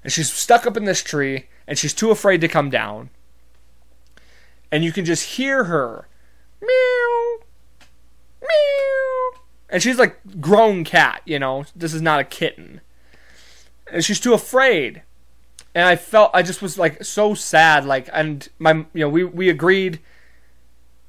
and 0.02 0.12
she's 0.12 0.32
stuck 0.32 0.66
up 0.66 0.76
in 0.76 0.84
this 0.84 1.02
tree, 1.02 1.48
and 1.66 1.78
she's 1.78 1.94
too 1.94 2.10
afraid 2.10 2.40
to 2.40 2.48
come 2.48 2.70
down. 2.70 3.10
And 4.72 4.84
you 4.84 4.92
can 4.92 5.04
just 5.04 5.36
hear 5.36 5.64
her 5.64 6.06
meow, 6.60 7.38
meow. 8.40 9.40
And 9.68 9.82
she's 9.82 9.98
like 9.98 10.18
grown 10.40 10.84
cat, 10.84 11.22
you 11.24 11.38
know. 11.38 11.64
This 11.74 11.94
is 11.94 12.02
not 12.02 12.20
a 12.20 12.24
kitten. 12.24 12.80
And 13.92 14.04
she's 14.04 14.20
too 14.20 14.34
afraid. 14.34 15.02
And 15.74 15.86
I 15.86 15.96
felt 15.96 16.30
I 16.34 16.42
just 16.42 16.62
was 16.62 16.78
like 16.78 17.04
so 17.04 17.34
sad, 17.34 17.84
like 17.84 18.08
and 18.12 18.48
my 18.58 18.72
you 18.92 19.00
know, 19.00 19.08
we, 19.08 19.24
we 19.24 19.48
agreed 19.48 20.00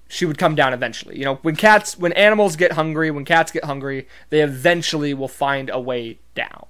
she 0.07 0.25
would 0.25 0.37
come 0.37 0.55
down 0.55 0.73
eventually. 0.73 1.17
You 1.17 1.25
know, 1.25 1.35
when 1.35 1.55
cats 1.55 1.97
when 1.97 2.13
animals 2.13 2.55
get 2.55 2.73
hungry, 2.73 3.09
when 3.11 3.25
cats 3.25 3.51
get 3.51 3.63
hungry, 3.63 4.07
they 4.29 4.41
eventually 4.41 5.13
will 5.13 5.27
find 5.27 5.69
a 5.69 5.79
way 5.79 6.19
down. 6.35 6.65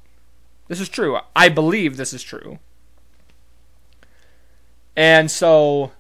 This 0.68 0.80
is 0.80 0.88
true. 0.88 1.20
I 1.36 1.50
believe 1.50 1.98
this 1.98 2.14
is 2.14 2.24
true. 2.24 2.60
And 4.96 5.30
so 5.30 5.92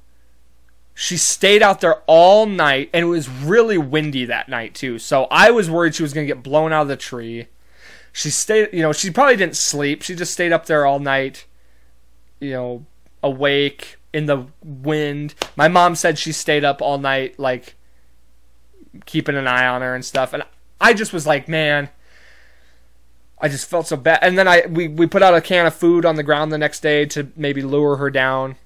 she 0.93 1.17
stayed 1.17 1.61
out 1.63 1.81
there 1.81 2.01
all 2.07 2.45
night, 2.45 2.89
and 2.93 3.03
it 3.03 3.07
was 3.07 3.29
really 3.29 3.77
windy 3.77 4.25
that 4.25 4.49
night 4.49 4.75
too. 4.75 4.99
So 4.99 5.25
I 5.31 5.51
was 5.51 5.69
worried 5.69 5.95
she 5.95 6.03
was 6.03 6.13
going 6.13 6.27
to 6.27 6.33
get 6.33 6.43
blown 6.43 6.73
out 6.73 6.83
of 6.83 6.87
the 6.87 6.97
tree. 6.97 7.47
She 8.13 8.29
stayed, 8.29 8.69
you 8.73 8.81
know, 8.81 8.91
she 8.91 9.09
probably 9.09 9.37
didn't 9.37 9.55
sleep. 9.55 10.01
She 10.01 10.15
just 10.15 10.33
stayed 10.33 10.51
up 10.51 10.65
there 10.65 10.85
all 10.85 10.99
night, 10.99 11.45
you 12.39 12.51
know, 12.51 12.85
awake 13.23 13.97
in 14.13 14.25
the 14.25 14.47
wind. 14.63 15.33
My 15.55 15.67
mom 15.67 15.95
said 15.95 16.19
she 16.19 16.31
stayed 16.31 16.65
up 16.65 16.81
all 16.81 16.97
night, 16.97 17.39
like 17.39 17.75
keeping 19.05 19.37
an 19.37 19.47
eye 19.47 19.65
on 19.65 19.81
her 19.81 19.95
and 19.95 20.03
stuff. 20.03 20.33
And 20.33 20.43
I 20.79 20.93
just 20.93 21.13
was 21.13 21.25
like, 21.25 21.47
man, 21.47 21.89
I 23.39 23.47
just 23.47 23.69
felt 23.69 23.87
so 23.87 23.95
bad. 23.95 24.19
And 24.21 24.37
then 24.37 24.47
I 24.47 24.65
we 24.67 24.87
we 24.87 25.07
put 25.07 25.23
out 25.23 25.33
a 25.33 25.41
can 25.41 25.65
of 25.65 25.73
food 25.73 26.05
on 26.05 26.15
the 26.15 26.23
ground 26.23 26.51
the 26.51 26.57
next 26.57 26.81
day 26.81 27.05
to 27.07 27.31
maybe 27.35 27.61
lure 27.61 27.95
her 27.95 28.09
down. 28.09 28.57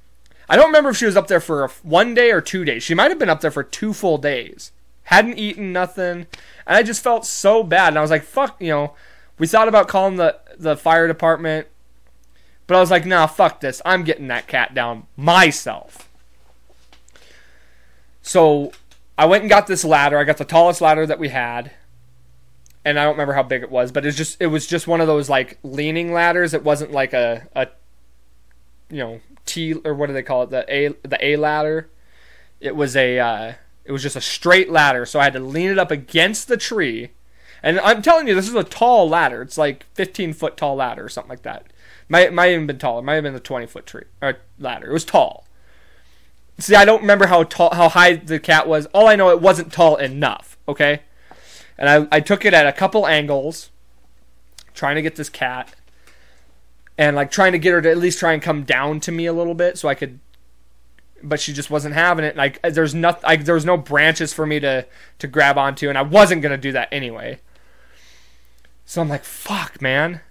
I 0.48 0.56
don't 0.56 0.68
remember 0.68 0.92
if 0.92 0.98
she 0.98 1.06
was 1.06 1.18
up 1.18 1.28
there 1.28 1.40
for 1.40 1.68
one 1.84 2.14
day 2.14 2.32
or 2.32 2.42
two 2.42 2.66
days. 2.66 2.84
She 2.84 2.94
might 2.94 3.12
have 3.12 3.20
been 3.20 3.30
up 3.30 3.42
there 3.42 3.52
for 3.52 3.64
two 3.64 3.94
full 3.94 4.18
days. 4.18 4.72
Hadn't 5.04 5.38
eaten 5.38 5.72
nothing, 5.72 6.28
and 6.66 6.78
I 6.78 6.84
just 6.84 7.04
felt 7.04 7.26
so 7.26 7.64
bad. 7.64 7.90
And 7.90 7.98
I 7.98 8.02
was 8.02 8.12
like, 8.12 8.24
"Fuck," 8.24 8.58
you 8.60 8.70
know. 8.70 8.94
We 9.38 9.48
thought 9.48 9.68
about 9.68 9.88
calling 9.88 10.16
the 10.16 10.40
the 10.58 10.78
fire 10.78 11.08
department, 11.08 11.68
but 12.68 12.76
I 12.76 12.80
was 12.80 12.92
like, 12.92 13.06
"Nah, 13.06 13.28
fuck 13.28 13.60
this. 13.60 13.82
I'm 13.86 14.04
getting 14.04 14.28
that 14.28 14.48
cat 14.48 14.74
down 14.74 15.08
myself." 15.16 16.10
So 18.22 18.72
I 19.18 19.26
went 19.26 19.44
and 19.44 19.50
got 19.50 19.68
this 19.68 19.86
ladder. 19.86 20.18
I 20.18 20.24
got 20.24 20.38
the 20.38 20.46
tallest 20.46 20.82
ladder 20.82 21.06
that 21.06 21.20
we 21.20 21.30
had, 21.30 21.72
and 22.84 23.00
I 23.00 23.04
don't 23.04 23.14
remember 23.14 23.34
how 23.34 23.44
big 23.44 23.62
it 23.62 23.72
was, 23.72 23.92
but 23.92 24.06
it's 24.06 24.18
just 24.18 24.42
it 24.42 24.48
was 24.48 24.66
just 24.66 24.88
one 24.88 25.02
of 25.02 25.08
those 25.08 25.30
like 25.30 25.60
leaning 25.64 26.12
ladders. 26.12 26.54
It 26.54 26.64
wasn't 26.64 26.92
like 26.92 27.14
a 27.14 27.48
a 27.56 27.68
you 28.90 28.98
know 28.98 29.22
T 29.46 29.74
or 29.74 29.94
what 29.94 30.08
do 30.08 30.14
they 30.14 30.24
call 30.24 30.44
it? 30.44 30.50
The 30.50 30.66
A 30.74 30.88
the 31.08 31.18
A 31.22 31.36
ladder. 31.36 31.90
It 32.60 32.76
was 32.76 32.96
a 32.96 33.20
uh, 33.20 33.54
it 33.84 33.92
was 33.92 34.02
just 34.02 34.16
a 34.16 34.22
straight 34.22 34.70
ladder, 34.70 35.06
so 35.06 35.20
I 35.20 35.26
had 35.26 35.34
to 35.34 35.40
lean 35.40 35.70
it 35.70 35.80
up 35.80 35.92
against 35.92 36.48
the 36.48 36.58
tree. 36.58 37.12
And 37.62 37.80
I'm 37.80 38.02
telling 38.02 38.28
you, 38.28 38.36
this 38.36 38.48
is 38.48 38.56
a 38.56 38.64
tall 38.64 39.10
ladder. 39.10 39.42
It's 39.42 39.58
like 39.58 39.86
15 39.94 40.34
foot 40.34 40.58
tall 40.58 40.76
ladder 40.76 41.06
or 41.06 41.10
something 41.10 41.30
like 41.30 41.44
that. 41.44 41.66
Might 42.10 42.34
might 42.34 42.52
even 42.52 42.68
been 42.68 42.78
taller. 42.78 43.02
Might 43.02 43.16
have 43.16 43.24
been 43.24 43.36
a 43.36 43.40
20 43.40 43.66
foot 43.68 43.86
tree 43.86 44.06
or 44.22 44.38
ladder. 44.60 44.90
It 44.90 44.94
was 44.94 45.06
tall. 45.06 45.48
See, 46.58 46.76
I 46.76 46.86
don't 46.86 47.02
remember 47.02 47.28
how 47.28 47.44
tall, 47.44 47.74
how 47.74 47.90
high 47.90 48.14
the 48.14 48.40
cat 48.40 48.68
was. 48.68 48.86
All 48.88 49.08
I 49.08 49.16
know, 49.16 49.30
it 49.30 49.42
wasn't 49.42 49.74
tall 49.74 49.98
enough. 49.98 50.58
Okay, 50.68 51.02
and 51.78 51.90
I 51.90 52.18
I 52.18 52.20
took 52.20 52.46
it 52.46 52.54
at 52.54 52.68
a 52.68 52.72
couple 52.72 53.08
angles, 53.08 53.72
trying 54.74 54.96
to 54.96 55.02
get 55.02 55.16
this 55.16 55.30
cat 55.30 55.76
and 56.98 57.16
like 57.16 57.32
trying 57.32 57.52
to 57.52 57.60
get 57.60 57.74
her 57.74 57.82
to 57.82 57.90
at 57.90 57.98
least 57.98 58.20
try 58.20 58.34
and 58.34 58.42
come 58.42 58.64
down 58.64 59.00
to 59.02 59.12
me 59.12 59.26
a 59.26 59.34
little 59.34 59.56
bit 59.56 59.78
so 59.78 59.88
I 59.88 59.96
could 59.96 60.20
but 61.24 61.40
she 61.40 61.54
just 61.54 61.72
wasn't 61.72 61.96
having 61.96 62.24
it 62.24 62.36
like 62.36 62.62
there's 62.62 62.94
nothing 62.94 63.24
like 63.24 63.46
there 63.46 63.56
was 63.56 63.66
no 63.66 63.78
branches 63.78 64.34
for 64.34 64.46
me 64.46 64.60
to 64.60 64.86
to 65.20 65.28
grab 65.28 65.58
onto 65.58 65.90
and 65.90 65.98
I 65.98 66.04
wasn't 66.04 66.42
going 66.42 66.52
to 66.52 66.58
do 66.58 66.72
that 66.74 66.90
anyway. 66.92 67.40
So 68.86 69.02
I'm 69.02 69.10
like, 69.10 69.24
"Fuck, 69.24 69.82
man. 69.82 70.22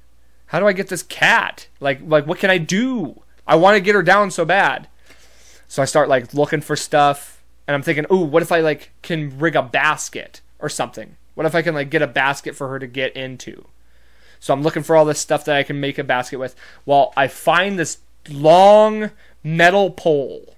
How 0.47 0.61
do 0.61 0.67
I 0.69 0.73
get 0.73 0.89
this 0.89 1.03
cat? 1.03 1.69
Like 1.81 2.01
like 2.05 2.27
what 2.27 2.39
can 2.39 2.51
I 2.51 2.59
do? 2.59 3.23
I 3.47 3.57
want 3.57 3.77
to 3.77 3.81
get 3.81 3.95
her 3.95 4.03
down 4.03 4.31
so 4.31 4.45
bad." 4.45 4.89
So 5.67 5.83
I 5.83 5.87
start 5.87 6.09
like 6.09 6.33
looking 6.33 6.61
for 6.61 6.77
stuff 6.77 7.43
and 7.67 7.75
I'm 7.75 7.83
thinking, 7.83 8.07
"Ooh, 8.12 8.25
what 8.25 8.43
if 8.43 8.53
I 8.53 8.61
like 8.61 8.93
can 9.03 9.37
rig 9.39 9.57
a 9.57 9.62
basket 9.62 10.41
or 10.61 10.69
something? 10.69 11.17
What 11.35 11.47
if 11.47 11.55
I 11.55 11.62
can 11.62 11.75
like 11.75 11.91
get 11.91 12.03
a 12.03 12.07
basket 12.07 12.55
for 12.55 12.69
her 12.69 12.79
to 12.79 12.87
get 12.87 13.17
into?" 13.17 13.67
So 14.45 14.53
I'm 14.53 14.61
looking 14.61 14.82
for 14.82 14.95
all 14.95 15.07
this 15.07 15.20
stuff 15.20 15.47
that 15.47 15.57
I 15.57 15.62
can 15.62 15.80
make 15.80 15.97
a 15.97 16.05
basket 16.05 16.38
with. 16.38 16.55
Well, 16.84 17.14
I 17.16 17.28
find 17.28 17.78
this 17.78 18.01
long 18.28 19.11
metal 19.42 19.90
pole. 19.90 20.55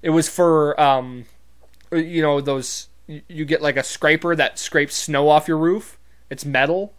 It 0.00 0.10
was 0.10 0.28
for, 0.28 0.80
um, 0.80 1.24
you 1.90 2.22
know, 2.22 2.40
those. 2.40 2.86
You 3.08 3.44
get 3.44 3.60
like 3.60 3.76
a 3.76 3.82
scraper 3.82 4.36
that 4.36 4.60
scrapes 4.60 4.94
snow 4.94 5.28
off 5.28 5.48
your 5.48 5.58
roof. 5.58 5.98
It's 6.30 6.44
metal, 6.44 6.94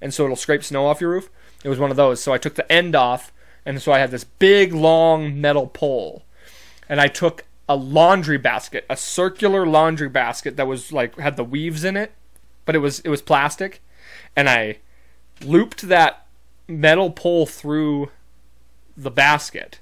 and 0.00 0.14
so 0.14 0.22
it'll 0.22 0.36
scrape 0.36 0.62
snow 0.62 0.86
off 0.86 1.00
your 1.00 1.10
roof. 1.10 1.28
It 1.64 1.70
was 1.70 1.80
one 1.80 1.90
of 1.90 1.96
those. 1.96 2.22
So 2.22 2.32
I 2.32 2.38
took 2.38 2.54
the 2.54 2.70
end 2.70 2.94
off, 2.94 3.32
and 3.64 3.82
so 3.82 3.90
I 3.90 3.98
had 3.98 4.12
this 4.12 4.22
big 4.22 4.72
long 4.72 5.40
metal 5.40 5.66
pole, 5.66 6.22
and 6.88 7.00
I 7.00 7.08
took 7.08 7.46
a 7.68 7.74
laundry 7.74 8.38
basket, 8.38 8.86
a 8.88 8.96
circular 8.96 9.66
laundry 9.66 10.08
basket 10.08 10.56
that 10.56 10.68
was 10.68 10.92
like 10.92 11.18
had 11.18 11.34
the 11.34 11.42
weaves 11.42 11.82
in 11.82 11.96
it, 11.96 12.12
but 12.64 12.76
it 12.76 12.78
was 12.78 13.00
it 13.00 13.08
was 13.08 13.22
plastic, 13.22 13.82
and 14.36 14.48
I 14.48 14.78
looped 15.42 15.82
that 15.82 16.26
metal 16.68 17.10
pole 17.10 17.46
through 17.46 18.10
the 18.96 19.10
basket. 19.10 19.80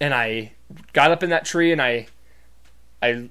And 0.00 0.12
I 0.12 0.52
got 0.92 1.10
up 1.10 1.22
in 1.22 1.30
that 1.30 1.44
tree 1.44 1.72
and 1.72 1.80
I 1.80 2.08
I 3.00 3.30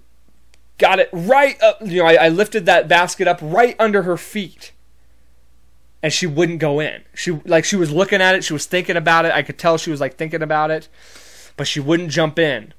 got 0.77 0.99
it 0.99 1.09
right 1.11 1.61
up 1.61 1.77
you 1.81 2.01
know, 2.01 2.07
I, 2.07 2.25
I 2.25 2.29
lifted 2.29 2.65
that 2.65 2.87
basket 2.87 3.27
up 3.27 3.39
right 3.41 3.75
under 3.79 4.03
her 4.03 4.17
feet. 4.17 4.71
And 6.03 6.11
she 6.11 6.25
wouldn't 6.25 6.59
go 6.59 6.79
in. 6.79 7.03
She 7.13 7.31
like 7.45 7.65
she 7.65 7.75
was 7.75 7.91
looking 7.91 8.21
at 8.21 8.35
it, 8.35 8.43
she 8.43 8.53
was 8.53 8.65
thinking 8.65 8.95
about 8.95 9.25
it. 9.25 9.33
I 9.33 9.43
could 9.43 9.59
tell 9.59 9.77
she 9.77 9.91
was 9.91 9.99
like 9.99 10.15
thinking 10.15 10.41
about 10.41 10.71
it, 10.71 10.87
but 11.57 11.67
she 11.67 11.79
wouldn't 11.79 12.09
jump 12.09 12.39
in. 12.39 12.73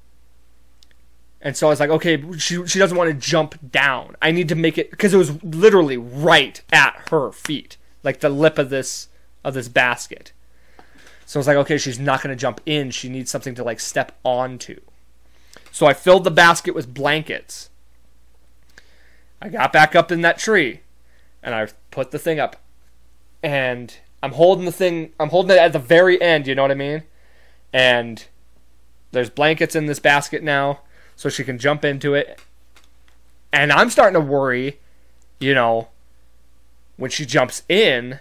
And 1.45 1.57
so 1.57 1.67
I 1.67 1.71
was 1.71 1.81
like, 1.81 1.89
okay, 1.89 2.23
she 2.37 2.65
she 2.65 2.79
doesn't 2.79 2.97
want 2.97 3.09
to 3.09 3.13
jump 3.13 3.59
down. 3.69 4.15
I 4.21 4.31
need 4.31 4.47
to 4.47 4.55
make 4.55 4.77
it 4.77 4.89
because 4.89 5.13
it 5.13 5.17
was 5.17 5.43
literally 5.43 5.97
right 5.97 6.61
at 6.71 7.09
her 7.11 7.33
feet, 7.33 7.75
like 8.01 8.21
the 8.21 8.29
lip 8.29 8.57
of 8.57 8.69
this 8.69 9.09
of 9.43 9.53
this 9.53 9.67
basket. 9.67 10.31
So 11.25 11.37
I 11.37 11.41
was 11.41 11.47
like, 11.47 11.57
okay, 11.57 11.77
she's 11.77 11.99
not 11.99 12.23
going 12.23 12.33
to 12.33 12.39
jump 12.39 12.61
in. 12.65 12.91
She 12.91 13.09
needs 13.09 13.29
something 13.29 13.55
to 13.55 13.63
like 13.63 13.81
step 13.81 14.17
onto. 14.23 14.79
So 15.69 15.85
I 15.85 15.93
filled 15.93 16.23
the 16.23 16.31
basket 16.31 16.73
with 16.73 16.93
blankets. 16.93 17.69
I 19.41 19.49
got 19.49 19.73
back 19.73 19.97
up 19.97 20.13
in 20.13 20.21
that 20.21 20.37
tree, 20.37 20.79
and 21.41 21.53
I 21.53 21.67
put 21.91 22.11
the 22.11 22.19
thing 22.19 22.39
up, 22.39 22.55
and 23.43 23.93
I'm 24.21 24.31
holding 24.31 24.63
the 24.63 24.71
thing. 24.71 25.11
I'm 25.19 25.29
holding 25.29 25.57
it 25.57 25.59
at 25.59 25.73
the 25.73 25.79
very 25.79 26.21
end. 26.21 26.47
You 26.47 26.55
know 26.55 26.61
what 26.61 26.71
I 26.71 26.75
mean? 26.75 27.03
And 27.73 28.23
there's 29.11 29.29
blankets 29.29 29.75
in 29.75 29.87
this 29.87 29.99
basket 29.99 30.41
now 30.41 30.79
so 31.15 31.29
she 31.29 31.43
can 31.43 31.57
jump 31.57 31.85
into 31.85 32.13
it. 32.13 32.39
And 33.51 33.71
I'm 33.71 33.89
starting 33.89 34.19
to 34.19 34.25
worry, 34.25 34.79
you 35.39 35.53
know, 35.53 35.89
when 36.97 37.11
she 37.11 37.25
jumps 37.25 37.63
in, 37.69 38.19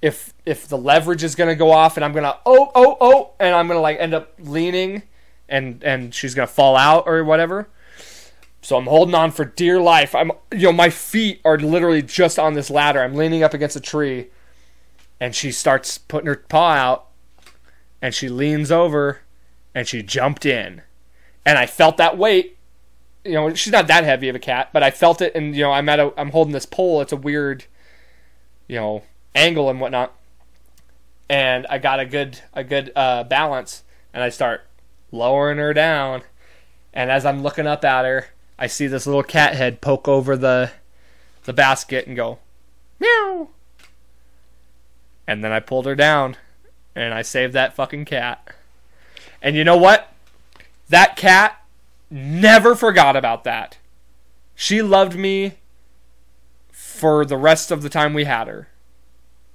if 0.00 0.32
if 0.46 0.68
the 0.68 0.78
leverage 0.78 1.24
is 1.24 1.34
gonna 1.34 1.56
go 1.56 1.72
off 1.72 1.96
and 1.96 2.04
I'm 2.04 2.12
gonna 2.12 2.36
oh 2.46 2.70
oh 2.74 2.96
oh 3.00 3.30
and 3.40 3.54
I'm 3.54 3.66
gonna 3.66 3.80
like 3.80 3.98
end 3.98 4.14
up 4.14 4.32
leaning 4.38 5.02
and 5.48 5.82
and 5.82 6.14
she's 6.14 6.34
gonna 6.34 6.46
fall 6.46 6.76
out 6.76 7.04
or 7.06 7.24
whatever. 7.24 7.68
So 8.62 8.76
I'm 8.76 8.86
holding 8.86 9.14
on 9.14 9.30
for 9.30 9.44
dear 9.44 9.80
life. 9.80 10.14
I'm 10.14 10.30
you 10.52 10.64
know 10.64 10.72
my 10.72 10.90
feet 10.90 11.40
are 11.44 11.58
literally 11.58 12.02
just 12.02 12.38
on 12.38 12.54
this 12.54 12.70
ladder. 12.70 13.02
I'm 13.02 13.14
leaning 13.14 13.42
up 13.42 13.54
against 13.54 13.76
a 13.76 13.80
tree, 13.80 14.28
and 15.20 15.34
she 15.34 15.52
starts 15.52 15.98
putting 15.98 16.26
her 16.26 16.36
paw 16.36 16.72
out, 16.72 17.06
and 18.00 18.14
she 18.14 18.28
leans 18.28 18.70
over, 18.70 19.20
and 19.74 19.86
she 19.86 20.02
jumped 20.02 20.44
in 20.46 20.82
and 21.48 21.56
I 21.56 21.64
felt 21.64 21.96
that 21.96 22.18
weight. 22.18 22.58
You 23.24 23.32
know, 23.32 23.54
she's 23.54 23.72
not 23.72 23.86
that 23.86 24.04
heavy 24.04 24.28
of 24.28 24.36
a 24.36 24.38
cat, 24.38 24.68
but 24.70 24.82
I 24.82 24.90
felt 24.90 25.22
it, 25.22 25.34
and 25.34 25.56
you 25.56 25.62
know, 25.62 25.72
I'm 25.72 25.88
at 25.88 25.98
a, 25.98 26.12
I'm 26.20 26.30
holding 26.30 26.52
this 26.52 26.66
pole. 26.66 27.00
It's 27.00 27.12
a 27.12 27.16
weird, 27.16 27.64
you 28.66 28.76
know, 28.76 29.02
angle 29.34 29.70
and 29.70 29.80
whatnot, 29.80 30.12
and 31.26 31.66
I 31.70 31.78
got 31.78 32.00
a 32.00 32.04
good, 32.04 32.40
a 32.52 32.62
good 32.62 32.92
uh, 32.94 33.24
balance, 33.24 33.82
and 34.12 34.22
I 34.22 34.28
start 34.28 34.66
lowering 35.10 35.56
her 35.56 35.72
down, 35.72 36.22
And 36.92 37.10
as 37.10 37.24
I'm 37.24 37.42
looking 37.42 37.66
up 37.66 37.84
at 37.84 38.04
her, 38.04 38.26
I 38.58 38.66
see 38.66 38.86
this 38.86 39.06
little 39.06 39.22
cat 39.22 39.54
head 39.54 39.80
poke 39.80 40.08
over 40.08 40.36
the 40.36 40.72
the 41.44 41.52
basket 41.52 42.06
and 42.06 42.16
go, 42.16 42.38
meow. 42.98 43.48
And 45.26 45.42
then 45.44 45.52
I 45.52 45.60
pulled 45.60 45.86
her 45.86 45.94
down 45.94 46.36
and 46.94 47.14
I 47.14 47.22
saved 47.22 47.52
that 47.54 47.74
fucking 47.74 48.04
cat. 48.04 48.54
And 49.40 49.56
you 49.56 49.64
know 49.64 49.76
what? 49.76 50.12
That 50.88 51.16
cat 51.16 51.62
never 52.10 52.74
forgot 52.74 53.16
about 53.16 53.44
that. 53.44 53.78
She 54.54 54.82
loved 54.82 55.16
me 55.16 55.54
for 56.70 57.24
the 57.24 57.36
rest 57.36 57.70
of 57.70 57.82
the 57.82 57.88
time 57.88 58.14
we 58.14 58.24
had 58.24 58.48
her. 58.48 58.68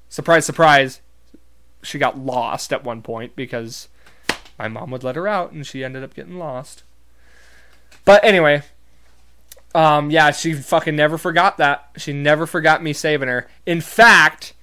Surprise, 0.09 0.45
surprise, 0.45 1.01
she 1.81 1.97
got 1.97 2.17
lost 2.17 2.71
at 2.71 2.83
one 2.83 3.01
point 3.01 3.35
because 3.35 3.89
my 4.57 4.67
mom 4.67 4.91
would 4.91 5.03
let 5.03 5.15
her 5.15 5.27
out 5.27 5.51
and 5.51 5.65
she 5.65 5.83
ended 5.83 6.03
up 6.03 6.13
getting 6.13 6.37
lost. 6.37 6.83
But 8.05 8.23
anyway, 8.23 8.63
um, 9.75 10.11
yeah, 10.11 10.31
she 10.31 10.53
fucking 10.53 10.95
never 10.95 11.17
forgot 11.17 11.57
that. 11.57 11.89
She 11.97 12.13
never 12.13 12.45
forgot 12.45 12.83
me 12.83 12.93
saving 12.93 13.27
her. 13.27 13.47
In 13.65 13.81
fact, 13.81 14.53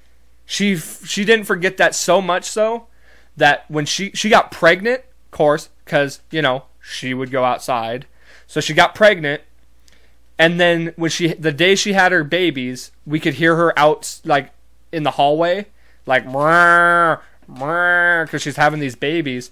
she 0.47 0.77
she 0.77 1.25
didn't 1.25 1.47
forget 1.47 1.77
that 1.79 1.95
so 1.95 2.21
much 2.21 2.45
so 2.45 2.87
that 3.37 3.65
when 3.69 3.87
she 3.87 4.11
she 4.13 4.29
got 4.29 4.51
pregnant, 4.51 5.01
of 5.01 5.31
course, 5.31 5.69
because 5.91 6.21
you 6.31 6.41
know 6.41 6.63
she 6.81 7.13
would 7.13 7.33
go 7.33 7.45
outside, 7.45 8.07
so 8.47 8.61
she 8.61 8.73
got 8.75 8.95
pregnant, 8.95 9.43
and 10.39 10.61
then 10.61 10.93
when 10.95 11.11
she 11.11 11.35
the 11.35 11.51
day 11.51 11.75
she 11.75 11.95
had 11.95 12.13
her 12.13 12.23
babies, 12.23 12.93
we 13.05 13.19
could 13.19 13.35
hear 13.35 13.57
her 13.57 13.77
out 13.77 14.21
like 14.25 14.53
in 14.93 15.03
the 15.03 15.11
hallway, 15.13 15.67
like 16.07 16.25
because 16.25 17.21
she's 18.41 18.57
having 18.57 18.79
these 18.79 18.95
babies, 18.95 19.51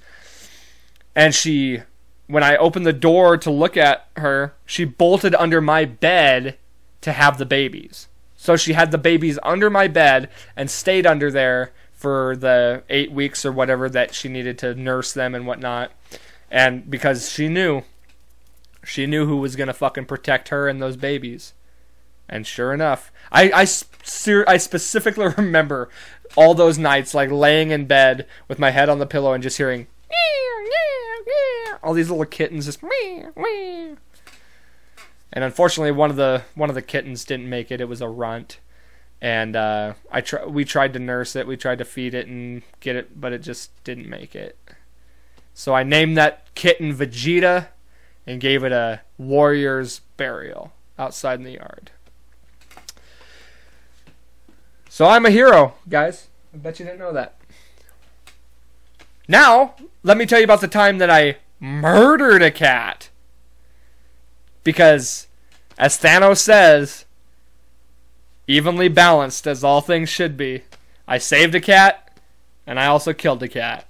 and 1.17 1.35
she 1.35 1.83
when 2.29 2.45
I 2.45 2.57
opened 2.57 2.87
the 2.87 2.93
door 2.93 3.37
to 3.39 3.51
look 3.51 3.77
at 3.77 4.07
her, 4.17 4.55
she 4.65 4.85
bolted 4.85 5.35
under 5.35 5.61
my 5.61 5.85
bed 5.87 6.57
to 7.01 7.13
have 7.13 7.39
the 7.39 7.47
babies. 7.47 8.07
So 8.37 8.55
she 8.55 8.75
had 8.75 8.93
the 8.93 8.99
babies 8.99 9.39
under 9.43 9.71
my 9.71 9.89
bed 9.89 10.29
and 10.55 10.71
stayed 10.71 11.07
under 11.07 11.31
there 11.31 11.73
for 11.93 12.37
the 12.37 12.85
eight 12.89 13.11
weeks 13.11 13.45
or 13.45 13.51
whatever 13.51 13.89
that 13.89 14.15
she 14.15 14.29
needed 14.29 14.57
to 14.59 14.75
nurse 14.75 15.13
them 15.13 15.35
and 15.35 15.47
whatnot. 15.47 15.91
And 16.51 16.91
because 16.91 17.31
she 17.31 17.49
knew, 17.49 17.83
she 18.85 19.07
knew 19.07 19.27
who 19.27 19.37
was 19.37 19.57
going 19.57 19.67
to 19.67 19.75
fucking 19.75 20.07
protect 20.07 20.49
her 20.49 20.69
and 20.69 20.81
those 20.81 20.97
babies. 20.97 21.53
And 22.29 22.47
sure 22.47 22.73
enough, 22.73 23.11
I, 23.33 23.51
I, 23.51 23.61
I 23.61 24.57
specifically 24.57 25.29
remember 25.37 25.89
all 26.37 26.55
those 26.55 26.79
nights 26.79 27.15
like 27.15 27.31
laying 27.31 27.71
in 27.71 27.87
bed 27.87 28.27
with 28.49 28.59
my 28.59 28.71
head 28.71 28.89
on 28.89 28.99
the 28.99 29.07
pillow 29.07 29.33
and 29.33 29.43
just 29.43 29.57
hearing 29.57 29.87
all 31.83 31.95
these 31.95 32.11
little 32.11 32.25
kittens 32.25 32.67
just 32.67 32.83
and 35.33 35.45
unfortunately 35.45 35.93
one 35.93 36.11
of 36.11 36.17
the 36.17 36.43
one 36.55 36.69
of 36.69 36.75
the 36.75 36.83
kittens 36.83 37.25
didn't 37.25 37.49
make 37.49 37.71
it. 37.71 37.81
It 37.81 37.89
was 37.89 38.01
a 38.01 38.09
runt. 38.09 38.61
And 39.21 39.57
uh, 39.57 39.95
I 40.13 40.21
tr- 40.21 40.47
we 40.47 40.65
tried 40.65 40.93
to 40.93 40.99
nurse 40.99 41.35
it. 41.35 41.47
We 41.47 41.57
tried 41.57 41.79
to 41.79 41.85
feed 41.85 42.15
it 42.15 42.27
and 42.27 42.63
get 42.81 42.97
it 42.97 43.21
but 43.21 43.33
it 43.33 43.43
just 43.43 43.71
didn't 43.85 44.09
make 44.09 44.35
it 44.35 44.59
so 45.59 45.75
I 45.75 45.83
named 45.83 46.17
that 46.17 46.55
kitten 46.55 46.95
Vegeta 46.95 47.69
and 48.27 48.41
gave 48.41 48.63
it 48.65 48.73
a 48.73 49.01
warrior's 49.17 50.01
burial 50.17 50.73
outside 50.99 51.39
in 51.39 51.45
the 51.45 51.53
yard 51.53 51.91
so 54.89 55.07
I'm 55.07 55.27
a 55.27 55.31
hero 55.31 55.75
guys 55.89 56.29
I 56.55 56.59
bet 56.59 56.79
you 56.79 56.87
didn't 56.87 57.01
know 57.01 57.13
that 57.13 57.39
now, 59.29 59.75
let 60.03 60.17
me 60.17 60.25
tell 60.25 60.39
you 60.39 60.45
about 60.45 60.63
the 60.63 60.69
time 60.69 60.97
that 60.99 61.11
I 61.11 61.37
murdered 61.61 62.41
a 62.41 62.51
cat. 62.51 63.11
Because, 64.65 65.27
as 65.77 65.99
Thanos 65.99 66.39
says, 66.39 67.05
evenly 68.47 68.89
balanced 68.89 69.47
as 69.47 69.63
all 69.63 69.83
things 69.83 70.09
should 70.09 70.39
be. 70.39 70.63
I 71.07 71.19
saved 71.19 71.55
a 71.55 71.61
cat, 71.61 72.19
and 72.67 72.81
I 72.81 72.87
also 72.87 73.13
killed 73.13 73.43
a 73.43 73.49
cat. 73.49 73.87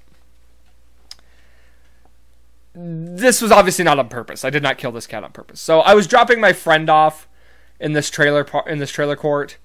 This 2.81 3.43
was 3.43 3.51
obviously 3.51 3.85
not 3.85 3.99
on 3.99 4.09
purpose. 4.09 4.45
I 4.45 4.51
did 4.51 4.63
not 4.63 4.79
kill 4.79 4.93
this 4.93 5.07
cat 5.07 5.25
on 5.25 5.33
purpose. 5.33 5.61
So 5.61 5.81
I 5.81 5.95
was 5.95 6.07
dropping 6.07 6.41
my 6.41 6.53
friend 6.53 6.89
off 6.89 7.27
in 7.81 7.93
this 7.93 8.09
trailer 8.09 8.47
in 8.67 8.79
this 8.79 8.91
trailer 8.91 9.17
court, 9.17 9.59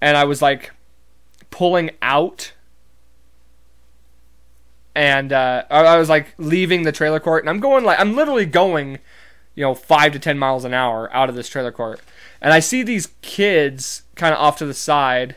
and 0.00 0.16
I 0.16 0.24
was 0.24 0.42
like 0.42 0.72
pulling 1.50 1.90
out 2.02 2.52
and 4.94 5.32
uh, 5.32 5.64
I 5.70 5.98
was 5.98 6.08
like 6.08 6.34
leaving 6.38 6.82
the 6.82 6.92
trailer 6.92 7.20
court, 7.20 7.42
and 7.42 7.50
I'm 7.50 7.60
going 7.60 7.84
like 7.84 7.98
I'm 7.98 8.14
literally 8.14 8.46
going, 8.46 8.98
you 9.54 9.62
know, 9.62 9.74
five 9.74 10.12
to 10.12 10.18
ten 10.18 10.38
miles 10.38 10.64
an 10.64 10.74
hour 10.74 11.12
out 11.12 11.28
of 11.28 11.34
this 11.34 11.48
trailer 11.48 11.72
court, 11.72 12.00
and 12.40 12.52
I 12.52 12.60
see 12.60 12.82
these 12.82 13.08
kids 13.22 14.02
kind 14.14 14.32
of 14.32 14.40
off 14.40 14.58
to 14.58 14.66
the 14.66 14.74
side, 14.74 15.36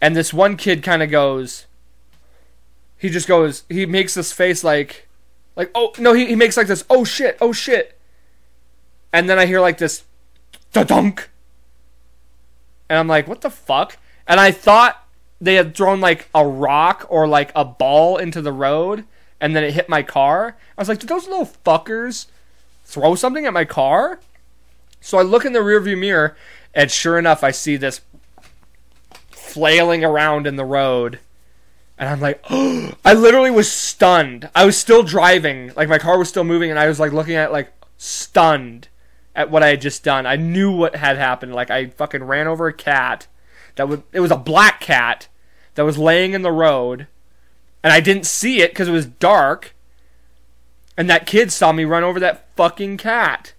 and 0.00 0.16
this 0.16 0.32
one 0.32 0.56
kid 0.56 0.82
kind 0.82 1.02
of 1.02 1.10
goes, 1.10 1.66
he 2.96 3.10
just 3.10 3.28
goes, 3.28 3.64
he 3.68 3.84
makes 3.84 4.14
this 4.14 4.32
face 4.32 4.64
like, 4.64 5.05
like 5.56 5.70
oh 5.74 5.92
no, 5.98 6.12
he 6.12 6.26
he 6.26 6.36
makes 6.36 6.56
like 6.56 6.66
this 6.66 6.84
oh 6.88 7.04
shit 7.04 7.36
oh 7.40 7.52
shit, 7.52 7.98
and 9.12 9.28
then 9.28 9.38
I 9.38 9.46
hear 9.46 9.60
like 9.60 9.78
this, 9.78 10.04
dunk, 10.72 11.28
and 12.88 12.98
I'm 12.98 13.08
like 13.08 13.26
what 13.26 13.40
the 13.40 13.50
fuck, 13.50 13.96
and 14.26 14.38
I 14.38 14.52
thought 14.52 15.02
they 15.40 15.54
had 15.54 15.74
thrown 15.74 16.00
like 16.00 16.28
a 16.34 16.46
rock 16.46 17.06
or 17.08 17.26
like 17.28 17.52
a 17.54 17.64
ball 17.64 18.16
into 18.16 18.40
the 18.40 18.52
road 18.52 19.04
and 19.40 19.54
then 19.54 19.64
it 19.64 19.74
hit 19.74 19.88
my 19.88 20.02
car. 20.02 20.56
I 20.76 20.80
was 20.80 20.88
like, 20.88 20.98
did 20.98 21.08
those 21.08 21.28
little 21.28 21.50
fuckers 21.64 22.26
throw 22.84 23.14
something 23.14 23.46
at 23.46 23.52
my 23.52 23.64
car? 23.64 24.20
So 25.00 25.18
I 25.18 25.22
look 25.22 25.44
in 25.44 25.52
the 25.52 25.60
rearview 25.60 25.98
mirror 25.98 26.36
and 26.74 26.90
sure 26.90 27.18
enough 27.18 27.44
I 27.44 27.50
see 27.50 27.76
this 27.76 28.00
flailing 29.30 30.04
around 30.04 30.46
in 30.46 30.56
the 30.56 30.64
road. 30.64 31.18
And 31.98 32.08
I'm 32.08 32.20
like, 32.20 32.44
oh, 32.50 32.92
I 33.04 33.14
literally 33.14 33.50
was 33.50 33.70
stunned. 33.70 34.48
I 34.54 34.64
was 34.64 34.76
still 34.76 35.02
driving, 35.02 35.72
like 35.76 35.88
my 35.88 35.98
car 35.98 36.18
was 36.18 36.28
still 36.28 36.44
moving, 36.44 36.70
and 36.70 36.78
I 36.78 36.88
was 36.88 37.00
like 37.00 37.12
looking 37.12 37.34
at 37.34 37.52
like 37.52 37.72
stunned 37.96 38.88
at 39.34 39.50
what 39.50 39.62
I 39.62 39.68
had 39.68 39.80
just 39.80 40.02
done. 40.02 40.26
I 40.26 40.36
knew 40.36 40.72
what 40.72 40.96
had 40.96 41.16
happened. 41.16 41.54
Like 41.54 41.70
I 41.70 41.86
fucking 41.86 42.24
ran 42.24 42.46
over 42.46 42.66
a 42.66 42.72
cat 42.72 43.26
that 43.76 43.88
was 43.88 44.00
it 44.12 44.20
was 44.20 44.30
a 44.30 44.36
black 44.36 44.80
cat 44.80 45.28
that 45.74 45.84
was 45.84 45.98
laying 45.98 46.32
in 46.32 46.42
the 46.42 46.50
road, 46.52 47.06
and 47.82 47.92
I 47.92 48.00
didn't 48.00 48.26
see 48.26 48.60
it 48.60 48.70
because 48.72 48.88
it 48.88 48.92
was 48.92 49.06
dark. 49.06 49.74
And 50.98 51.10
that 51.10 51.26
kid 51.26 51.52
saw 51.52 51.72
me 51.72 51.84
run 51.84 52.04
over 52.04 52.18
that 52.20 52.48
fucking 52.56 52.96
cat. 52.96 53.52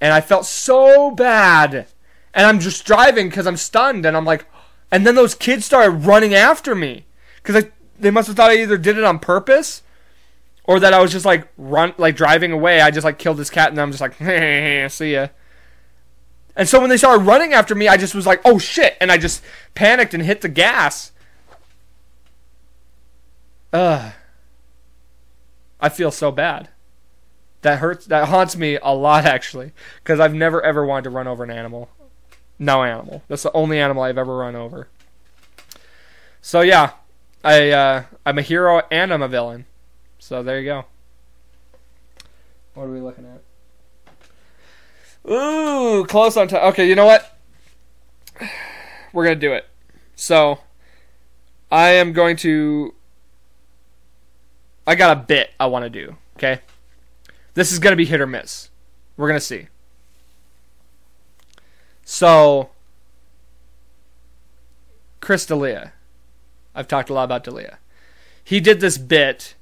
And 0.00 0.12
I 0.12 0.20
felt 0.20 0.44
so 0.44 1.10
bad. 1.10 1.86
And 2.34 2.46
I'm 2.46 2.60
just 2.60 2.84
driving 2.84 3.30
because 3.30 3.46
I'm 3.46 3.56
stunned. 3.56 4.04
And 4.04 4.14
I'm 4.14 4.26
like, 4.26 4.46
and 4.90 5.06
then 5.06 5.14
those 5.14 5.34
kids 5.34 5.64
started 5.64 6.06
running 6.06 6.34
after 6.34 6.74
me. 6.74 7.04
Because 7.42 7.64
they 7.98 8.10
must 8.10 8.28
have 8.28 8.36
thought 8.36 8.50
I 8.50 8.56
either 8.56 8.78
did 8.78 8.98
it 8.98 9.04
on 9.04 9.18
purpose 9.18 9.82
or 10.64 10.80
that 10.80 10.92
I 10.92 11.00
was 11.00 11.12
just 11.12 11.24
like 11.24 11.48
run, 11.56 11.94
like 11.98 12.16
driving 12.16 12.52
away. 12.52 12.80
I 12.80 12.90
just 12.90 13.04
like 13.04 13.18
killed 13.18 13.38
this 13.38 13.50
cat 13.50 13.70
and 13.70 13.80
I'm 13.80 13.90
just 13.90 14.00
like, 14.00 14.14
see 14.90 15.12
ya. 15.14 15.28
And 16.54 16.68
so 16.68 16.80
when 16.80 16.90
they 16.90 16.96
started 16.96 17.24
running 17.24 17.52
after 17.52 17.74
me, 17.74 17.88
I 17.88 17.96
just 17.96 18.14
was 18.14 18.26
like, 18.26 18.40
oh 18.44 18.58
shit. 18.58 18.96
And 19.00 19.12
I 19.12 19.16
just 19.16 19.42
panicked 19.74 20.12
and 20.12 20.22
hit 20.22 20.40
the 20.40 20.48
gas. 20.48 21.12
Ugh. 23.72 24.12
I 25.80 25.88
feel 25.88 26.10
so 26.10 26.32
bad. 26.32 26.68
That 27.62 27.78
hurts. 27.78 28.06
That 28.06 28.28
haunts 28.28 28.56
me 28.56 28.78
a 28.82 28.94
lot, 28.94 29.24
actually. 29.26 29.72
Because 30.02 30.20
I've 30.20 30.34
never 30.34 30.62
ever 30.62 30.84
wanted 30.84 31.04
to 31.04 31.10
run 31.10 31.26
over 31.26 31.44
an 31.44 31.50
animal. 31.50 31.88
No 32.58 32.82
animal. 32.82 33.22
That's 33.28 33.42
the 33.42 33.52
only 33.52 33.78
animal 33.78 34.02
I've 34.02 34.18
ever 34.18 34.36
run 34.36 34.56
over. 34.56 34.88
So 36.40 36.60
yeah, 36.60 36.92
I 37.44 37.70
uh, 37.70 38.04
I'm 38.26 38.38
a 38.38 38.42
hero 38.42 38.82
and 38.90 39.12
I'm 39.12 39.22
a 39.22 39.28
villain. 39.28 39.66
So 40.18 40.42
there 40.42 40.58
you 40.58 40.66
go. 40.66 40.84
What 42.74 42.84
are 42.84 42.90
we 42.90 43.00
looking 43.00 43.26
at? 43.26 43.42
Ooh, 45.30 46.04
close 46.06 46.36
on 46.36 46.48
time. 46.48 46.64
Okay, 46.68 46.88
you 46.88 46.94
know 46.94 47.06
what? 47.06 47.38
We're 49.12 49.24
gonna 49.24 49.36
do 49.36 49.52
it. 49.52 49.66
So, 50.14 50.58
I 51.70 51.90
am 51.90 52.12
going 52.12 52.36
to. 52.38 52.94
I 54.86 54.94
got 54.94 55.16
a 55.16 55.20
bit 55.20 55.50
I 55.60 55.66
want 55.66 55.84
to 55.84 55.90
do. 55.90 56.16
Okay, 56.36 56.60
this 57.54 57.72
is 57.72 57.78
gonna 57.78 57.96
be 57.96 58.04
hit 58.04 58.20
or 58.20 58.26
miss. 58.26 58.70
We're 59.16 59.28
gonna 59.28 59.40
see. 59.40 59.68
So, 62.10 62.70
Chris 65.20 65.44
D'Elia. 65.44 65.92
I've 66.74 66.88
talked 66.88 67.10
a 67.10 67.12
lot 67.12 67.24
about 67.24 67.44
D'Elia. 67.44 67.78
He 68.42 68.60
did 68.60 68.80
this 68.80 68.96
bit 68.96 69.54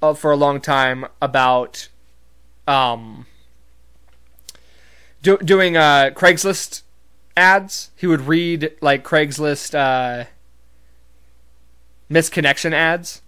uh, 0.00 0.14
for 0.14 0.30
a 0.30 0.36
long 0.36 0.62
time 0.62 1.04
about 1.20 1.90
um 2.66 3.26
do, 5.20 5.36
doing 5.36 5.76
uh, 5.76 6.12
Craigslist 6.14 6.80
ads. 7.36 7.90
He 7.94 8.06
would 8.06 8.22
read 8.22 8.72
like 8.80 9.04
Craigslist 9.04 9.74
uh, 9.74 10.24
misconnection 12.10 12.72
ads, 12.72 13.20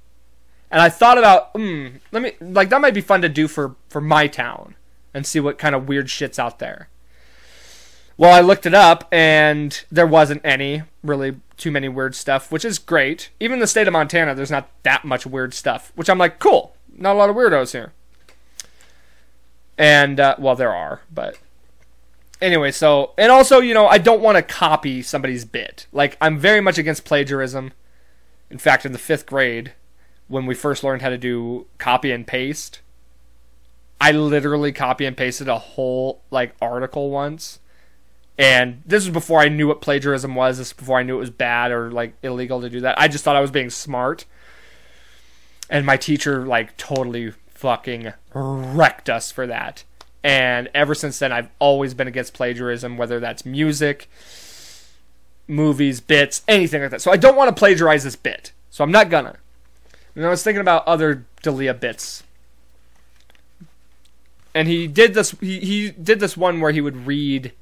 And 0.71 0.81
I 0.81 0.89
thought 0.89 1.19
about, 1.19 1.51
hmm, 1.55 1.89
let 2.13 2.23
me 2.23 2.33
like 2.41 2.71
that 2.71 2.81
might 2.81 2.95
be 2.95 3.03
fun 3.03 3.21
to 3.21 3.29
do 3.29 3.47
for 3.47 3.77
for 3.91 4.01
my 4.01 4.27
town 4.27 4.75
and 5.13 5.27
see 5.27 5.39
what 5.39 5.59
kind 5.59 5.75
of 5.75 5.87
weird 5.87 6.09
shit's 6.09 6.39
out 6.39 6.61
there. 6.61 6.89
Well, 8.21 8.35
I 8.35 8.43
looked 8.43 8.67
it 8.67 8.75
up 8.75 9.09
and 9.11 9.83
there 9.91 10.07
wasn't 10.07 10.43
any 10.45 10.83
really 11.03 11.37
too 11.57 11.71
many 11.71 11.89
weird 11.89 12.15
stuff, 12.15 12.53
which 12.53 12.67
is 12.67 12.79
great. 12.79 13.31
Even 13.41 13.55
in 13.55 13.61
the 13.61 13.67
state 13.67 13.87
of 13.87 13.95
Montana, 13.95 14.35
there's 14.35 14.51
not 14.51 14.69
that 14.83 15.07
much 15.07 15.25
weird 15.25 15.55
stuff, 15.55 15.91
which 15.95 16.11
I'm 16.11 16.19
like, 16.19 16.39
cool. 16.39 16.77
Not 16.95 17.15
a 17.15 17.19
lot 17.19 17.31
of 17.31 17.37
weirdos 17.37 17.73
here. 17.73 17.95
And 19.79 20.21
uh, 20.21 20.37
well, 20.39 20.55
there 20.55 20.71
are, 20.71 21.01
but 21.11 21.39
anyway. 22.43 22.73
So 22.73 23.15
and 23.17 23.33
also, 23.33 23.61
you 23.61 23.73
know, 23.73 23.87
I 23.87 23.97
don't 23.97 24.21
want 24.21 24.37
to 24.37 24.43
copy 24.43 25.01
somebody's 25.01 25.47
bit. 25.47 25.87
Like 25.91 26.19
I'm 26.21 26.37
very 26.37 26.61
much 26.61 26.77
against 26.77 27.07
plagiarism. 27.07 27.73
In 28.51 28.59
fact, 28.59 28.85
in 28.85 28.93
the 28.93 28.99
fifth 28.99 29.25
grade, 29.25 29.73
when 30.29 30.45
we 30.45 30.55
first 30.55 30.85
learned 30.85 31.01
how 31.01 31.09
to 31.09 31.17
do 31.17 31.69
copy 31.79 32.13
and 32.13 32.27
paste, 32.27 32.83
I 33.99 34.13
literally 34.13 34.73
copy 34.73 35.07
and 35.07 35.17
pasted 35.17 35.49
a 35.49 35.59
whole 35.59 36.21
like 36.31 36.55
article 36.61 37.09
once 37.09 37.61
and 38.41 38.83
this 38.87 39.05
was 39.05 39.13
before 39.13 39.41
I 39.41 39.49
knew 39.51 39.69
what 39.69 39.83
plagiarism 39.83 40.35
was. 40.35 40.57
This 40.57 40.73
before 40.73 40.99
I 40.99 41.03
knew 41.03 41.17
it 41.17 41.21
was 41.21 41.29
bad 41.29 41.73
or 41.73 41.91
like 41.91 42.15
illegal 42.23 42.63
to 42.63 42.71
do 42.71 42.81
that. 42.81 42.99
I 42.99 43.07
just 43.07 43.23
thought 43.23 43.37
I 43.37 43.41
was 43.43 43.51
being 43.51 43.69
smart. 43.69 44.25
And 45.69 45.85
my 45.85 45.99
teacher 45.99 46.47
like 46.47 46.75
totally 46.79 47.33
fucking 47.51 48.15
wrecked 48.33 49.11
us 49.11 49.31
for 49.31 49.47
that. 49.47 49.85
And 50.25 50.71
ever 50.73 50.95
since 50.95 51.19
then 51.19 51.33
I've 51.33 51.51
always 51.59 51.93
been 51.93 52.09
against 52.09 52.33
plagiarism, 52.33 52.97
whether 52.97 53.21
that's 53.21 53.45
music, 53.45 54.09
movies, 55.47 56.01
bits, 56.01 56.41
anything 56.49 56.81
like 56.81 56.93
that. 56.93 57.03
So 57.03 57.13
I 57.13 57.19
don't 57.19 57.37
want 57.37 57.55
to 57.55 57.59
plagiarize 57.59 58.05
this 58.05 58.17
bit. 58.17 58.53
So 58.71 58.83
I'm 58.83 58.91
not 58.91 59.11
gonna. 59.11 59.37
And 60.15 60.25
I 60.25 60.31
was 60.31 60.43
thinking 60.43 60.63
about 60.63 60.89
other 60.89 61.27
D'Elia 61.43 61.75
bits. 61.75 62.23
And 64.55 64.67
he 64.67 64.87
did 64.87 65.13
this 65.13 65.33
he, 65.33 65.61
he 65.61 65.91
did 65.91 66.21
this 66.21 66.39
one 66.39 66.61
where 66.61 66.73
he 66.73 66.81
would 66.81 67.07
read 67.07 67.53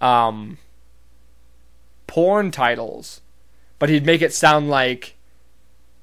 um, 0.00 0.58
porn 2.06 2.50
titles, 2.50 3.20
but 3.78 3.88
he'd 3.88 4.06
make 4.06 4.22
it 4.22 4.32
sound 4.32 4.68
like 4.68 5.16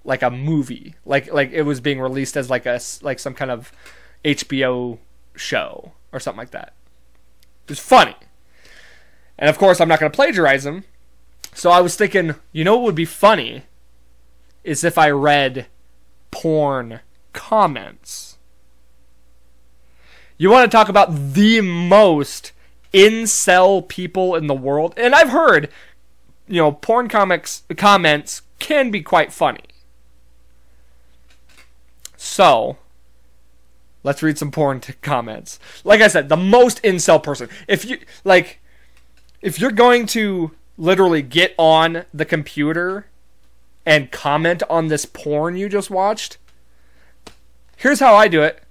like 0.03 0.21
a 0.21 0.31
movie, 0.31 0.95
like 1.05 1.31
like 1.31 1.51
it 1.51 1.63
was 1.63 1.79
being 1.79 1.99
released 1.99 2.35
as 2.35 2.49
like 2.49 2.65
a 2.65 2.79
like 3.01 3.19
some 3.19 3.33
kind 3.33 3.51
of 3.51 3.71
HBO 4.25 4.97
show 5.35 5.93
or 6.11 6.19
something 6.19 6.39
like 6.39 6.51
that. 6.51 6.73
It 7.65 7.69
was 7.69 7.79
funny, 7.79 8.15
and 9.37 9.49
of 9.49 9.57
course 9.57 9.79
I'm 9.79 9.87
not 9.87 9.99
going 9.99 10.11
to 10.11 10.15
plagiarize 10.15 10.65
him. 10.65 10.83
So 11.53 11.69
I 11.69 11.81
was 11.81 11.95
thinking, 11.95 12.35
you 12.51 12.63
know 12.63 12.77
what 12.77 12.85
would 12.85 12.95
be 12.95 13.05
funny 13.05 13.63
is 14.63 14.83
if 14.83 14.97
I 14.97 15.09
read 15.09 15.67
porn 16.31 17.01
comments. 17.33 18.37
You 20.37 20.49
want 20.49 20.69
to 20.69 20.75
talk 20.75 20.89
about 20.89 21.33
the 21.33 21.61
most 21.61 22.51
incel 22.93 23.87
people 23.87 24.35
in 24.35 24.47
the 24.47 24.53
world. 24.53 24.93
And 24.97 25.15
I've 25.15 25.29
heard, 25.29 25.69
you 26.47 26.61
know, 26.61 26.71
porn 26.71 27.07
comics 27.07 27.63
comments 27.77 28.41
can 28.59 28.91
be 28.91 29.01
quite 29.01 29.33
funny. 29.33 29.63
So, 32.17 32.77
let's 34.03 34.21
read 34.21 34.37
some 34.37 34.51
porn 34.51 34.79
t- 34.79 34.93
comments. 35.01 35.59
Like 35.83 36.01
I 36.01 36.07
said, 36.07 36.29
the 36.29 36.37
most 36.37 36.81
incel 36.83 37.21
person. 37.21 37.49
If 37.67 37.85
you 37.85 37.97
like 38.23 38.59
if 39.41 39.59
you're 39.59 39.71
going 39.71 40.05
to 40.07 40.51
literally 40.77 41.21
get 41.21 41.55
on 41.57 42.05
the 42.13 42.25
computer 42.25 43.07
and 43.85 44.11
comment 44.11 44.61
on 44.69 44.87
this 44.87 45.05
porn 45.05 45.57
you 45.57 45.67
just 45.67 45.89
watched, 45.89 46.37
here's 47.77 47.99
how 47.99 48.15
I 48.15 48.27
do 48.27 48.43
it. 48.43 48.61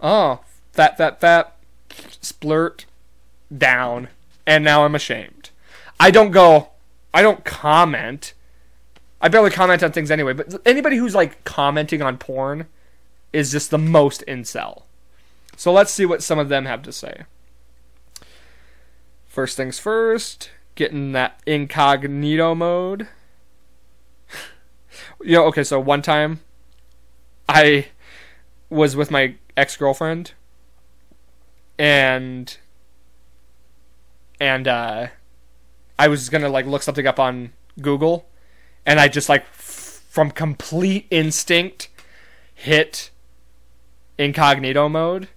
Oh, 0.00 0.40
fat, 0.72 0.96
fat, 0.96 1.20
fat, 1.20 1.56
splurt, 1.90 2.84
down, 3.56 4.08
and 4.46 4.64
now 4.64 4.84
I'm 4.84 4.94
ashamed. 4.94 5.50
I 6.00 6.10
don't 6.10 6.30
go, 6.30 6.70
I 7.12 7.22
don't 7.22 7.44
comment. 7.44 8.34
I 9.20 9.28
barely 9.28 9.50
comment 9.50 9.82
on 9.82 9.92
things 9.92 10.10
anyway, 10.10 10.32
but 10.32 10.54
anybody 10.64 10.96
who's 10.96 11.14
like 11.14 11.42
commenting 11.44 12.02
on 12.02 12.18
porn 12.18 12.66
is 13.32 13.50
just 13.50 13.70
the 13.70 13.78
most 13.78 14.24
incel. 14.26 14.82
So 15.56 15.72
let's 15.72 15.92
see 15.92 16.06
what 16.06 16.22
some 16.22 16.38
of 16.38 16.48
them 16.48 16.66
have 16.66 16.82
to 16.82 16.92
say. 16.92 17.24
First 19.26 19.56
things 19.56 19.78
first, 19.78 20.50
getting 20.74 21.12
that 21.12 21.40
incognito 21.46 22.54
mode. 22.54 23.08
you 25.20 25.32
know, 25.32 25.46
okay, 25.46 25.64
so 25.64 25.80
one 25.80 26.02
time 26.02 26.40
I 27.48 27.88
was 28.70 28.94
with 28.94 29.10
my 29.10 29.34
ex 29.56 29.76
girlfriend 29.76 30.32
and 31.78 32.56
and 34.40 34.68
uh, 34.68 35.08
I 35.98 36.08
was 36.08 36.28
gonna 36.28 36.48
like 36.48 36.66
look 36.66 36.82
something 36.82 37.06
up 37.06 37.18
on 37.18 37.52
Google, 37.80 38.28
and 38.86 39.00
I 39.00 39.08
just 39.08 39.28
like 39.28 39.42
f- 39.42 40.02
from 40.08 40.30
complete 40.30 41.06
instinct 41.10 41.88
hit 42.54 43.10
incognito 44.16 44.88
mode, 44.88 45.28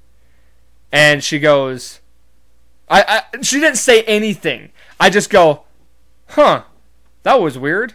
and 0.92 1.24
she 1.24 1.40
goes, 1.40 2.00
I, 2.90 3.24
I 3.34 3.42
she 3.42 3.60
didn't 3.60 3.78
say 3.78 4.04
anything. 4.04 4.72
I 5.00 5.10
just 5.10 5.30
go, 5.30 5.64
huh, 6.30 6.64
that 7.24 7.42
was 7.42 7.58
weird. 7.58 7.94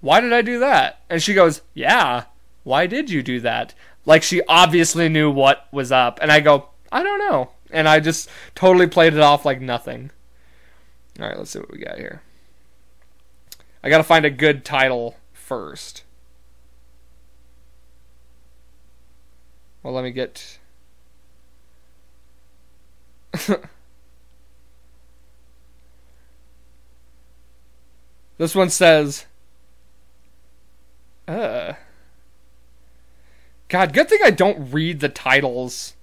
Why 0.00 0.20
did 0.20 0.32
I 0.32 0.42
do 0.42 0.58
that? 0.60 1.00
And 1.08 1.22
she 1.22 1.34
goes, 1.34 1.62
yeah, 1.72 2.24
why 2.62 2.86
did 2.86 3.10
you 3.10 3.22
do 3.22 3.40
that? 3.40 3.74
Like 4.04 4.22
she 4.22 4.42
obviously 4.48 5.08
knew 5.08 5.30
what 5.30 5.66
was 5.72 5.90
up, 5.90 6.18
and 6.20 6.30
I 6.30 6.40
go, 6.40 6.68
I 6.92 7.02
don't 7.02 7.18
know, 7.18 7.50
and 7.70 7.88
I 7.88 8.00
just 8.00 8.28
totally 8.54 8.86
played 8.86 9.14
it 9.14 9.20
off 9.20 9.44
like 9.44 9.60
nothing. 9.60 10.10
All 11.20 11.26
right, 11.26 11.38
let's 11.38 11.50
see 11.50 11.60
what 11.60 11.70
we 11.70 11.78
got 11.78 11.98
here. 11.98 12.22
I 13.82 13.88
got 13.88 13.98
to 13.98 14.04
find 14.04 14.24
a 14.24 14.30
good 14.30 14.64
title 14.64 15.16
first. 15.32 16.04
Well, 19.82 19.92
let 19.92 20.02
me 20.02 20.10
get. 20.10 20.58
this 28.38 28.54
one 28.54 28.70
says. 28.70 29.26
Uh. 31.28 31.74
God, 33.68 33.92
good 33.92 34.08
thing 34.08 34.20
I 34.24 34.30
don't 34.30 34.72
read 34.72 35.00
the 35.00 35.08
titles 35.08 35.94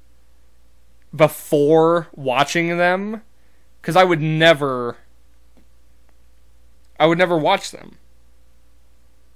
before 1.15 2.07
watching 2.13 2.77
them 2.77 3.23
because 3.81 3.95
I 3.95 4.03
would 4.03 4.21
never. 4.21 4.97
I 6.99 7.07
would 7.07 7.17
never 7.17 7.37
watch 7.37 7.71
them. 7.71 7.97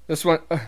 This 0.08 0.24
one. 0.24 0.39
Uh, 0.52 0.60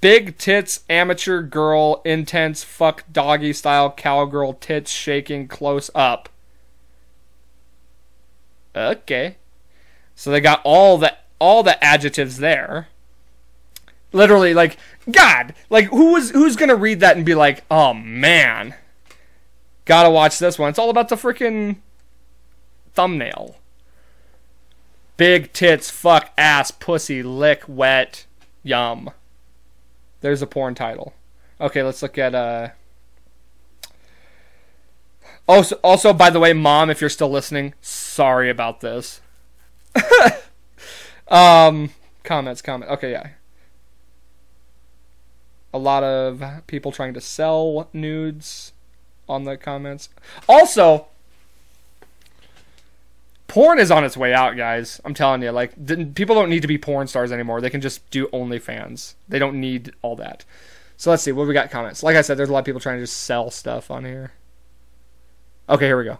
big 0.00 0.38
tits, 0.38 0.80
amateur 0.88 1.42
girl, 1.42 2.00
intense, 2.04 2.64
fuck 2.64 3.04
doggy 3.12 3.52
style, 3.52 3.92
cowgirl, 3.92 4.54
tits 4.54 4.90
shaking 4.90 5.46
close 5.46 5.90
up. 5.94 6.28
Okay. 8.74 9.36
So 10.14 10.30
they 10.30 10.40
got 10.40 10.60
all 10.64 10.98
the 10.98 11.16
all 11.38 11.62
the 11.62 11.82
adjectives 11.82 12.38
there. 12.38 12.88
Literally, 14.12 14.54
like, 14.54 14.76
God, 15.10 15.54
like 15.70 15.86
who 15.86 16.12
was 16.12 16.30
who's 16.30 16.56
gonna 16.56 16.76
read 16.76 17.00
that 17.00 17.16
and 17.16 17.24
be 17.24 17.34
like, 17.34 17.64
oh 17.70 17.94
man, 17.94 18.74
gotta 19.84 20.10
watch 20.10 20.38
this 20.38 20.58
one. 20.58 20.70
It's 20.70 20.78
all 20.78 20.90
about 20.90 21.08
the 21.08 21.16
freaking 21.16 21.76
thumbnail. 22.94 23.56
Big 25.16 25.52
tits, 25.52 25.90
fuck, 25.90 26.30
ass, 26.38 26.70
pussy, 26.70 27.22
lick, 27.22 27.64
wet, 27.68 28.26
yum. 28.62 29.10
There's 30.20 30.42
a 30.42 30.46
porn 30.46 30.74
title. 30.74 31.14
Okay, 31.60 31.82
let's 31.82 32.02
look 32.02 32.16
at 32.16 32.34
uh 32.34 32.68
Also 35.46 35.76
also 35.82 36.12
by 36.12 36.30
the 36.30 36.40
way, 36.40 36.52
mom, 36.52 36.90
if 36.90 37.00
you're 37.00 37.10
still 37.10 37.30
listening, 37.30 37.74
sorry 37.80 38.48
about 38.48 38.80
this. 38.80 39.20
um 41.28 41.90
comments, 42.24 42.62
comment. 42.62 42.90
Okay, 42.90 43.12
yeah. 43.12 43.28
A 45.72 45.78
lot 45.78 46.02
of 46.02 46.66
people 46.66 46.92
trying 46.92 47.14
to 47.14 47.20
sell 47.20 47.88
nudes 47.92 48.72
on 49.28 49.44
the 49.44 49.56
comments. 49.56 50.08
Also, 50.48 51.06
porn 53.50 53.78
is 53.78 53.90
on 53.90 54.04
its 54.04 54.16
way 54.16 54.32
out, 54.32 54.56
guys. 54.56 55.00
I'm 55.04 55.14
telling 55.14 55.42
you, 55.42 55.50
like 55.50 55.74
people 56.14 56.34
don't 56.34 56.50
need 56.50 56.62
to 56.62 56.68
be 56.68 56.78
porn 56.78 57.06
stars 57.06 57.32
anymore. 57.32 57.60
They 57.60 57.70
can 57.70 57.80
just 57.80 58.08
do 58.10 58.28
OnlyFans. 58.28 59.14
They 59.28 59.38
don't 59.38 59.60
need 59.60 59.92
all 60.02 60.16
that. 60.16 60.44
So 60.96 61.10
let's 61.10 61.22
see 61.22 61.32
what 61.32 61.46
we 61.46 61.54
got 61.54 61.70
comments. 61.70 62.02
Like 62.02 62.16
I 62.16 62.22
said, 62.22 62.36
there's 62.36 62.48
a 62.48 62.52
lot 62.52 62.60
of 62.60 62.64
people 62.64 62.80
trying 62.80 62.98
to 62.98 63.02
just 63.02 63.18
sell 63.18 63.50
stuff 63.50 63.90
on 63.90 64.04
here. 64.04 64.32
Okay, 65.68 65.86
here 65.86 65.98
we 65.98 66.04
go. 66.04 66.18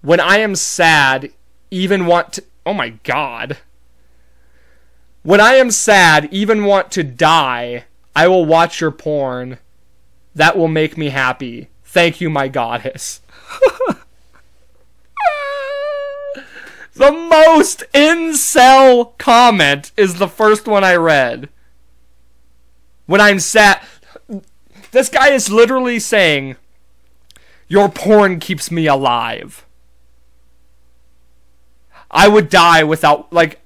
When 0.00 0.20
I 0.20 0.38
am 0.38 0.54
sad, 0.54 1.32
even 1.70 2.06
want 2.06 2.34
to 2.34 2.44
Oh 2.68 2.74
my 2.74 2.90
god. 2.90 3.56
When 5.22 5.40
I 5.40 5.54
am 5.54 5.70
sad, 5.70 6.28
even 6.30 6.66
want 6.66 6.90
to 6.92 7.02
die, 7.02 7.86
I 8.14 8.28
will 8.28 8.44
watch 8.44 8.78
your 8.78 8.90
porn. 8.90 9.56
That 10.34 10.54
will 10.54 10.68
make 10.68 10.98
me 10.98 11.08
happy. 11.08 11.70
Thank 11.82 12.20
you, 12.20 12.28
my 12.28 12.48
goddess. 12.48 13.22
the 16.98 17.12
most 17.12 17.84
incel 17.94 19.16
comment 19.18 19.92
is 19.96 20.14
the 20.14 20.28
first 20.28 20.66
one 20.66 20.84
I 20.84 20.96
read. 20.96 21.48
When 23.06 23.20
I'm 23.20 23.40
sat. 23.40 23.84
This 24.90 25.08
guy 25.08 25.28
is 25.28 25.50
literally 25.50 25.98
saying, 25.98 26.56
Your 27.68 27.88
porn 27.88 28.40
keeps 28.40 28.70
me 28.70 28.86
alive. 28.86 29.64
I 32.10 32.26
would 32.26 32.48
die 32.48 32.84
without, 32.84 33.32
like, 33.32 33.60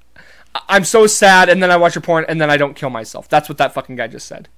I'm 0.69 0.85
so 0.85 1.07
sad, 1.07 1.49
and 1.49 1.63
then 1.63 1.71
I 1.71 1.77
watch 1.77 1.95
your 1.95 2.03
porn, 2.03 2.27
and 2.29 2.41
then 2.41 2.51
I 2.51 2.57
don't 2.57 2.75
kill 2.77 2.91
myself. 2.91 3.29
That's 3.29 3.49
what 3.49 3.59
that 3.59 3.73
fucking 3.73 3.97
guy 3.97 4.09
just 4.09 4.27
said. 4.27 4.49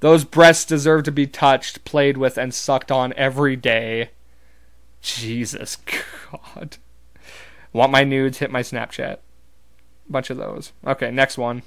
Those 0.00 0.24
breasts 0.24 0.64
deserve 0.64 1.04
to 1.04 1.12
be 1.12 1.26
touched, 1.26 1.84
played 1.84 2.16
with, 2.16 2.36
and 2.36 2.52
sucked 2.52 2.90
on 2.90 3.12
every 3.16 3.56
day. 3.56 4.10
Jesus 5.00 5.76
God. 6.30 6.78
Want 7.72 7.92
my 7.92 8.04
nudes? 8.04 8.38
Hit 8.38 8.50
my 8.50 8.62
Snapchat. 8.62 9.18
Bunch 10.08 10.30
of 10.30 10.36
those. 10.36 10.72
Okay, 10.86 11.10
next 11.10 11.38
one. 11.38 11.62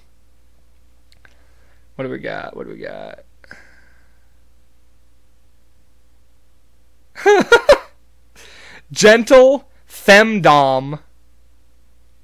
What 1.96 2.06
do 2.06 2.10
we 2.10 2.20
got? 2.20 2.56
What 2.56 2.68
do 2.68 2.74
we 2.74 2.80
got? 2.80 3.20
Gentle 8.92 9.70
femdom 9.88 11.00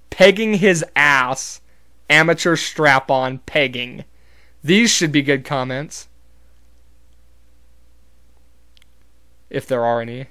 pegging 0.09 0.55
his 0.55 0.83
ass, 0.95 1.61
amateur 2.09 2.55
strap 2.55 3.09
on 3.09 3.37
pegging. 3.39 4.03
These 4.63 4.91
should 4.91 5.11
be 5.11 5.21
good 5.21 5.45
comments. 5.45 6.09
If 9.49 9.65
there 9.65 9.85
are 9.85 10.01
any. 10.01 10.27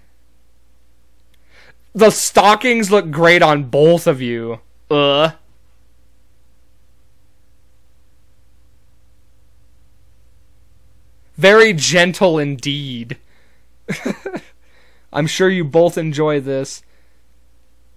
The 1.94 2.10
stockings 2.10 2.90
look 2.90 3.10
great 3.10 3.42
on 3.42 3.64
both 3.64 4.06
of 4.06 4.20
you. 4.20 4.60
Uh. 4.90 5.32
Very 11.36 11.72
gentle 11.72 12.38
indeed. 12.38 13.18
I'm 15.12 15.26
sure 15.26 15.48
you 15.48 15.64
both 15.64 15.96
enjoy 15.96 16.40
this 16.40 16.82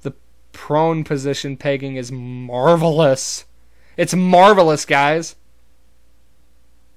The 0.04 0.14
prone 0.54 1.04
position 1.04 1.58
pegging 1.58 1.96
is 1.96 2.12
marvelous. 2.12 3.46
It's 3.98 4.14
marvelous, 4.14 4.86
guys. 4.86 5.36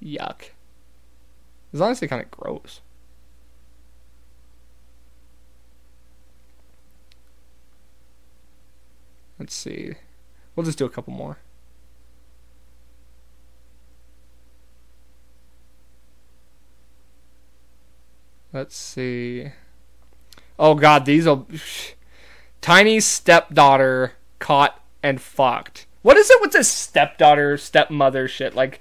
Yuck. 0.02 0.50
It's 1.72 1.80
honestly 1.80 2.06
kind 2.06 2.22
of 2.22 2.30
gross. 2.30 2.80
Let's 9.44 9.56
see. 9.56 9.92
We'll 10.56 10.64
just 10.64 10.78
do 10.78 10.86
a 10.86 10.88
couple 10.88 11.12
more. 11.12 11.36
Let's 18.54 18.74
see. 18.74 19.48
Oh 20.58 20.74
god, 20.74 21.04
these 21.04 21.26
will 21.26 21.46
Tiny 22.62 23.00
stepdaughter 23.00 24.14
caught 24.38 24.80
and 25.02 25.20
fucked. 25.20 25.84
What 26.00 26.16
is 26.16 26.30
it 26.30 26.40
with 26.40 26.52
this 26.52 26.70
stepdaughter, 26.70 27.58
stepmother 27.58 28.28
shit? 28.28 28.54
Like, 28.54 28.80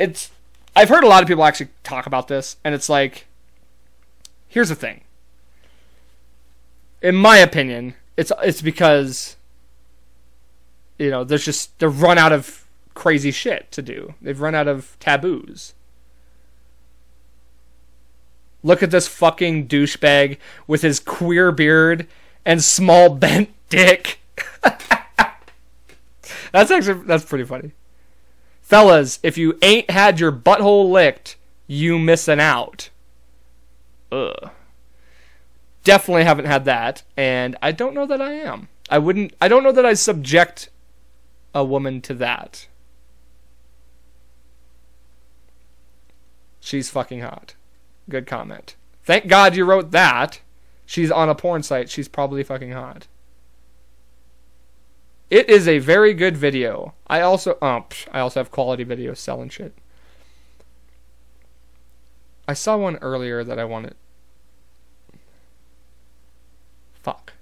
it's. 0.00 0.32
I've 0.74 0.88
heard 0.88 1.04
a 1.04 1.08
lot 1.08 1.22
of 1.22 1.28
people 1.28 1.44
actually 1.44 1.68
talk 1.84 2.06
about 2.06 2.26
this, 2.26 2.56
and 2.64 2.74
it's 2.74 2.88
like. 2.88 3.26
Here's 4.48 4.70
the 4.70 4.74
thing. 4.74 5.02
In 7.00 7.14
my 7.14 7.36
opinion, 7.36 7.94
it's 8.16 8.32
it's 8.42 8.60
because. 8.60 9.36
You 10.98 11.10
know, 11.10 11.24
there's 11.24 11.44
just 11.44 11.78
they've 11.78 12.02
run 12.02 12.18
out 12.18 12.32
of 12.32 12.66
crazy 12.94 13.30
shit 13.30 13.70
to 13.72 13.82
do. 13.82 14.14
They've 14.20 14.40
run 14.40 14.54
out 14.54 14.68
of 14.68 14.96
taboos. 15.00 15.74
Look 18.62 18.82
at 18.82 18.90
this 18.90 19.08
fucking 19.08 19.66
douchebag 19.66 20.38
with 20.66 20.82
his 20.82 21.00
queer 21.00 21.50
beard 21.50 22.06
and 22.44 22.62
small 22.62 23.08
bent 23.14 23.50
dick. 23.68 24.20
that's 26.52 26.70
actually 26.70 27.02
that's 27.04 27.24
pretty 27.24 27.44
funny. 27.44 27.72
Fellas, 28.60 29.18
if 29.22 29.36
you 29.36 29.58
ain't 29.62 29.90
had 29.90 30.20
your 30.20 30.32
butthole 30.32 30.90
licked, 30.90 31.36
you 31.66 31.98
missing 31.98 32.40
out. 32.40 32.90
Ugh. 34.10 34.50
Definitely 35.84 36.24
haven't 36.24 36.44
had 36.44 36.64
that, 36.66 37.02
and 37.16 37.56
I 37.60 37.72
don't 37.72 37.94
know 37.94 38.06
that 38.06 38.22
I 38.22 38.32
am. 38.32 38.68
I 38.88 38.98
wouldn't 38.98 39.34
I 39.40 39.48
don't 39.48 39.64
know 39.64 39.72
that 39.72 39.86
I 39.86 39.94
subject 39.94 40.68
a 41.54 41.64
woman 41.64 42.00
to 42.02 42.14
that. 42.14 42.68
She's 46.60 46.90
fucking 46.90 47.20
hot. 47.20 47.54
Good 48.08 48.26
comment. 48.26 48.76
Thank 49.04 49.26
God 49.26 49.56
you 49.56 49.64
wrote 49.64 49.90
that 49.90 50.40
she's 50.92 51.10
on 51.10 51.30
a 51.30 51.34
porn 51.34 51.62
site, 51.62 51.88
she's 51.88 52.06
probably 52.06 52.42
fucking 52.42 52.72
hot. 52.72 53.08
It 55.30 55.48
is 55.48 55.66
a 55.66 55.78
very 55.78 56.12
good 56.12 56.36
video. 56.36 56.94
I 57.06 57.22
also 57.22 57.56
oh, 57.62 57.86
I 58.10 58.20
also 58.20 58.40
have 58.40 58.50
quality 58.50 58.84
videos 58.84 59.16
selling 59.16 59.48
shit. 59.48 59.72
I 62.46 62.52
saw 62.52 62.76
one 62.76 62.96
earlier 62.96 63.42
that 63.42 63.58
I 63.58 63.64
wanted. 63.64 63.94
Fuck. 66.92 67.32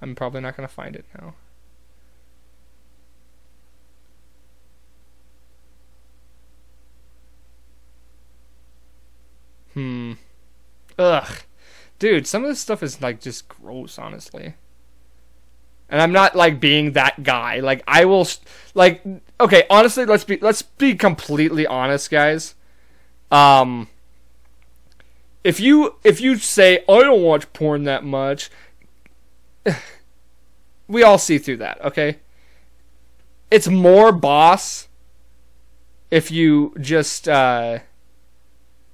I'm 0.00 0.14
probably 0.14 0.40
not 0.42 0.56
to 0.68 0.72
find 0.72 0.94
it 0.94 1.06
now. 1.18 1.34
Hmm. 9.76 10.14
Ugh 10.98 11.42
dude, 11.98 12.26
some 12.26 12.44
of 12.44 12.48
this 12.48 12.60
stuff 12.60 12.82
is 12.82 13.00
like 13.00 13.20
just 13.20 13.48
gross, 13.48 13.98
honestly. 13.98 14.54
And 15.88 16.02
I'm 16.02 16.12
not 16.12 16.34
like 16.34 16.60
being 16.60 16.92
that 16.92 17.22
guy. 17.22 17.60
Like 17.60 17.82
I 17.86 18.04
will 18.04 18.26
like 18.74 19.04
okay, 19.40 19.64
honestly, 19.70 20.04
let's 20.04 20.24
be 20.24 20.38
let's 20.38 20.62
be 20.62 20.94
completely 20.94 21.66
honest, 21.66 22.10
guys. 22.10 22.54
Um 23.30 23.88
if 25.44 25.60
you 25.60 25.96
if 26.02 26.20
you 26.20 26.36
say 26.36 26.84
I 26.88 27.00
don't 27.00 27.22
watch 27.22 27.52
porn 27.52 27.84
that 27.84 28.04
much, 28.04 28.50
we 30.88 31.02
all 31.02 31.18
see 31.18 31.38
through 31.38 31.58
that, 31.58 31.80
okay? 31.84 32.18
It's 33.50 33.68
more 33.68 34.10
boss 34.10 34.88
if 36.10 36.32
you 36.32 36.74
just 36.80 37.28
uh 37.28 37.78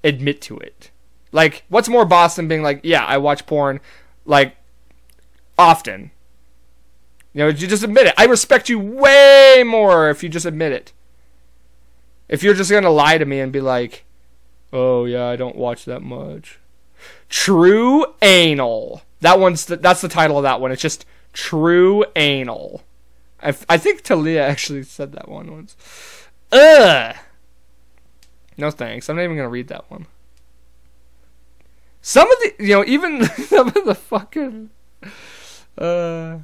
admit 0.04 0.40
to 0.42 0.58
it. 0.58 0.90
Like, 1.32 1.64
what's 1.68 1.88
more 1.88 2.04
boss 2.04 2.36
than 2.36 2.48
being 2.48 2.62
like, 2.62 2.80
yeah, 2.82 3.04
I 3.04 3.18
watch 3.18 3.46
porn, 3.46 3.80
like, 4.24 4.56
often. 5.58 6.10
You 7.32 7.40
know, 7.40 7.48
you 7.48 7.66
just 7.66 7.82
admit 7.82 8.06
it. 8.06 8.14
I 8.18 8.24
respect 8.26 8.68
you 8.68 8.78
way 8.78 9.64
more 9.66 10.10
if 10.10 10.22
you 10.22 10.28
just 10.28 10.44
admit 10.44 10.72
it. 10.72 10.92
If 12.28 12.42
you're 12.42 12.54
just 12.54 12.70
gonna 12.70 12.90
lie 12.90 13.18
to 13.18 13.24
me 13.24 13.40
and 13.40 13.52
be 13.52 13.60
like, 13.60 14.04
oh 14.72 15.04
yeah, 15.04 15.26
I 15.26 15.36
don't 15.36 15.56
watch 15.56 15.84
that 15.86 16.02
much. 16.02 16.58
True 17.28 18.06
anal. 18.20 19.02
That 19.20 19.38
one's 19.38 19.66
the, 19.66 19.76
that's 19.76 20.00
the 20.00 20.08
title 20.08 20.36
of 20.36 20.42
that 20.42 20.60
one. 20.60 20.72
It's 20.72 20.82
just 20.82 21.06
true 21.32 22.04
anal. 22.16 22.82
I, 23.42 23.54
I 23.68 23.78
think 23.78 24.02
Talia 24.02 24.46
actually 24.46 24.82
said 24.82 25.12
that 25.12 25.28
one 25.28 25.50
once. 25.50 25.76
Ugh. 26.52 27.16
No 28.56 28.70
thanks. 28.70 29.08
I'm 29.08 29.16
not 29.16 29.22
even 29.22 29.36
gonna 29.36 29.48
read 29.48 29.68
that 29.68 29.90
one. 29.90 30.06
Some 32.00 32.30
of 32.30 32.38
the, 32.40 32.64
you 32.64 32.74
know, 32.74 32.84
even 32.84 33.24
some 33.26 33.68
of 33.68 33.84
the 33.84 33.94
fucking. 33.94 34.70
Uh, 35.78 36.38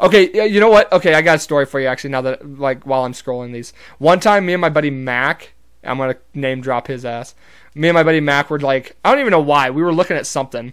okay, 0.00 0.48
you 0.48 0.58
know 0.58 0.70
what? 0.70 0.90
Okay, 0.90 1.14
I 1.14 1.22
got 1.22 1.36
a 1.36 1.40
story 1.40 1.66
for 1.66 1.78
you 1.78 1.86
actually. 1.86 2.10
Now 2.10 2.22
that 2.22 2.58
like 2.58 2.84
while 2.84 3.04
I'm 3.04 3.12
scrolling 3.12 3.52
these, 3.52 3.72
one 3.98 4.20
time 4.20 4.46
me 4.46 4.54
and 4.54 4.60
my 4.60 4.70
buddy 4.70 4.90
Mac, 4.90 5.52
I'm 5.84 5.98
gonna 5.98 6.16
name 6.32 6.60
drop 6.60 6.86
his 6.86 7.04
ass. 7.04 7.34
Me 7.74 7.88
and 7.88 7.94
my 7.94 8.02
buddy 8.02 8.20
Mac 8.20 8.50
were 8.50 8.58
like, 8.58 8.96
I 9.04 9.10
don't 9.10 9.20
even 9.20 9.32
know 9.32 9.40
why. 9.40 9.70
We 9.70 9.82
were 9.82 9.92
looking 9.92 10.16
at 10.16 10.26
something, 10.26 10.72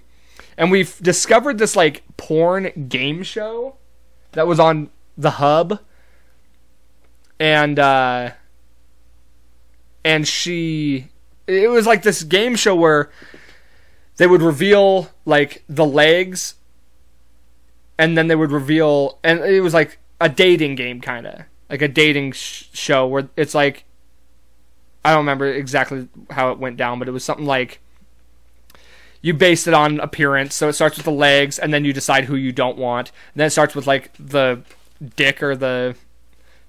and 0.58 0.72
we've 0.72 0.98
discovered 1.02 1.58
this 1.58 1.76
like 1.76 2.04
porn 2.18 2.88
game 2.88 3.24
show 3.24 3.76
that 4.32 4.48
was 4.48 4.60
on 4.60 4.90
the 5.18 5.32
hub, 5.32 5.80
and 7.40 7.78
uh, 7.78 8.32
and 10.04 10.28
she, 10.28 11.10
it 11.48 11.70
was 11.70 11.86
like 11.86 12.04
this 12.04 12.24
game 12.24 12.56
show 12.56 12.76
where 12.76 13.12
they 14.18 14.28
would 14.28 14.42
reveal 14.42 15.10
like 15.26 15.64
the 15.68 15.86
legs 15.86 16.56
and 17.98 18.18
then 18.18 18.28
they 18.28 18.36
would 18.36 18.52
reveal 18.52 19.20
and 19.24 19.40
it 19.40 19.62
was 19.62 19.74
like 19.74 20.00
a 20.20 20.30
dating 20.30 20.76
game 20.76 21.02
kind 21.02 21.26
of 21.26 21.42
like 21.70 21.82
a 21.82 21.88
dating 21.88 22.32
sh- 22.32 22.66
show 22.74 23.08
where 23.08 23.30
it's 23.36 23.56
like 23.56 23.86
I 25.04 25.12
don't 25.12 25.20
remember 25.20 25.48
exactly 25.48 26.08
how 26.30 26.52
it 26.52 26.60
went 26.60 26.78
down, 26.78 27.00
but 27.00 27.08
it 27.08 27.12
was 27.12 27.24
something 27.24 27.46
like 27.46 27.80
you 29.22 29.34
base 29.34 29.68
it 29.68 29.74
on 29.74 30.00
appearance. 30.00 30.54
So 30.56 30.70
it 30.70 30.74
starts 30.74 30.98
with 30.98 31.06
the 31.06 31.12
legs, 31.12 31.58
and 31.58 31.74
then 31.74 31.86
you 31.86 31.94
decide 31.94 32.26
who 32.26 32.36
you 32.36 32.52
don't 32.52 32.78
want. 32.78 33.12
And 33.34 33.40
then 33.40 33.48
it 33.48 33.52
starts 33.52 33.74
with 33.74 33.88
like 33.88 34.12
the 34.20 34.62
dick 35.16 35.42
or 35.42 35.56
the 35.56 35.96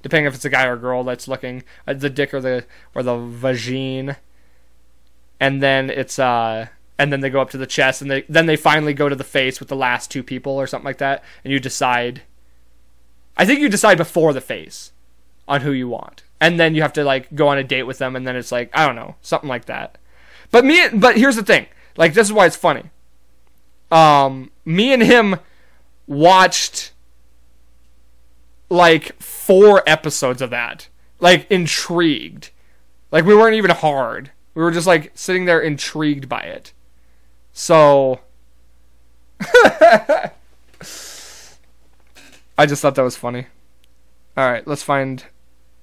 depending 0.03 0.26
if 0.26 0.34
it's 0.34 0.44
a 0.44 0.50
guy 0.50 0.66
or 0.66 0.74
a 0.74 0.78
girl 0.78 1.05
that's 1.05 1.28
looking 1.28 1.62
uh, 1.86 1.94
the 1.94 2.11
dick 2.11 2.34
or 2.34 2.40
the 2.40 2.64
or 2.94 3.03
the 3.03 3.16
vagine. 3.16 4.16
And 5.40 5.62
then 5.62 5.90
it's 5.90 6.18
uh 6.18 6.68
and 6.98 7.12
then 7.12 7.20
they 7.20 7.30
go 7.30 7.40
up 7.40 7.50
to 7.50 7.59
the 7.59 7.66
chest 7.66 8.03
and 8.03 8.11
they 8.11 8.22
then 8.28 8.46
they 8.46 8.57
finally 8.57 8.94
go 8.94 9.09
to 9.09 9.16
the 9.16 9.24
face 9.24 9.59
with 9.59 9.68
the 9.68 9.76
last 9.76 10.11
two 10.11 10.22
people 10.22 10.53
or 10.53 10.66
something 10.66 10.84
like 10.84 10.98
that 10.98 11.24
and 11.42 11.53
you 11.53 11.59
decide 11.59 12.22
I 13.36 13.46
think 13.46 13.61
you 13.61 13.68
decide 13.68 13.96
before 13.96 14.32
the 14.32 14.40
face 14.40 14.92
on 15.48 15.62
who 15.62 15.72
you 15.72 15.88
want. 15.88 16.22
And 16.40 16.61
then 16.61 16.74
you 16.74 16.82
have 16.82 16.92
to 16.94 17.05
like 17.05 17.34
go 17.34 17.48
on 17.48 17.59
a 17.59 17.64
date 17.64 17.84
with 17.84 17.98
them 17.98 18.14
and 18.14 18.26
then 18.26 18.36
it's 18.36 18.53
like 18.53 18.70
I 18.72 18.86
don't 18.86 18.96
know, 18.96 19.16
something 19.22 19.48
like 19.48 19.64
that. 19.66 19.98
But 20.50 20.64
me 20.64 20.88
but 20.92 21.16
here's 21.16 21.36
the 21.36 21.42
thing. 21.42 21.66
Like 21.96 22.14
this 22.14 22.26
is 22.26 22.32
why 22.32 22.46
it's 22.46 22.57
funny. 22.57 22.90
Um 23.90 24.50
me 24.64 24.92
and 24.92 25.03
him 25.03 25.36
watched 26.07 26.91
like 28.73 29.20
four 29.20 29.83
episodes 29.87 30.41
of 30.41 30.51
that. 30.51 30.89
Like 31.20 31.47
intrigued. 31.51 32.51
Like 33.11 33.25
we 33.25 33.35
weren't 33.35 33.57
even 33.57 33.70
hard. 33.70 34.31
We 34.55 34.62
were 34.62 34.70
just 34.70 34.87
like 34.87 35.12
sitting 35.14 35.45
there 35.45 35.61
intrigued 35.61 36.29
by 36.29 36.41
it. 36.41 36.73
So 37.53 38.20
I 39.41 40.31
just 42.66 42.81
thought 42.81 42.95
that 42.95 43.03
was 43.03 43.16
funny. 43.16 43.47
All 44.37 44.51
right, 44.51 44.66
let's 44.66 44.83
find 44.83 45.25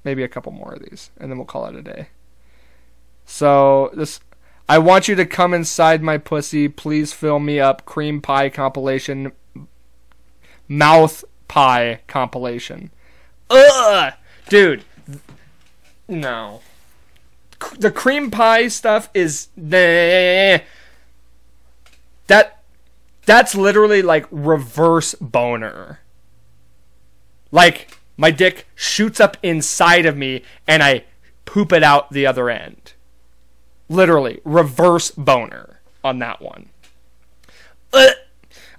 maybe 0.03 0.23
a 0.23 0.27
couple 0.27 0.51
more 0.51 0.73
of 0.73 0.81
these 0.81 1.11
and 1.17 1.31
then 1.31 1.37
we'll 1.37 1.45
call 1.45 1.67
it 1.67 1.75
a 1.75 1.83
day. 1.83 2.09
So 3.25 3.91
this 3.93 4.19
I 4.67 4.79
want 4.79 5.07
you 5.07 5.15
to 5.15 5.25
come 5.25 5.53
inside 5.53 6.01
my 6.01 6.17
pussy. 6.17 6.67
Please 6.67 7.13
fill 7.13 7.39
me 7.39 7.59
up. 7.59 7.85
Cream 7.85 8.19
pie 8.21 8.49
compilation. 8.49 9.31
Mouth 10.67 11.23
pie 11.49 11.99
compilation. 12.07 12.91
Ugh, 13.49 14.13
dude. 14.47 14.85
No. 16.07 16.61
The 17.77 17.91
cream 17.91 18.31
pie 18.31 18.69
stuff 18.69 19.09
is 19.13 19.49
that. 19.57 20.63
That's 23.25 23.53
literally 23.53 24.01
like 24.01 24.25
reverse 24.31 25.13
boner. 25.15 25.99
Like 27.51 27.97
my 28.17 28.31
dick 28.31 28.65
shoots 28.75 29.19
up 29.19 29.37
inside 29.43 30.05
of 30.05 30.17
me 30.17 30.43
and 30.67 30.81
I 30.81 31.03
poop 31.45 31.71
it 31.71 31.83
out 31.83 32.11
the 32.11 32.25
other 32.25 32.49
end. 32.49 32.93
Literally, 33.87 34.41
reverse 34.43 35.11
boner 35.11 35.79
on 36.03 36.19
that 36.19 36.41
one. 36.41 36.69
Uh, 37.93 38.11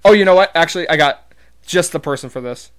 oh, 0.05 0.13
you 0.13 0.25
know 0.25 0.35
what? 0.35 0.51
Actually, 0.55 0.87
I 0.89 0.95
got 0.95 1.30
just 1.65 1.91
the 1.91 1.99
person 1.99 2.29
for 2.29 2.41
this. 2.41 2.71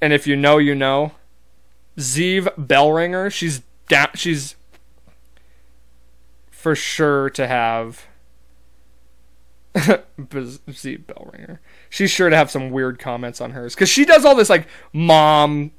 And 0.00 0.12
if 0.12 0.26
you 0.26 0.36
know, 0.36 0.58
you 0.58 0.74
know. 0.74 1.12
Xev 1.96 2.48
Bellringer. 2.56 3.30
She's 3.30 3.62
down. 3.88 4.08
She's 4.14 4.56
for 6.50 6.74
sure 6.74 7.30
to 7.30 7.46
have. 7.46 8.06
Xev 9.74 11.06
Bellringer. 11.06 11.60
She's 11.90 12.10
sure 12.10 12.30
to 12.30 12.36
have 12.36 12.50
some 12.50 12.70
weird 12.70 12.98
comments 12.98 13.40
on 13.40 13.52
hers 13.52 13.74
because 13.74 13.88
she 13.88 14.04
does 14.04 14.24
all 14.24 14.34
this 14.34 14.50
like 14.50 14.66
mom 14.92 15.72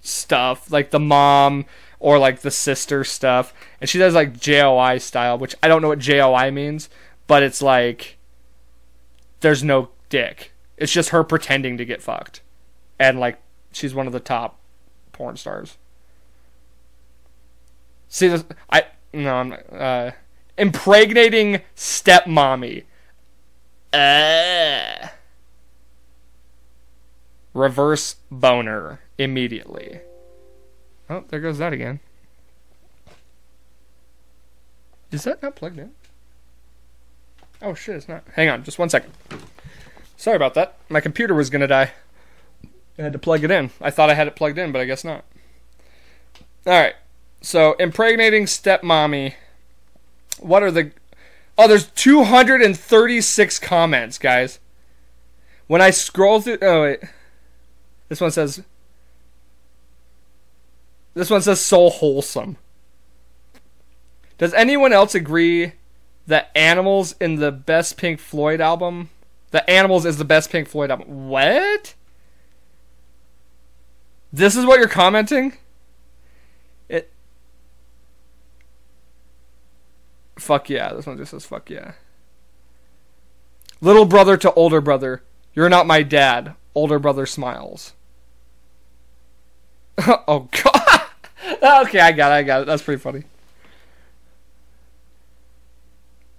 stuff, 0.00 0.70
like 0.70 0.90
the 0.90 1.00
mom 1.00 1.66
or 1.98 2.18
like 2.18 2.40
the 2.40 2.50
sister 2.50 3.04
stuff. 3.04 3.52
And 3.80 3.88
she 3.88 3.98
does 3.98 4.14
like 4.14 4.38
JOI 4.38 4.98
style, 4.98 5.38
which 5.38 5.54
I 5.62 5.68
don't 5.68 5.82
know 5.82 5.88
what 5.88 5.98
JOI 5.98 6.50
means, 6.50 6.88
but 7.26 7.42
it's 7.42 7.62
like 7.62 8.18
there's 9.40 9.62
no 9.62 9.90
dick. 10.10 10.52
It's 10.76 10.92
just 10.92 11.08
her 11.08 11.24
pretending 11.24 11.78
to 11.78 11.86
get 11.86 12.02
fucked. 12.02 12.42
And 12.98 13.18
like 13.18 13.40
she's 13.72 13.94
one 13.94 14.06
of 14.06 14.12
the 14.12 14.20
top 14.20 14.58
porn 15.12 15.38
stars. 15.38 15.78
See 18.08 18.28
this 18.28 18.44
I 18.68 18.84
no, 19.14 19.34
I'm 19.36 19.56
uh 19.72 20.10
impregnating 20.58 21.62
stepmommy. 21.74 22.84
Uh 23.92 25.08
reverse 27.54 28.16
boner 28.30 29.00
immediately. 29.16 30.00
Oh, 31.08 31.24
there 31.28 31.40
goes 31.40 31.58
that 31.58 31.72
again. 31.72 32.00
Is 35.10 35.24
that 35.24 35.42
not 35.42 35.56
plugged 35.56 35.78
in? 35.78 35.90
Oh 37.62 37.74
shit, 37.74 37.96
it's 37.96 38.08
not. 38.08 38.24
Hang 38.34 38.48
on, 38.48 38.62
just 38.62 38.78
one 38.78 38.88
second. 38.88 39.12
Sorry 40.20 40.36
about 40.36 40.52
that. 40.52 40.76
My 40.90 41.00
computer 41.00 41.32
was 41.32 41.48
gonna 41.48 41.66
die. 41.66 41.92
I 42.98 43.02
had 43.02 43.14
to 43.14 43.18
plug 43.18 43.42
it 43.42 43.50
in. 43.50 43.70
I 43.80 43.90
thought 43.90 44.10
I 44.10 44.14
had 44.14 44.26
it 44.26 44.36
plugged 44.36 44.58
in, 44.58 44.70
but 44.70 44.82
I 44.82 44.84
guess 44.84 45.02
not. 45.02 45.24
Alright. 46.66 46.96
So, 47.40 47.72
impregnating 47.80 48.44
stepmommy. 48.44 49.36
What 50.38 50.62
are 50.62 50.70
the. 50.70 50.92
Oh, 51.56 51.66
there's 51.66 51.86
236 51.86 53.58
comments, 53.60 54.18
guys. 54.18 54.58
When 55.68 55.80
I 55.80 55.88
scroll 55.88 56.42
through. 56.42 56.58
Oh, 56.60 56.82
wait. 56.82 57.00
This 58.10 58.20
one 58.20 58.30
says 58.30 58.62
this 61.14 61.30
one 61.30 61.40
says 61.40 61.62
so 61.62 61.88
wholesome. 61.88 62.58
Does 64.36 64.52
anyone 64.52 64.92
else 64.92 65.14
agree 65.14 65.72
that 66.26 66.50
Animals 66.54 67.14
in 67.22 67.36
the 67.36 67.50
best 67.50 67.96
Pink 67.96 68.20
Floyd 68.20 68.60
album? 68.60 69.08
The 69.50 69.68
Animals 69.68 70.06
is 70.06 70.16
the 70.16 70.24
best 70.24 70.50
Pink 70.50 70.68
Floyd 70.68 70.90
album. 70.90 71.28
What? 71.28 71.94
This 74.32 74.56
is 74.56 74.64
what 74.64 74.78
you're 74.78 74.88
commenting? 74.88 75.56
It 76.88 77.10
Fuck 80.38 80.70
yeah. 80.70 80.92
This 80.92 81.06
one 81.06 81.16
just 81.16 81.32
says 81.32 81.44
fuck 81.44 81.68
yeah. 81.68 81.92
Little 83.80 84.04
brother 84.04 84.36
to 84.36 84.52
older 84.54 84.80
brother. 84.80 85.22
You're 85.54 85.68
not 85.68 85.86
my 85.86 86.02
dad. 86.02 86.54
Older 86.74 86.98
brother 86.98 87.26
smiles. 87.26 87.94
oh 89.98 90.48
god. 90.62 91.00
okay, 91.86 92.00
I 92.00 92.12
got 92.12 92.30
it. 92.30 92.34
I 92.34 92.42
got 92.42 92.62
it. 92.62 92.66
That's 92.66 92.82
pretty 92.82 93.00
funny. 93.00 93.24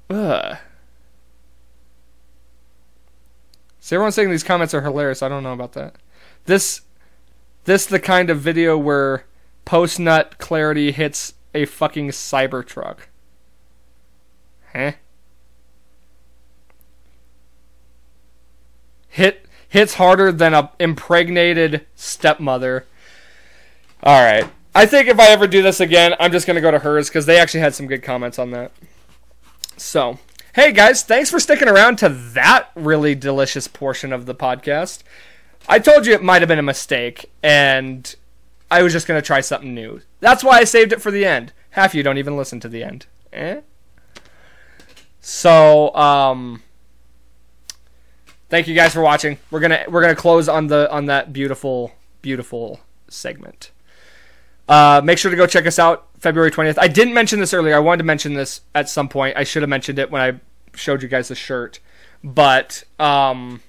Ugh. 0.09 0.57
See, 3.81 3.95
everyone's 3.95 4.13
saying 4.13 4.29
these 4.29 4.43
comments 4.43 4.75
are 4.75 4.81
hilarious. 4.81 5.23
I 5.23 5.27
don't 5.27 5.41
know 5.41 5.53
about 5.53 5.73
that. 5.73 5.95
This, 6.45 6.81
this 7.65 7.87
the 7.87 7.99
kind 7.99 8.29
of 8.29 8.39
video 8.39 8.77
where 8.77 9.25
post 9.65 9.99
nut 9.99 10.37
clarity 10.37 10.91
hits 10.91 11.33
a 11.55 11.65
fucking 11.65 12.09
Cybertruck. 12.09 12.99
Huh? 14.71 14.93
Hit 19.09 19.45
hits 19.67 19.95
harder 19.95 20.31
than 20.31 20.53
a 20.53 20.71
impregnated 20.79 21.87
stepmother. 21.95 22.85
All 24.03 24.21
right. 24.23 24.49
I 24.75 24.85
think 24.85 25.07
if 25.07 25.19
I 25.19 25.29
ever 25.29 25.47
do 25.47 25.63
this 25.63 25.79
again, 25.79 26.13
I'm 26.19 26.31
just 26.31 26.45
going 26.45 26.55
to 26.55 26.61
go 26.61 26.71
to 26.71 26.79
hers 26.79 27.09
because 27.09 27.25
they 27.25 27.39
actually 27.39 27.61
had 27.61 27.73
some 27.73 27.87
good 27.87 28.03
comments 28.03 28.37
on 28.37 28.51
that. 28.51 28.71
So, 29.75 30.19
hey 30.53 30.73
guys, 30.73 31.03
thanks 31.03 31.29
for 31.29 31.39
sticking 31.39 31.69
around 31.69 31.97
to 31.97 32.09
that 32.09 32.69
really 32.75 33.15
delicious 33.15 33.67
portion 33.67 34.11
of 34.11 34.25
the 34.25 34.35
podcast. 34.35 35.03
I 35.69 35.79
told 35.79 36.05
you 36.05 36.13
it 36.13 36.23
might 36.23 36.41
have 36.41 36.49
been 36.49 36.59
a 36.59 36.63
mistake, 36.63 37.31
and 37.41 38.13
I 38.69 38.83
was 38.83 38.91
just 38.91 39.07
going 39.07 39.21
to 39.21 39.25
try 39.25 39.41
something 39.41 39.73
new. 39.73 40.01
That's 40.19 40.43
why 40.43 40.57
I 40.57 40.63
saved 40.65 40.91
it 40.91 41.01
for 41.01 41.11
the 41.11 41.25
end. 41.25 41.53
Half 41.71 41.95
you 41.95 42.03
don't 42.03 42.17
even 42.17 42.35
listen 42.35 42.59
to 42.61 42.69
the 42.69 42.83
end. 42.83 43.05
Eh? 43.31 43.61
So, 45.21 45.95
um, 45.95 46.63
thank 48.49 48.67
you 48.67 48.75
guys 48.75 48.93
for 48.93 49.01
watching. 49.01 49.37
We're 49.51 49.59
gonna 49.59 49.85
we're 49.87 50.01
gonna 50.01 50.15
close 50.15 50.49
on 50.49 50.67
the 50.67 50.91
on 50.91 51.05
that 51.05 51.31
beautiful 51.31 51.93
beautiful 52.21 52.81
segment. 53.07 53.71
Uh, 54.67 54.99
make 55.03 55.19
sure 55.19 55.29
to 55.29 55.37
go 55.37 55.45
check 55.45 55.67
us 55.67 55.77
out 55.77 56.07
February 56.21 56.51
20th. 56.51 56.77
I 56.77 56.87
didn't 56.87 57.15
mention 57.15 57.39
this 57.39 57.51
earlier. 57.51 57.75
I 57.75 57.79
wanted 57.79 57.97
to 57.99 58.03
mention 58.03 58.35
this 58.35 58.61
at 58.75 58.87
some 58.87 59.09
point. 59.09 59.35
I 59.35 59.43
should 59.43 59.63
have 59.63 59.69
mentioned 59.69 59.97
it 59.97 60.11
when 60.11 60.21
I 60.21 60.39
showed 60.77 61.01
you 61.01 61.09
guys 61.09 61.29
the 61.29 61.35
shirt. 61.35 61.79
But 62.23 62.83
um, 62.99 63.61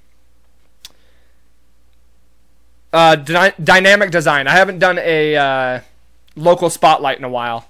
uh, 2.92 3.16
dy- 3.16 3.54
dynamic 3.62 4.10
design. 4.10 4.46
I 4.46 4.52
haven't 4.52 4.78
done 4.80 4.98
a 4.98 5.34
uh, 5.34 5.80
local 6.36 6.68
spotlight 6.68 7.16
in 7.16 7.24
a 7.24 7.28
while. 7.30 7.68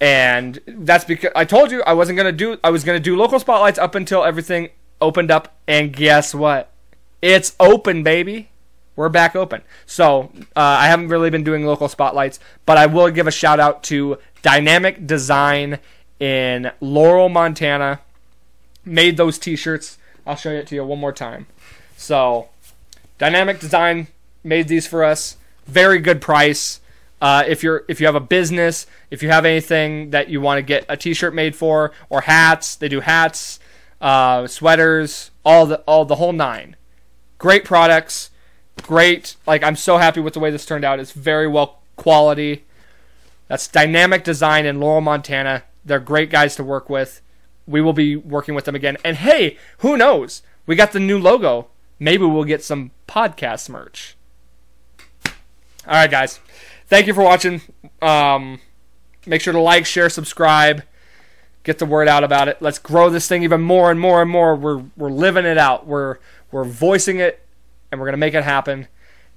And 0.00 0.60
that's 0.66 1.04
because 1.04 1.30
I 1.36 1.44
told 1.44 1.70
you 1.70 1.82
I 1.82 1.92
wasn't 1.92 2.16
gonna 2.16 2.32
do. 2.32 2.58
I 2.64 2.70
was 2.70 2.82
gonna 2.82 2.98
do 2.98 3.14
local 3.14 3.38
spotlights 3.38 3.78
up 3.78 3.94
until 3.94 4.24
everything 4.24 4.70
opened 5.00 5.30
up. 5.30 5.54
And 5.68 5.92
guess 5.92 6.34
what? 6.34 6.72
It's 7.20 7.54
open, 7.60 8.02
baby. 8.02 8.48
We're 8.96 9.08
back 9.08 9.34
open. 9.34 9.62
So 9.86 10.30
uh, 10.56 10.60
I 10.60 10.86
haven't 10.86 11.08
really 11.08 11.30
been 11.30 11.44
doing 11.44 11.66
local 11.66 11.88
spotlights, 11.88 12.40
but 12.66 12.78
I 12.78 12.86
will 12.86 13.10
give 13.10 13.26
a 13.26 13.32
shout 13.32 13.60
out 13.60 13.82
to 13.84 14.18
Dynamic 14.42 15.06
Design 15.06 15.78
in 16.20 16.70
Laurel, 16.80 17.28
Montana. 17.28 18.00
Made 18.84 19.16
those 19.16 19.38
T-shirts. 19.38 19.98
I'll 20.26 20.36
show 20.36 20.50
it 20.50 20.66
to 20.68 20.74
you 20.74 20.84
one 20.84 20.98
more 20.98 21.12
time. 21.12 21.46
So 21.96 22.48
Dynamic 23.18 23.60
Design 23.60 24.08
made 24.42 24.68
these 24.68 24.86
for 24.86 25.04
us. 25.04 25.36
Very 25.66 25.98
good 25.98 26.20
price. 26.20 26.80
Uh, 27.20 27.42
if 27.46 27.62
you're 27.62 27.84
if 27.88 28.00
you 28.00 28.06
have 28.06 28.14
a 28.14 28.20
business, 28.20 28.86
if 29.10 29.22
you 29.22 29.30
have 29.30 29.46
anything 29.46 30.10
that 30.10 30.28
you 30.28 30.40
want 30.40 30.58
to 30.58 30.62
get 30.62 30.84
a 30.88 30.96
T-shirt 30.96 31.34
made 31.34 31.56
for, 31.56 31.92
or 32.10 32.22
hats, 32.22 32.76
they 32.76 32.88
do 32.88 33.00
hats, 33.00 33.58
uh, 34.00 34.46
sweaters, 34.46 35.30
all 35.44 35.64
the 35.64 35.78
all 35.86 36.04
the 36.04 36.16
whole 36.16 36.32
nine. 36.34 36.76
Great 37.38 37.64
products, 37.64 38.30
great. 38.82 39.36
Like 39.46 39.62
I'm 39.62 39.76
so 39.76 39.98
happy 39.98 40.20
with 40.20 40.34
the 40.34 40.40
way 40.40 40.50
this 40.50 40.66
turned 40.66 40.84
out. 40.84 41.00
It's 41.00 41.12
very 41.12 41.48
well 41.48 41.80
quality. 41.96 42.64
That's 43.48 43.68
Dynamic 43.68 44.24
Design 44.24 44.66
in 44.66 44.80
Laurel, 44.80 45.00
Montana. 45.00 45.64
They're 45.84 46.00
great 46.00 46.30
guys 46.30 46.56
to 46.56 46.64
work 46.64 46.88
with. 46.88 47.20
We 47.66 47.80
will 47.80 47.92
be 47.92 48.16
working 48.16 48.54
with 48.54 48.64
them 48.64 48.74
again. 48.74 48.96
And 49.04 49.16
hey, 49.18 49.58
who 49.78 49.96
knows? 49.96 50.42
We 50.66 50.76
got 50.76 50.92
the 50.92 51.00
new 51.00 51.18
logo. 51.18 51.68
Maybe 51.98 52.24
we'll 52.24 52.44
get 52.44 52.64
some 52.64 52.90
podcast 53.06 53.68
merch. 53.68 54.16
All 55.86 55.94
right, 55.94 56.10
guys. 56.10 56.40
Thank 56.86 57.06
you 57.06 57.14
for 57.14 57.22
watching. 57.22 57.60
Um, 58.00 58.60
make 59.26 59.40
sure 59.40 59.52
to 59.52 59.60
like, 59.60 59.86
share, 59.86 60.08
subscribe. 60.08 60.82
Get 61.62 61.78
the 61.78 61.86
word 61.86 62.08
out 62.08 62.24
about 62.24 62.48
it. 62.48 62.60
Let's 62.60 62.78
grow 62.78 63.08
this 63.08 63.26
thing 63.26 63.42
even 63.42 63.60
more 63.60 63.90
and 63.90 63.98
more 63.98 64.20
and 64.20 64.30
more. 64.30 64.54
We're 64.54 64.84
we're 64.96 65.10
living 65.10 65.46
it 65.46 65.56
out. 65.56 65.86
We're 65.86 66.18
we're 66.50 66.64
voicing 66.64 67.20
it, 67.20 67.43
and 67.94 68.00
we're 68.00 68.06
gonna 68.08 68.16
make 68.18 68.34
it 68.34 68.44
happen. 68.44 68.88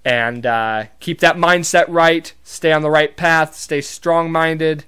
And 0.04 0.46
uh, 0.46 0.86
keep 1.00 1.20
that 1.20 1.36
mindset 1.36 1.86
right. 1.88 2.34
Stay 2.44 2.72
on 2.72 2.82
the 2.82 2.90
right 2.90 3.16
path. 3.16 3.56
Stay 3.56 3.82
strong-minded, 3.82 4.86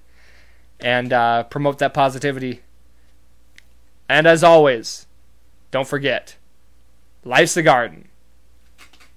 and 0.79 1.13
uh, 1.13 1.43
promote 1.43 1.79
that 1.79 1.93
positivity. 1.93 2.61
And 4.07 4.25
as 4.25 4.43
always, 4.43 5.05
don't 5.71 5.87
forget, 5.87 6.35
life's 7.23 7.57
a 7.57 7.61
garden. 7.61 8.07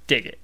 Dig 0.07 0.27
it. 0.27 0.39